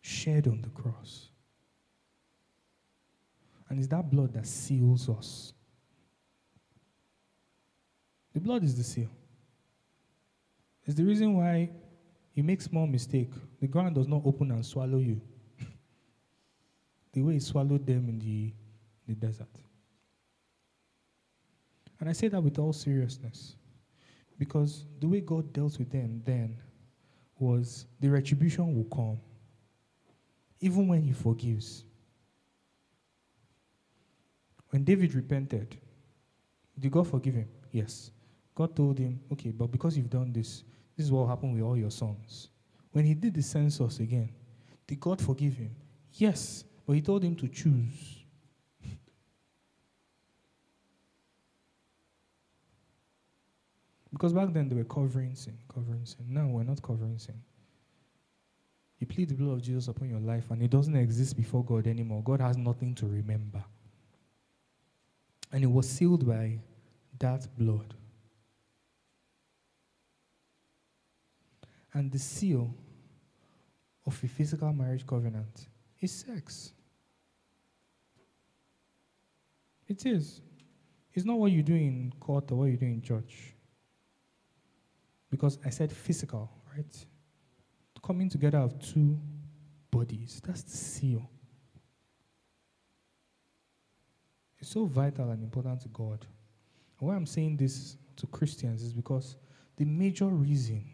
shed 0.00 0.46
on 0.46 0.60
the 0.62 0.70
cross. 0.70 1.30
And 3.68 3.78
it's 3.78 3.88
that 3.88 4.10
blood 4.10 4.34
that 4.34 4.46
seals 4.46 5.08
us. 5.08 5.52
The 8.34 8.40
blood 8.40 8.64
is 8.64 8.76
the 8.76 8.84
seal. 8.84 9.10
It's 10.84 10.96
the 10.96 11.04
reason 11.04 11.34
why 11.34 11.70
you 12.34 12.42
make 12.42 12.60
small 12.60 12.86
mistake. 12.86 13.32
The 13.60 13.68
ground 13.68 13.94
does 13.94 14.08
not 14.08 14.22
open 14.24 14.50
and 14.50 14.66
swallow 14.66 14.98
you. 14.98 15.20
The 17.14 17.22
way 17.22 17.34
he 17.34 17.40
swallowed 17.40 17.86
them 17.86 18.08
in 18.08 18.18
the, 18.18 18.52
the 19.06 19.14
desert. 19.14 19.48
And 22.00 22.08
I 22.08 22.12
say 22.12 22.28
that 22.28 22.42
with 22.42 22.58
all 22.58 22.72
seriousness. 22.72 23.56
Because 24.38 24.84
the 25.00 25.08
way 25.08 25.20
God 25.20 25.52
dealt 25.52 25.78
with 25.78 25.90
them 25.90 26.20
then 26.24 26.58
was 27.38 27.86
the 28.00 28.10
retribution 28.10 28.74
will 28.74 28.84
come. 28.84 29.18
Even 30.60 30.88
when 30.88 31.02
He 31.02 31.12
forgives. 31.12 31.84
When 34.70 34.82
David 34.82 35.14
repented, 35.14 35.76
did 36.78 36.90
God 36.90 37.06
forgive 37.06 37.34
him? 37.34 37.48
Yes. 37.70 38.10
God 38.54 38.74
told 38.74 38.98
him, 38.98 39.20
okay, 39.32 39.50
but 39.50 39.68
because 39.68 39.96
you've 39.96 40.10
done 40.10 40.32
this, 40.32 40.64
this 40.96 41.06
is 41.06 41.12
what 41.12 41.20
will 41.20 41.28
happen 41.28 41.52
with 41.52 41.62
all 41.62 41.76
your 41.76 41.90
sons. 41.90 42.48
When 42.90 43.04
he 43.04 43.14
did 43.14 43.34
the 43.34 43.42
census 43.42 44.00
again, 44.00 44.30
did 44.86 44.98
God 45.00 45.20
forgive 45.20 45.54
him? 45.54 45.70
Yes, 46.14 46.64
but 46.86 46.94
he 46.94 47.02
told 47.02 47.22
him 47.22 47.36
to 47.36 47.48
choose. 47.48 48.24
because 54.14 54.32
back 54.32 54.52
then 54.52 54.68
they 54.68 54.76
were 54.76 54.84
covering 54.84 55.34
sin, 55.34 55.58
covering 55.68 56.06
sin. 56.06 56.24
Now 56.28 56.46
we're 56.46 56.62
not 56.62 56.80
covering 56.80 57.18
sin. 57.18 57.34
You 59.00 59.08
plead 59.08 59.28
the 59.28 59.34
blood 59.34 59.54
of 59.54 59.62
Jesus 59.62 59.88
upon 59.88 60.08
your 60.08 60.20
life 60.20 60.44
and 60.50 60.62
it 60.62 60.70
doesn't 60.70 60.96
exist 60.96 61.36
before 61.36 61.64
God 61.64 61.88
anymore. 61.88 62.22
God 62.22 62.40
has 62.40 62.56
nothing 62.56 62.94
to 62.94 63.06
remember. 63.06 63.62
And 65.52 65.64
it 65.64 65.66
was 65.66 65.88
sealed 65.88 66.26
by 66.26 66.58
that 67.18 67.46
blood. 67.58 67.92
And 71.92 72.10
the 72.10 72.18
seal 72.18 72.72
of 74.06 74.18
a 74.22 74.28
physical 74.28 74.72
marriage 74.72 75.06
covenant 75.06 75.66
is 76.04 76.12
sex. 76.12 76.72
It 79.88 80.06
is. 80.06 80.40
It's 81.12 81.24
not 81.24 81.38
what 81.38 81.52
you 81.52 81.62
do 81.62 81.74
in 81.74 82.12
court 82.20 82.50
or 82.50 82.56
what 82.56 82.64
you 82.66 82.76
do 82.76 82.86
in 82.86 83.02
church. 83.02 83.54
Because 85.30 85.58
I 85.64 85.70
said 85.70 85.92
physical, 85.92 86.50
right? 86.74 87.06
Coming 88.02 88.28
together 88.28 88.58
of 88.58 88.78
two 88.80 89.18
bodies. 89.90 90.42
That's 90.44 90.62
the 90.62 90.76
seal. 90.76 91.30
It's 94.58 94.70
so 94.70 94.84
vital 94.86 95.30
and 95.30 95.42
important 95.42 95.80
to 95.82 95.88
God. 95.88 96.26
And 96.98 97.08
why 97.08 97.16
I'm 97.16 97.26
saying 97.26 97.56
this 97.56 97.96
to 98.16 98.26
Christians 98.26 98.82
is 98.82 98.92
because 98.92 99.36
the 99.76 99.84
major 99.84 100.26
reason 100.26 100.84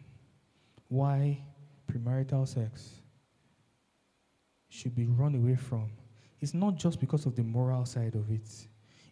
why 0.87 1.43
premarital 1.89 2.47
sex 2.47 3.00
should 4.71 4.95
be 4.95 5.05
run 5.05 5.35
away 5.35 5.55
from 5.55 5.91
it's 6.41 6.55
not 6.55 6.75
just 6.75 6.99
because 6.99 7.27
of 7.27 7.35
the 7.35 7.43
moral 7.43 7.85
side 7.85 8.15
of 8.15 8.29
it. 8.31 8.49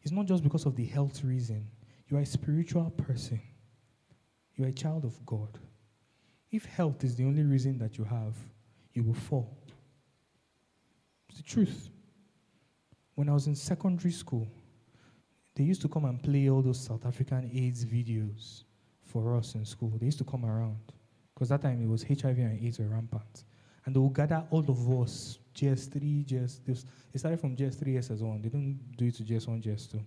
It's 0.01 0.11
not 0.11 0.25
just 0.25 0.43
because 0.43 0.65
of 0.65 0.75
the 0.75 0.85
health 0.85 1.23
reason. 1.23 1.67
You 2.07 2.17
are 2.17 2.21
a 2.21 2.25
spiritual 2.25 2.89
person. 2.89 3.39
You 4.55 4.65
are 4.65 4.69
a 4.69 4.73
child 4.73 5.05
of 5.05 5.23
God. 5.27 5.59
If 6.51 6.65
health 6.65 7.03
is 7.03 7.15
the 7.15 7.25
only 7.25 7.43
reason 7.43 7.77
that 7.77 7.99
you 7.99 8.03
have, 8.03 8.35
you 8.93 9.03
will 9.03 9.13
fall. 9.13 9.55
It's 11.29 11.37
the 11.37 11.43
truth. 11.43 11.89
When 13.13 13.29
I 13.29 13.33
was 13.33 13.45
in 13.45 13.55
secondary 13.55 14.11
school, 14.11 14.47
they 15.55 15.63
used 15.63 15.81
to 15.83 15.87
come 15.87 16.05
and 16.05 16.21
play 16.23 16.49
all 16.49 16.63
those 16.63 16.79
South 16.79 17.05
African 17.05 17.51
AIDS 17.53 17.85
videos 17.85 18.63
for 19.03 19.35
us 19.35 19.53
in 19.53 19.65
school. 19.65 19.93
They 19.99 20.07
used 20.07 20.17
to 20.17 20.23
come 20.23 20.45
around 20.45 20.79
because 21.35 21.49
that 21.49 21.61
time 21.61 21.79
it 21.83 21.87
was 21.87 22.01
HIV 22.03 22.39
and 22.39 22.59
AIDS 22.65 22.79
were 22.79 22.87
rampant. 22.87 23.43
And 23.85 23.95
they 23.95 23.99
will 23.99 24.09
gather 24.09 24.43
all 24.49 24.65
of 24.67 25.01
us, 25.01 25.39
JS3, 25.55 26.25
JS, 26.25 26.59
they 26.65 27.17
started 27.17 27.39
from 27.39 27.55
JS3, 27.55 27.97
SS1. 27.97 28.43
They 28.43 28.49
don't 28.49 28.79
do 28.97 29.05
it 29.05 29.15
to 29.15 29.23
JS1, 29.23 29.63
JS2. 29.63 29.93
They 29.93 29.99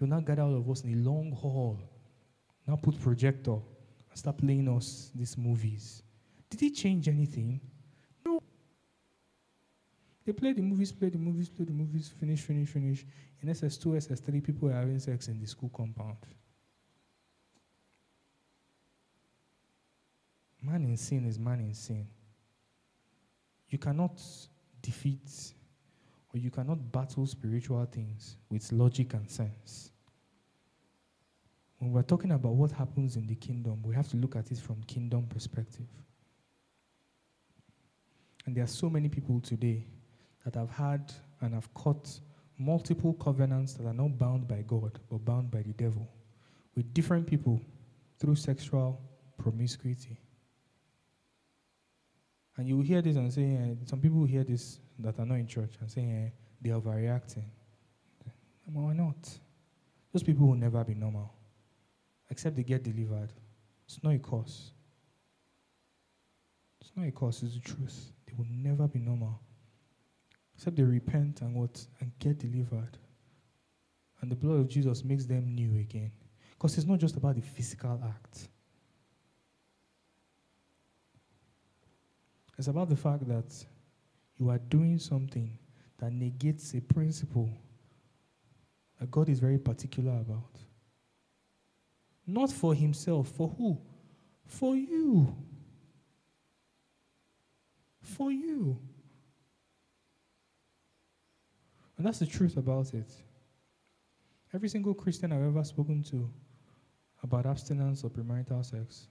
would 0.00 0.10
now 0.10 0.20
gather 0.20 0.42
all 0.42 0.56
of 0.56 0.68
us 0.68 0.82
in 0.82 0.94
a 0.94 0.96
long 0.96 1.32
hall, 1.32 1.78
now 2.66 2.76
put 2.76 3.00
projector, 3.00 3.52
and 3.52 4.18
start 4.18 4.38
playing 4.38 4.68
us 4.68 5.10
these 5.14 5.36
movies. 5.36 6.02
Did 6.48 6.62
it 6.62 6.74
change 6.74 7.06
anything? 7.08 7.60
No. 8.24 8.42
They 10.24 10.32
play 10.32 10.52
the 10.52 10.62
movies, 10.62 10.90
play 10.90 11.10
the 11.10 11.18
movies, 11.18 11.48
play 11.48 11.66
the 11.66 11.72
movies, 11.72 12.12
finish, 12.18 12.40
finish, 12.40 12.68
finish. 12.68 13.06
In 13.42 13.48
SS2, 13.48 13.96
SS3, 13.96 14.42
people 14.42 14.68
are 14.68 14.72
having 14.72 14.98
sex 14.98 15.28
in 15.28 15.38
the 15.40 15.46
school 15.46 15.70
compound. 15.74 16.16
Man 20.62 20.84
in 20.84 20.96
sin 20.96 21.24
is 21.26 21.38
man 21.38 21.60
in 21.60 21.72
sin. 21.72 22.06
You 23.70 23.78
cannot 23.78 24.20
defeat 24.82 25.52
or 26.32 26.38
you 26.38 26.50
cannot 26.50 26.92
battle 26.92 27.26
spiritual 27.26 27.84
things 27.86 28.36
with 28.50 28.70
logic 28.72 29.14
and 29.14 29.28
sense. 29.28 29.90
When 31.78 31.92
we're 31.92 32.02
talking 32.02 32.32
about 32.32 32.52
what 32.52 32.72
happens 32.72 33.16
in 33.16 33.26
the 33.26 33.34
kingdom, 33.34 33.82
we 33.82 33.94
have 33.94 34.08
to 34.08 34.16
look 34.16 34.36
at 34.36 34.50
it 34.50 34.58
from 34.58 34.82
kingdom 34.82 35.26
perspective. 35.26 35.86
And 38.46 38.54
there 38.54 38.64
are 38.64 38.68
so 38.68 38.90
many 38.90 39.08
people 39.08 39.40
today 39.40 39.86
that 40.44 40.54
have 40.56 40.70
had 40.70 41.12
and 41.40 41.54
have 41.54 41.72
caught 41.74 42.20
multiple 42.58 43.14
covenants 43.14 43.72
that 43.74 43.86
are 43.86 43.94
not 43.94 44.18
bound 44.18 44.46
by 44.46 44.62
God 44.66 44.98
but 45.10 45.24
bound 45.24 45.50
by 45.50 45.62
the 45.62 45.72
devil 45.72 46.06
with 46.74 46.92
different 46.92 47.26
people 47.26 47.60
through 48.18 48.34
sexual 48.34 49.00
promiscuity. 49.38 50.18
And 52.60 52.68
you 52.68 52.82
hear 52.82 53.00
this 53.00 53.16
and 53.16 53.32
say, 53.32 53.56
uh, 53.56 53.86
some 53.86 54.02
people 54.02 54.22
hear 54.26 54.44
this 54.44 54.80
that 54.98 55.18
are 55.18 55.24
not 55.24 55.36
in 55.36 55.46
church 55.46 55.72
and 55.80 55.90
say 55.90 56.02
uh, 56.02 56.30
they 56.60 56.68
are 56.68 56.78
overreacting. 56.78 57.46
Why 58.66 58.92
not? 58.92 59.16
Those 60.12 60.22
people 60.22 60.46
will 60.46 60.56
never 60.56 60.84
be 60.84 60.92
normal, 60.92 61.32
except 62.28 62.56
they 62.56 62.62
get 62.62 62.82
delivered. 62.82 63.32
It's 63.86 64.04
not 64.04 64.14
a 64.14 64.18
cause. 64.18 64.72
It's 66.82 66.90
not 66.94 67.08
a 67.08 67.10
cause, 67.12 67.42
it's 67.42 67.54
the 67.54 67.60
truth. 67.60 68.12
They 68.26 68.34
will 68.36 68.46
never 68.50 68.86
be 68.86 68.98
normal. 68.98 69.40
Except 70.54 70.76
they 70.76 70.82
repent 70.82 71.40
and 71.40 71.54
what? 71.54 71.82
And 72.00 72.12
get 72.18 72.36
delivered. 72.36 72.98
And 74.20 74.30
the 74.30 74.36
blood 74.36 74.60
of 74.60 74.68
Jesus 74.68 75.02
makes 75.02 75.24
them 75.24 75.54
new 75.54 75.80
again. 75.80 76.12
Because 76.50 76.76
it's 76.76 76.86
not 76.86 76.98
just 76.98 77.16
about 77.16 77.36
the 77.36 77.40
physical 77.40 77.98
act. 78.04 78.49
It's 82.60 82.68
about 82.68 82.90
the 82.90 82.96
fact 82.96 83.26
that 83.26 83.64
you 84.38 84.50
are 84.50 84.58
doing 84.58 84.98
something 84.98 85.58
that 85.96 86.12
negates 86.12 86.74
a 86.74 86.82
principle 86.82 87.48
that 88.98 89.10
God 89.10 89.30
is 89.30 89.40
very 89.40 89.56
particular 89.56 90.12
about. 90.12 90.58
Not 92.26 92.52
for 92.52 92.74
himself, 92.74 93.28
for 93.28 93.48
who? 93.56 93.78
For 94.44 94.76
you. 94.76 95.34
For 98.02 98.30
you. 98.30 98.78
And 101.96 102.06
that's 102.06 102.18
the 102.18 102.26
truth 102.26 102.58
about 102.58 102.92
it. 102.92 103.10
Every 104.52 104.68
single 104.68 104.92
Christian 104.92 105.32
I've 105.32 105.44
ever 105.44 105.64
spoken 105.64 106.02
to 106.10 106.28
about 107.22 107.46
abstinence 107.46 108.04
or 108.04 108.10
premarital 108.10 108.62
sex, 108.66 109.06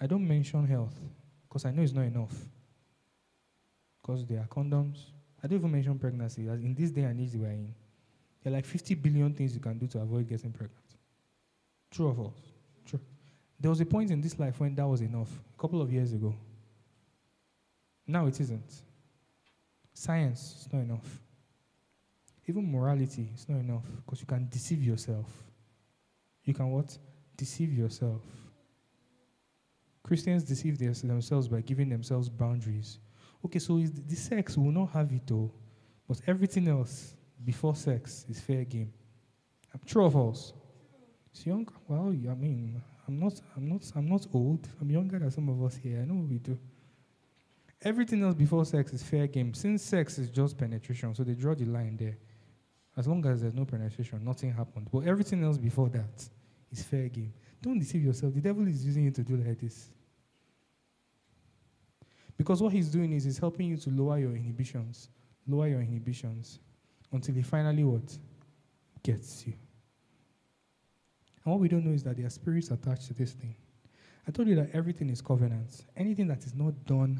I 0.00 0.06
don't 0.06 0.26
mention 0.26 0.66
health 0.66 0.98
because 1.54 1.66
I 1.66 1.70
know 1.70 1.82
it's 1.82 1.92
not 1.92 2.02
enough. 2.02 2.34
Because 4.02 4.26
there 4.26 4.40
are 4.40 4.46
condoms. 4.46 4.98
I 5.40 5.46
don't 5.46 5.60
even 5.60 5.70
mention 5.70 5.96
pregnancy. 6.00 6.48
As 6.48 6.60
in 6.60 6.74
this 6.74 6.90
day 6.90 7.02
and 7.02 7.20
age 7.20 7.30
we're 7.36 7.46
in, 7.46 7.72
there 8.42 8.52
are 8.52 8.56
like 8.56 8.64
50 8.64 8.96
billion 8.96 9.32
things 9.32 9.54
you 9.54 9.60
can 9.60 9.78
do 9.78 9.86
to 9.86 10.00
avoid 10.00 10.28
getting 10.28 10.50
pregnant. 10.50 10.82
True 11.92 12.08
or 12.08 12.14
false? 12.14 12.40
True. 12.84 12.98
There 13.60 13.70
was 13.70 13.80
a 13.80 13.86
point 13.86 14.10
in 14.10 14.20
this 14.20 14.36
life 14.36 14.58
when 14.58 14.74
that 14.74 14.84
was 14.84 15.00
enough, 15.00 15.30
a 15.56 15.60
couple 15.60 15.80
of 15.80 15.92
years 15.92 16.12
ago. 16.12 16.34
Now 18.04 18.26
it 18.26 18.40
isn't. 18.40 18.82
Science 19.92 20.56
is 20.58 20.72
not 20.72 20.80
enough. 20.80 21.20
Even 22.48 22.70
morality 22.70 23.28
is 23.32 23.48
not 23.48 23.60
enough 23.60 23.84
because 24.04 24.20
you 24.20 24.26
can 24.26 24.48
deceive 24.50 24.82
yourself. 24.82 25.30
You 26.42 26.52
can 26.52 26.72
what? 26.72 26.98
Deceive 27.36 27.72
yourself. 27.72 28.22
Christians 30.04 30.44
deceive 30.44 30.78
themselves 30.78 31.48
by 31.48 31.62
giving 31.62 31.88
themselves 31.88 32.28
boundaries. 32.28 32.98
Okay, 33.44 33.58
so 33.58 33.78
the 33.78 34.14
sex 34.14 34.56
will 34.56 34.70
not 34.70 34.90
have 34.90 35.10
it 35.10 35.26
though, 35.26 35.50
but 36.06 36.20
everything 36.26 36.68
else 36.68 37.14
before 37.42 37.74
sex 37.74 38.26
is 38.28 38.38
fair 38.38 38.64
game. 38.64 38.92
True 39.86 40.04
or 40.04 40.10
false? 40.10 40.52
It's 41.32 41.44
young. 41.46 41.66
Well, 41.88 42.08
I 42.08 42.34
mean, 42.34 42.80
I'm 43.08 43.18
not, 43.18 43.40
I'm 43.56 43.66
not, 43.66 43.82
I'm 43.96 44.08
not 44.08 44.26
old. 44.32 44.68
I'm 44.80 44.90
younger 44.90 45.18
than 45.18 45.30
some 45.30 45.48
of 45.48 45.62
us 45.64 45.76
here. 45.76 46.00
I 46.00 46.04
know 46.04 46.14
what 46.14 46.28
we 46.28 46.38
do. 46.38 46.58
Everything 47.82 48.22
else 48.22 48.34
before 48.34 48.64
sex 48.64 48.92
is 48.92 49.02
fair 49.02 49.26
game. 49.26 49.52
Since 49.52 49.82
sex 49.82 50.18
is 50.18 50.30
just 50.30 50.56
penetration, 50.56 51.14
so 51.14 51.24
they 51.24 51.34
draw 51.34 51.54
the 51.54 51.64
line 51.64 51.96
there. 51.96 52.16
As 52.96 53.08
long 53.08 53.26
as 53.26 53.40
there's 53.40 53.54
no 53.54 53.64
penetration, 53.64 54.24
nothing 54.24 54.52
happened. 54.52 54.88
But 54.92 55.06
everything 55.06 55.42
else 55.42 55.58
before 55.58 55.88
that 55.90 56.28
is 56.70 56.82
fair 56.82 57.08
game. 57.08 57.32
Don't 57.64 57.78
deceive 57.78 58.04
yourself. 58.04 58.34
The 58.34 58.42
devil 58.42 58.68
is 58.68 58.84
using 58.84 59.04
you 59.04 59.10
to 59.12 59.22
do 59.22 59.38
like 59.38 59.58
this. 59.58 59.88
Because 62.36 62.60
what 62.60 62.74
he's 62.74 62.90
doing 62.90 63.14
is 63.14 63.24
he's 63.24 63.38
helping 63.38 63.68
you 63.68 63.78
to 63.78 63.90
lower 63.90 64.18
your 64.18 64.36
inhibitions, 64.36 65.08
lower 65.48 65.68
your 65.68 65.80
inhibitions 65.80 66.58
until 67.10 67.34
he 67.34 67.40
finally 67.40 67.82
what? 67.82 68.18
Gets 69.02 69.46
you. 69.46 69.54
And 71.42 71.52
what 71.54 71.60
we 71.60 71.68
don't 71.68 71.86
know 71.86 71.94
is 71.94 72.02
that 72.02 72.18
there 72.18 72.26
are 72.26 72.30
spirits 72.30 72.70
attached 72.70 73.06
to 73.06 73.14
this 73.14 73.32
thing. 73.32 73.56
I 74.28 74.30
told 74.30 74.46
you 74.46 74.56
that 74.56 74.68
everything 74.74 75.08
is 75.08 75.22
covenants. 75.22 75.84
Anything 75.96 76.26
that 76.28 76.44
is 76.44 76.54
not 76.54 76.74
done 76.84 77.18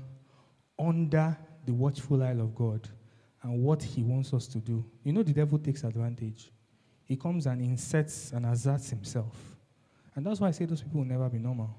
under 0.79 1.39
the 1.65 1.73
watchful 1.73 2.23
eye 2.23 2.33
of 2.33 2.55
God 2.55 2.87
and 3.43 3.63
what 3.63 3.83
he 3.83 4.03
wants 4.03 4.35
us 4.35 4.47
to 4.49 4.59
do. 4.59 4.85
You 5.05 5.15
know, 5.15 5.23
the 5.23 5.33
devil 5.33 5.59
takes 5.59 5.85
advantage. 5.85 6.53
He 7.07 7.17
comes 7.17 7.47
and 7.47 7.63
inserts 7.63 8.33
and 8.33 8.45
asserts 8.45 8.91
himself. 8.91 9.55
And 10.15 10.25
that's 10.25 10.41
why 10.41 10.49
I 10.49 10.53
say 10.53 10.65
those 10.65 10.83
people 10.83 11.01
will 11.01 11.07
never 11.07 11.29
be 11.29 11.39
normal. 11.39 11.77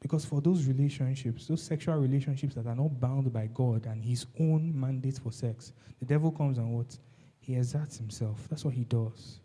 Because 0.00 0.24
for 0.24 0.40
those 0.40 0.66
relationships, 0.66 1.46
those 1.46 1.62
sexual 1.62 1.96
relationships 1.96 2.54
that 2.54 2.66
are 2.66 2.74
not 2.74 3.00
bound 3.00 3.32
by 3.32 3.48
God 3.52 3.86
and 3.86 4.02
his 4.04 4.26
own 4.38 4.78
mandate 4.78 5.18
for 5.18 5.32
sex, 5.32 5.72
the 5.98 6.06
devil 6.06 6.30
comes 6.30 6.58
and 6.58 6.72
what? 6.72 6.96
He 7.40 7.56
exerts 7.56 7.96
himself. 7.96 8.46
That's 8.48 8.64
what 8.64 8.74
he 8.74 8.84
does. 8.84 9.40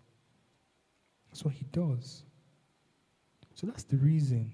That's 1.30 1.44
what 1.44 1.56
he 1.56 1.66
does. 1.72 2.24
So 3.56 3.68
that's 3.68 3.84
the 3.84 3.98
reason. 3.98 4.52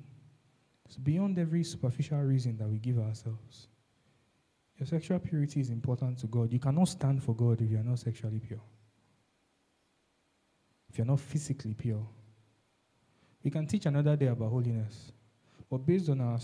It's 0.86 0.98
beyond 0.98 1.38
every 1.38 1.64
superficial 1.64 2.20
reason 2.20 2.58
that 2.58 2.68
we 2.68 2.80
give 2.80 2.98
ourselves. 2.98 3.68
Your 4.78 4.88
sexual 4.88 5.20
purity 5.20 5.60
is 5.60 5.70
important 5.70 6.18
to 6.20 6.28
God. 6.28 6.54
You 6.54 6.60
cannot 6.60 6.88
stand 6.88 7.22
for 7.22 7.36
God 7.36 7.62
if 7.62 7.70
you 7.70 7.78
are 7.78 7.84
not 7.84 8.00
sexually 8.00 8.40
pure. 8.40 8.62
If 10.90 10.98
you're 10.98 11.06
not 11.06 11.20
physically 11.20 11.74
pure. 11.74 12.08
We 13.44 13.52
can 13.52 13.66
teach 13.66 13.86
another 13.86 14.16
day 14.16 14.28
about 14.28 14.50
holiness. 14.50 15.12
But 15.70 15.86
based 15.86 16.10
on 16.10 16.20
our, 16.22 16.40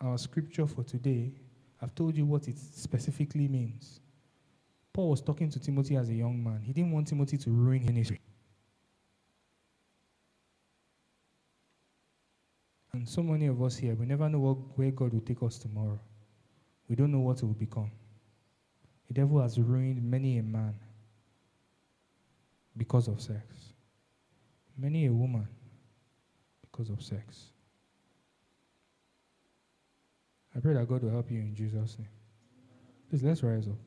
our 0.00 0.18
scripture 0.18 0.66
for 0.66 0.82
today, 0.82 1.32
I've 1.80 1.94
told 1.94 2.16
you 2.16 2.24
what 2.24 2.48
it 2.48 2.58
specifically 2.58 3.48
means. 3.48 4.00
Paul 4.92 5.10
was 5.10 5.20
talking 5.20 5.50
to 5.50 5.60
Timothy 5.60 5.96
as 5.96 6.08
a 6.08 6.14
young 6.14 6.42
man. 6.42 6.62
He 6.62 6.72
didn't 6.72 6.92
want 6.92 7.08
Timothy 7.08 7.36
to 7.38 7.50
ruin 7.50 7.94
his. 7.94 8.12
And 12.94 13.06
so 13.06 13.22
many 13.22 13.46
of 13.46 13.62
us 13.62 13.76
here, 13.76 13.94
we 13.94 14.06
never 14.06 14.26
know 14.28 14.38
what, 14.38 14.56
where 14.78 14.90
God 14.90 15.12
will 15.12 15.20
take 15.20 15.42
us 15.42 15.58
tomorrow. 15.58 16.00
We 16.88 16.96
don't 16.96 17.12
know 17.12 17.20
what 17.20 17.38
it 17.38 17.44
will 17.44 17.52
become. 17.52 17.90
The 19.08 19.14
devil 19.14 19.42
has 19.42 19.58
ruined 19.60 20.02
many 20.02 20.38
a 20.38 20.42
man 20.42 20.74
because 22.74 23.06
of 23.08 23.20
sex, 23.20 23.42
many 24.78 25.06
a 25.06 25.12
woman 25.12 25.46
because 26.76 26.90
of 26.90 27.02
sex. 27.02 27.46
I 30.54 30.60
pray 30.60 30.74
that 30.74 30.88
God 30.88 31.02
will 31.02 31.10
help 31.10 31.30
you 31.30 31.40
in 31.40 31.54
Jesus' 31.54 31.96
name. 31.98 32.08
Please, 33.08 33.22
let's 33.22 33.42
rise 33.42 33.66
up. 33.68 33.78